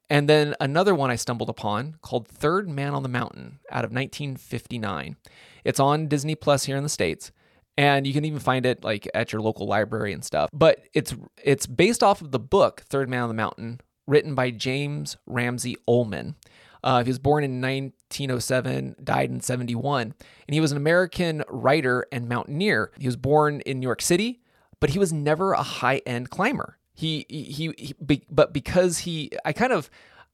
And 0.10 0.28
then 0.28 0.56
another 0.60 0.94
one 0.94 1.10
I 1.10 1.16
stumbled 1.16 1.50
upon 1.50 1.96
called 2.02 2.28
Third 2.28 2.68
Man 2.68 2.94
on 2.94 3.02
the 3.04 3.08
Mountain 3.08 3.60
out 3.72 3.86
of 3.86 3.92
1959. 3.92 5.16
It's 5.64 5.80
on 5.80 6.08
Disney 6.08 6.36
Plus 6.36 6.66
here 6.66 6.78
in 6.78 6.84
the 6.84 6.90
States. 6.90 7.32
And 7.78 8.06
you 8.06 8.14
can 8.14 8.26
even 8.26 8.40
find 8.40 8.66
it 8.66 8.84
like 8.84 9.08
at 9.14 9.32
your 9.32 9.42
local 9.42 9.66
library 9.66 10.14
and 10.14 10.24
stuff. 10.24 10.50
But 10.54 10.82
it's 10.94 11.16
it's 11.42 11.66
based 11.66 12.04
off 12.04 12.22
of 12.22 12.32
the 12.32 12.40
book 12.40 12.84
Third 12.90 13.10
Man 13.10 13.24
on 13.24 13.30
the 13.30 13.34
Mountain, 13.34 13.82
written 14.08 14.36
by 14.36 14.52
James 14.52 15.18
Ramsey 15.26 15.78
Ullman. 15.88 16.36
Uh, 16.84 17.04
he 17.04 17.10
was 17.10 17.20
born 17.20 17.44
in 17.44 17.62
1907, 17.62 18.96
died 19.04 19.30
in 19.30 19.40
71, 19.40 20.02
and 20.48 20.54
he 20.54 20.60
was 20.60 20.72
an 20.72 20.78
American 20.78 21.44
writer 21.48 22.06
and 22.12 22.28
mountaineer. 22.28 22.92
He 22.98 23.08
was 23.08 23.16
born 23.16 23.62
in 23.62 23.80
New 23.80 23.86
York 23.86 24.02
City, 24.02 24.42
but 24.80 24.90
he 24.90 25.00
was 25.00 25.14
never 25.14 25.54
a 25.54 25.62
high-end 25.62 26.32
climber. 26.32 26.78
He, 26.94 27.26
he, 27.30 27.74
he, 27.78 27.94
but 28.30 28.52
because 28.52 29.00
he, 29.00 29.32
I 29.46 29.54
kind 29.54 29.72
of, 29.72 29.90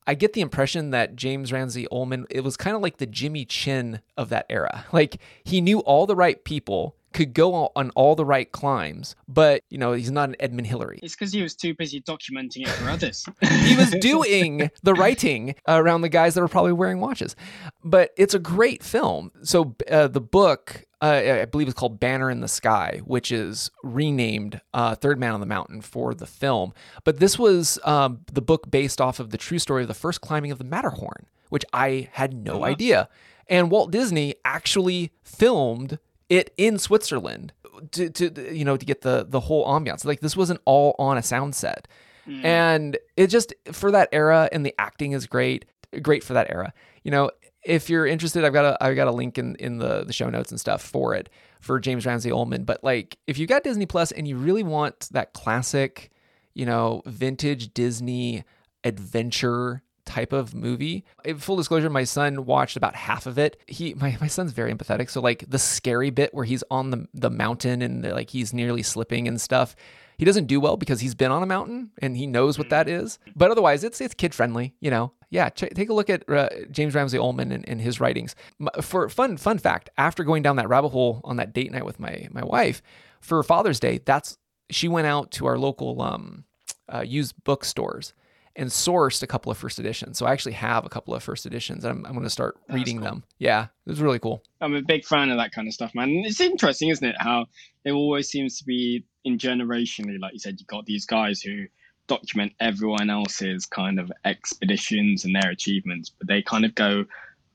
I 0.07 0.15
get 0.15 0.33
the 0.33 0.41
impression 0.41 0.91
that 0.91 1.15
James 1.15 1.51
Ramsey 1.51 1.85
Ullman, 1.91 2.25
it 2.29 2.41
was 2.41 2.55
kind 2.55 2.75
of 2.75 2.81
like 2.81 2.97
the 2.97 3.05
Jimmy 3.05 3.45
Chin 3.45 4.01
of 4.15 4.29
that 4.29 4.45
era. 4.49 4.85
Like 4.93 5.17
he 5.43 5.61
knew 5.61 5.79
all 5.79 6.07
the 6.07 6.15
right 6.15 6.43
people, 6.43 6.95
could 7.13 7.33
go 7.33 7.71
on 7.75 7.89
all 7.91 8.15
the 8.15 8.25
right 8.25 8.51
climbs, 8.51 9.15
but 9.27 9.63
you 9.69 9.77
know, 9.77 9.93
he's 9.93 10.11
not 10.11 10.29
an 10.29 10.35
Edmund 10.39 10.67
Hillary. 10.67 10.99
It's 11.01 11.15
because 11.15 11.33
he 11.33 11.41
was 11.41 11.55
too 11.55 11.73
busy 11.73 11.99
documenting 12.01 12.61
it 12.61 12.69
for 12.69 12.89
others. 12.89 13.25
he 13.41 13.75
was 13.75 13.89
doing 13.99 14.69
the 14.83 14.93
writing 14.93 15.55
around 15.67 16.01
the 16.01 16.09
guys 16.09 16.35
that 16.35 16.41
were 16.41 16.47
probably 16.47 16.73
wearing 16.73 16.99
watches. 16.99 17.35
But 17.83 18.11
it's 18.17 18.33
a 18.33 18.39
great 18.39 18.83
film. 18.83 19.31
So 19.41 19.75
uh, 19.89 20.09
the 20.09 20.21
book, 20.21 20.85
uh, 21.01 21.41
I 21.41 21.45
believe, 21.45 21.67
it's 21.67 21.77
called 21.77 21.99
Banner 21.99 22.29
in 22.29 22.41
the 22.41 22.47
Sky, 22.47 23.01
which 23.05 23.31
is 23.31 23.69
renamed 23.83 24.61
uh, 24.73 24.95
Third 24.95 25.19
Man 25.19 25.33
on 25.33 25.39
the 25.39 25.45
Mountain 25.45 25.81
for 25.81 26.13
the 26.13 26.25
film. 26.25 26.73
But 27.03 27.19
this 27.19 27.37
was 27.37 27.77
um, 27.83 28.21
the 28.31 28.41
book 28.41 28.71
based 28.71 28.99
off 28.99 29.19
of 29.19 29.29
the 29.29 29.37
true 29.37 29.59
story 29.59 29.83
of 29.83 29.87
the 29.87 29.93
first 29.93 30.21
climbing 30.21 30.51
of 30.51 30.57
the 30.57 30.63
Matterhorn, 30.63 31.27
which 31.49 31.65
I 31.71 32.09
had 32.13 32.33
no 32.33 32.59
wow. 32.59 32.65
idea. 32.65 33.09
And 33.47 33.69
Walt 33.69 33.91
Disney 33.91 34.35
actually 34.43 35.11
filmed 35.23 35.99
it 36.29 36.53
in 36.57 36.77
Switzerland 36.79 37.53
to, 37.91 38.09
to 38.09 38.55
you 38.55 38.65
know 38.65 38.77
to 38.77 38.85
get 38.85 39.01
the 39.01 39.25
the 39.27 39.41
whole 39.41 39.65
ambiance. 39.67 40.03
Like 40.05 40.19
this 40.19 40.35
wasn't 40.35 40.61
all 40.65 40.95
on 40.99 41.17
a 41.17 41.23
sound 41.23 41.55
set. 41.55 41.87
Mm. 42.27 42.43
And 42.43 42.97
it 43.15 43.27
just 43.27 43.53
for 43.71 43.91
that 43.91 44.09
era 44.11 44.49
and 44.51 44.65
the 44.65 44.75
acting 44.77 45.13
is 45.13 45.27
great, 45.27 45.65
great 46.01 46.23
for 46.23 46.33
that 46.33 46.49
era. 46.49 46.73
You 47.03 47.11
know, 47.11 47.31
if 47.67 47.89
you're 47.89 48.07
interested, 48.07 48.45
I've 48.45 48.53
got 48.53 48.65
a 48.65 48.83
I've 48.83 48.95
got 48.95 49.07
a 49.07 49.11
link 49.11 49.37
in 49.37 49.55
in 49.57 49.77
the 49.77 50.03
the 50.05 50.13
show 50.13 50.29
notes 50.29 50.51
and 50.51 50.59
stuff 50.59 50.81
for 50.81 51.13
it 51.13 51.29
for 51.59 51.79
James 51.79 52.05
Ramsey 52.05 52.31
Ullman. 52.31 52.63
But 52.63 52.83
like 52.83 53.17
if 53.27 53.37
you 53.37 53.45
got 53.45 53.63
Disney 53.63 53.85
Plus 53.85 54.11
and 54.11 54.27
you 54.27 54.37
really 54.37 54.63
want 54.63 55.09
that 55.11 55.33
classic, 55.33 56.09
you 56.53 56.65
know, 56.65 57.01
vintage 57.05 57.73
Disney 57.73 58.43
adventure 58.83 59.83
type 60.05 60.31
of 60.31 60.55
movie. 60.55 61.03
eh, 61.25 61.33
Full 61.33 61.57
disclosure, 61.57 61.89
my 61.89 62.05
son 62.05 62.45
watched 62.45 62.77
about 62.77 62.95
half 62.95 63.25
of 63.25 63.37
it. 63.37 63.61
He 63.67 63.93
my, 63.95 64.17
my 64.21 64.27
son's 64.27 64.53
very 64.53 64.73
empathetic. 64.73 65.09
So 65.09 65.19
like 65.19 65.43
the 65.47 65.59
scary 65.59 66.09
bit 66.09 66.33
where 66.33 66.45
he's 66.45 66.63
on 66.71 66.91
the 66.91 67.07
the 67.13 67.29
mountain 67.29 67.81
and 67.81 68.03
like 68.03 68.29
he's 68.29 68.53
nearly 68.53 68.81
slipping 68.81 69.27
and 69.27 69.39
stuff. 69.39 69.75
He 70.17 70.25
doesn't 70.25 70.47
do 70.47 70.59
well 70.59 70.77
because 70.77 70.99
he's 70.99 71.13
been 71.13 71.31
on 71.31 71.43
a 71.43 71.47
mountain 71.47 71.91
and 72.01 72.17
he 72.17 72.25
knows 72.25 72.57
what 72.57 72.69
that 72.69 72.89
is. 72.89 73.19
But 73.35 73.51
otherwise, 73.51 73.83
it's 73.83 74.01
it's 74.01 74.13
kid 74.13 74.33
friendly. 74.33 74.73
You 74.79 74.89
know, 74.89 75.11
yeah. 75.29 75.49
Ch- 75.49 75.73
take 75.75 75.89
a 75.89 75.93
look 75.93 76.09
at 76.09 76.27
uh, 76.29 76.49
James 76.71 76.95
Ramsey 76.95 77.17
Ullman 77.17 77.51
and, 77.51 77.67
and 77.69 77.79
his 77.79 77.99
writings. 77.99 78.35
For 78.81 79.09
fun 79.09 79.37
fun 79.37 79.59
fact, 79.59 79.89
after 79.97 80.23
going 80.23 80.41
down 80.41 80.55
that 80.55 80.69
rabbit 80.69 80.89
hole 80.89 81.21
on 81.23 81.37
that 81.37 81.53
date 81.53 81.71
night 81.71 81.85
with 81.85 81.99
my 81.99 82.27
my 82.31 82.43
wife 82.43 82.81
for 83.21 83.41
Father's 83.43 83.79
Day, 83.79 83.99
that's 84.03 84.37
she 84.69 84.87
went 84.87 85.07
out 85.07 85.31
to 85.31 85.45
our 85.45 85.57
local 85.57 86.01
um, 86.01 86.45
uh, 86.91 87.01
used 87.01 87.35
bookstores 87.43 88.13
and 88.57 88.69
sourced 88.71 89.21
a 89.21 89.27
couple 89.27 89.51
of 89.51 89.57
first 89.57 89.77
editions. 89.77 90.17
So 90.17 90.25
I 90.25 90.31
actually 90.33 90.53
have 90.53 90.83
a 90.83 90.89
couple 90.89 91.13
of 91.13 91.21
first 91.21 91.45
editions. 91.45 91.85
I'm, 91.85 92.03
I'm 92.05 92.13
going 92.13 92.23
to 92.23 92.29
start 92.29 92.57
That's 92.67 92.75
reading 92.75 92.97
cool. 92.97 93.05
them. 93.05 93.23
Yeah, 93.37 93.65
it 93.85 93.89
was 93.89 94.01
really 94.01 94.17
cool. 94.17 94.41
I'm 94.59 94.73
a 94.73 94.81
big 94.81 95.05
fan 95.05 95.29
of 95.29 95.37
that 95.37 95.51
kind 95.51 95.67
of 95.67 95.73
stuff, 95.75 95.93
man. 95.93 96.09
And 96.09 96.25
It's 96.25 96.41
interesting, 96.41 96.89
isn't 96.89 97.07
it? 97.07 97.15
How 97.19 97.45
it 97.85 97.91
always 97.91 98.27
seems 98.29 98.57
to 98.57 98.65
be 98.65 99.05
in 99.23 99.37
generationally, 99.37 100.19
like 100.19 100.33
you 100.33 100.39
said, 100.39 100.59
you 100.59 100.65
got 100.65 100.87
these 100.87 101.05
guys 101.05 101.39
who 101.39 101.67
document 102.07 102.53
everyone 102.59 103.11
else's 103.11 103.67
kind 103.67 103.99
of 103.99 104.11
expeditions 104.25 105.23
and 105.23 105.35
their 105.35 105.51
achievements, 105.51 106.09
but 106.09 106.27
they 106.27 106.41
kind 106.41 106.65
of 106.65 106.73
go 106.73 107.05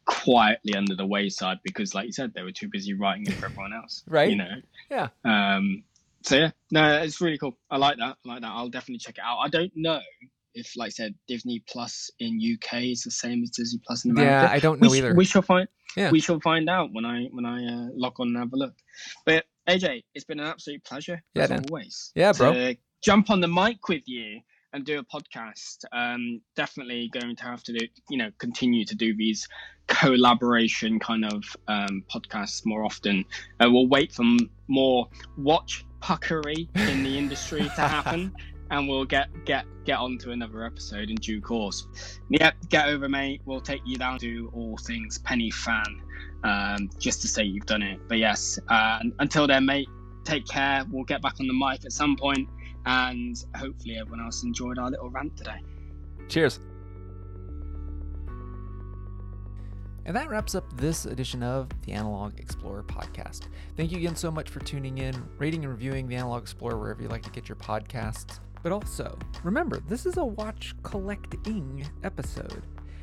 quietly 0.04 0.74
under 0.76 0.94
the 0.94 1.06
wayside 1.06 1.58
because, 1.64 1.94
like 1.96 2.06
you 2.06 2.12
said, 2.12 2.32
they 2.32 2.42
were 2.42 2.52
too 2.52 2.68
busy 2.68 2.94
writing 2.94 3.26
it 3.26 3.32
for 3.34 3.46
everyone 3.46 3.72
else. 3.72 4.04
Right. 4.06 4.30
You 4.30 4.36
know. 4.36 4.54
Yeah. 4.88 5.08
Um. 5.24 5.82
So 6.24 6.36
yeah, 6.36 6.50
no, 6.70 7.02
it's 7.02 7.20
really 7.20 7.38
cool. 7.38 7.56
I 7.68 7.78
like 7.78 7.96
that. 7.98 8.16
I 8.24 8.28
like 8.28 8.42
that. 8.42 8.52
I'll 8.52 8.68
definitely 8.68 8.98
check 8.98 9.18
it 9.18 9.24
out. 9.24 9.38
I 9.38 9.48
don't 9.48 9.72
know 9.74 9.98
if, 10.54 10.76
like 10.76 10.86
I 10.86 10.90
said, 10.90 11.14
Disney 11.28 11.62
Plus 11.68 12.10
in 12.18 12.38
UK 12.40 12.82
is 12.84 13.02
the 13.02 13.10
same 13.10 13.42
as 13.42 13.50
Disney 13.50 13.80
Plus 13.86 14.04
in 14.04 14.10
America 14.12 14.46
Yeah, 14.46 14.52
I 14.52 14.58
don't 14.58 14.80
we, 14.80 14.88
know 14.88 14.94
sh- 14.94 14.98
either. 14.98 15.14
we 15.14 15.24
shall 15.24 15.42
find. 15.42 15.68
Yeah. 15.96 16.10
We 16.10 16.20
shall 16.20 16.40
find 16.40 16.68
out 16.70 16.90
when 16.92 17.04
I 17.04 17.24
when 17.32 17.44
I 17.44 17.64
uh, 17.66 17.88
log 17.94 18.18
on 18.18 18.28
and 18.28 18.36
have 18.38 18.52
a 18.52 18.56
look. 18.56 18.74
But 19.26 19.44
AJ, 19.68 20.04
it's 20.14 20.24
been 20.24 20.40
an 20.40 20.46
absolute 20.46 20.82
pleasure 20.84 21.22
Yeah, 21.34 21.44
as 21.44 21.50
always. 21.50 22.12
Yeah, 22.14 22.32
bro. 22.32 22.52
To 22.52 22.76
jump 23.02 23.30
on 23.30 23.40
the 23.40 23.48
mic 23.48 23.88
with 23.88 24.02
you 24.06 24.40
and 24.72 24.86
do 24.86 24.98
a 24.98 25.04
podcast. 25.04 25.84
Um, 25.92 26.40
definitely 26.56 27.10
going 27.12 27.36
to 27.36 27.44
have 27.44 27.62
to 27.64 27.72
do, 27.74 27.86
you 28.08 28.16
know, 28.16 28.30
continue 28.38 28.86
to 28.86 28.94
do 28.94 29.14
these 29.14 29.46
collaboration 29.86 30.98
kind 30.98 31.24
of 31.26 31.44
um, 31.68 32.02
podcasts 32.12 32.64
more 32.64 32.84
often. 32.84 33.24
Uh, 33.60 33.68
we'll 33.70 33.86
wait 33.88 34.12
for 34.12 34.22
m- 34.22 34.50
more 34.68 35.08
watch 35.36 35.84
puckery 36.00 36.68
in 36.74 37.02
the 37.04 37.16
industry 37.18 37.60
to 37.62 37.68
happen. 37.82 38.34
And 38.72 38.88
we'll 38.88 39.04
get 39.04 39.28
get 39.44 39.66
get 39.84 39.98
on 39.98 40.16
to 40.18 40.30
another 40.30 40.64
episode 40.64 41.10
in 41.10 41.16
due 41.16 41.40
course. 41.40 41.86
Yep, 42.30 42.54
get 42.70 42.88
over, 42.88 43.08
mate. 43.08 43.42
We'll 43.44 43.60
take 43.60 43.82
you 43.84 43.96
down 43.96 44.18
to 44.20 44.50
all 44.54 44.78
things 44.78 45.18
Pen 45.18 45.40
y 45.40 45.50
Fan, 45.50 46.02
um, 46.42 46.90
just 46.98 47.20
to 47.22 47.28
say 47.28 47.44
you've 47.44 47.66
done 47.66 47.82
it. 47.82 48.00
But 48.08 48.18
yes, 48.18 48.58
uh, 48.68 49.00
until 49.18 49.46
then, 49.46 49.66
mate, 49.66 49.88
take 50.24 50.46
care. 50.46 50.84
We'll 50.90 51.04
get 51.04 51.20
back 51.20 51.34
on 51.38 51.46
the 51.46 51.54
mic 51.54 51.84
at 51.84 51.92
some 51.92 52.16
point, 52.16 52.48
and 52.86 53.36
hopefully 53.54 53.98
everyone 53.98 54.24
else 54.24 54.42
enjoyed 54.42 54.78
our 54.78 54.90
little 54.90 55.10
rant 55.10 55.36
today. 55.36 55.60
Cheers. 56.28 56.58
And 60.04 60.16
that 60.16 60.28
wraps 60.28 60.54
up 60.54 60.64
this 60.76 61.04
edition 61.04 61.42
of 61.44 61.68
the 61.84 61.92
Analog 61.92 62.40
Explorer 62.40 62.82
podcast. 62.82 63.42
Thank 63.76 63.92
you 63.92 63.98
again 63.98 64.16
so 64.16 64.32
much 64.32 64.50
for 64.50 64.58
tuning 64.60 64.98
in, 64.98 65.14
rating 65.38 65.62
and 65.62 65.72
reviewing 65.72 66.08
the 66.08 66.16
Analog 66.16 66.42
Explorer 66.42 66.76
wherever 66.78 67.02
you 67.02 67.08
like 67.08 67.22
to 67.22 67.30
get 67.30 67.48
your 67.48 67.56
podcasts. 67.56 68.40
But 68.62 68.72
also, 68.72 69.18
remember, 69.42 69.80
this 69.88 70.06
is 70.06 70.16
a 70.16 70.24
watch 70.24 70.74
collecting 70.82 71.86
episode. 72.04 72.62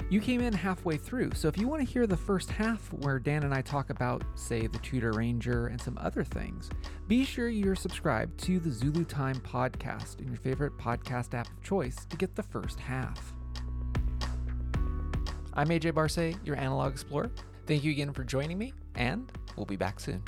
You 0.09 0.21
came 0.21 0.41
in 0.41 0.53
halfway 0.53 0.97
through, 0.97 1.33
so 1.35 1.47
if 1.47 1.57
you 1.57 1.67
want 1.67 1.85
to 1.85 1.93
hear 1.93 2.07
the 2.07 2.17
first 2.17 2.49
half 2.49 2.91
where 2.93 3.19
Dan 3.19 3.43
and 3.43 3.53
I 3.53 3.61
talk 3.61 3.91
about, 3.91 4.23
say, 4.33 4.65
the 4.65 4.79
Tudor 4.79 5.11
Ranger 5.11 5.67
and 5.67 5.79
some 5.79 5.99
other 6.01 6.23
things, 6.23 6.71
be 7.07 7.23
sure 7.23 7.47
you're 7.47 7.75
subscribed 7.75 8.39
to 8.45 8.59
the 8.59 8.71
Zulu 8.71 9.05
Time 9.05 9.35
podcast 9.35 10.19
in 10.19 10.27
your 10.27 10.37
favorite 10.37 10.75
podcast 10.79 11.35
app 11.35 11.47
of 11.47 11.61
choice 11.61 12.05
to 12.05 12.17
get 12.17 12.35
the 12.35 12.41
first 12.41 12.79
half. 12.79 13.33
I'm 15.53 15.67
AJ 15.67 15.93
Barce, 15.93 16.35
your 16.43 16.55
Analog 16.55 16.93
Explorer. 16.93 17.29
Thank 17.67 17.83
you 17.83 17.91
again 17.91 18.11
for 18.11 18.23
joining 18.23 18.57
me, 18.57 18.73
and 18.95 19.31
we'll 19.57 19.67
be 19.67 19.75
back 19.75 19.99
soon. 19.99 20.23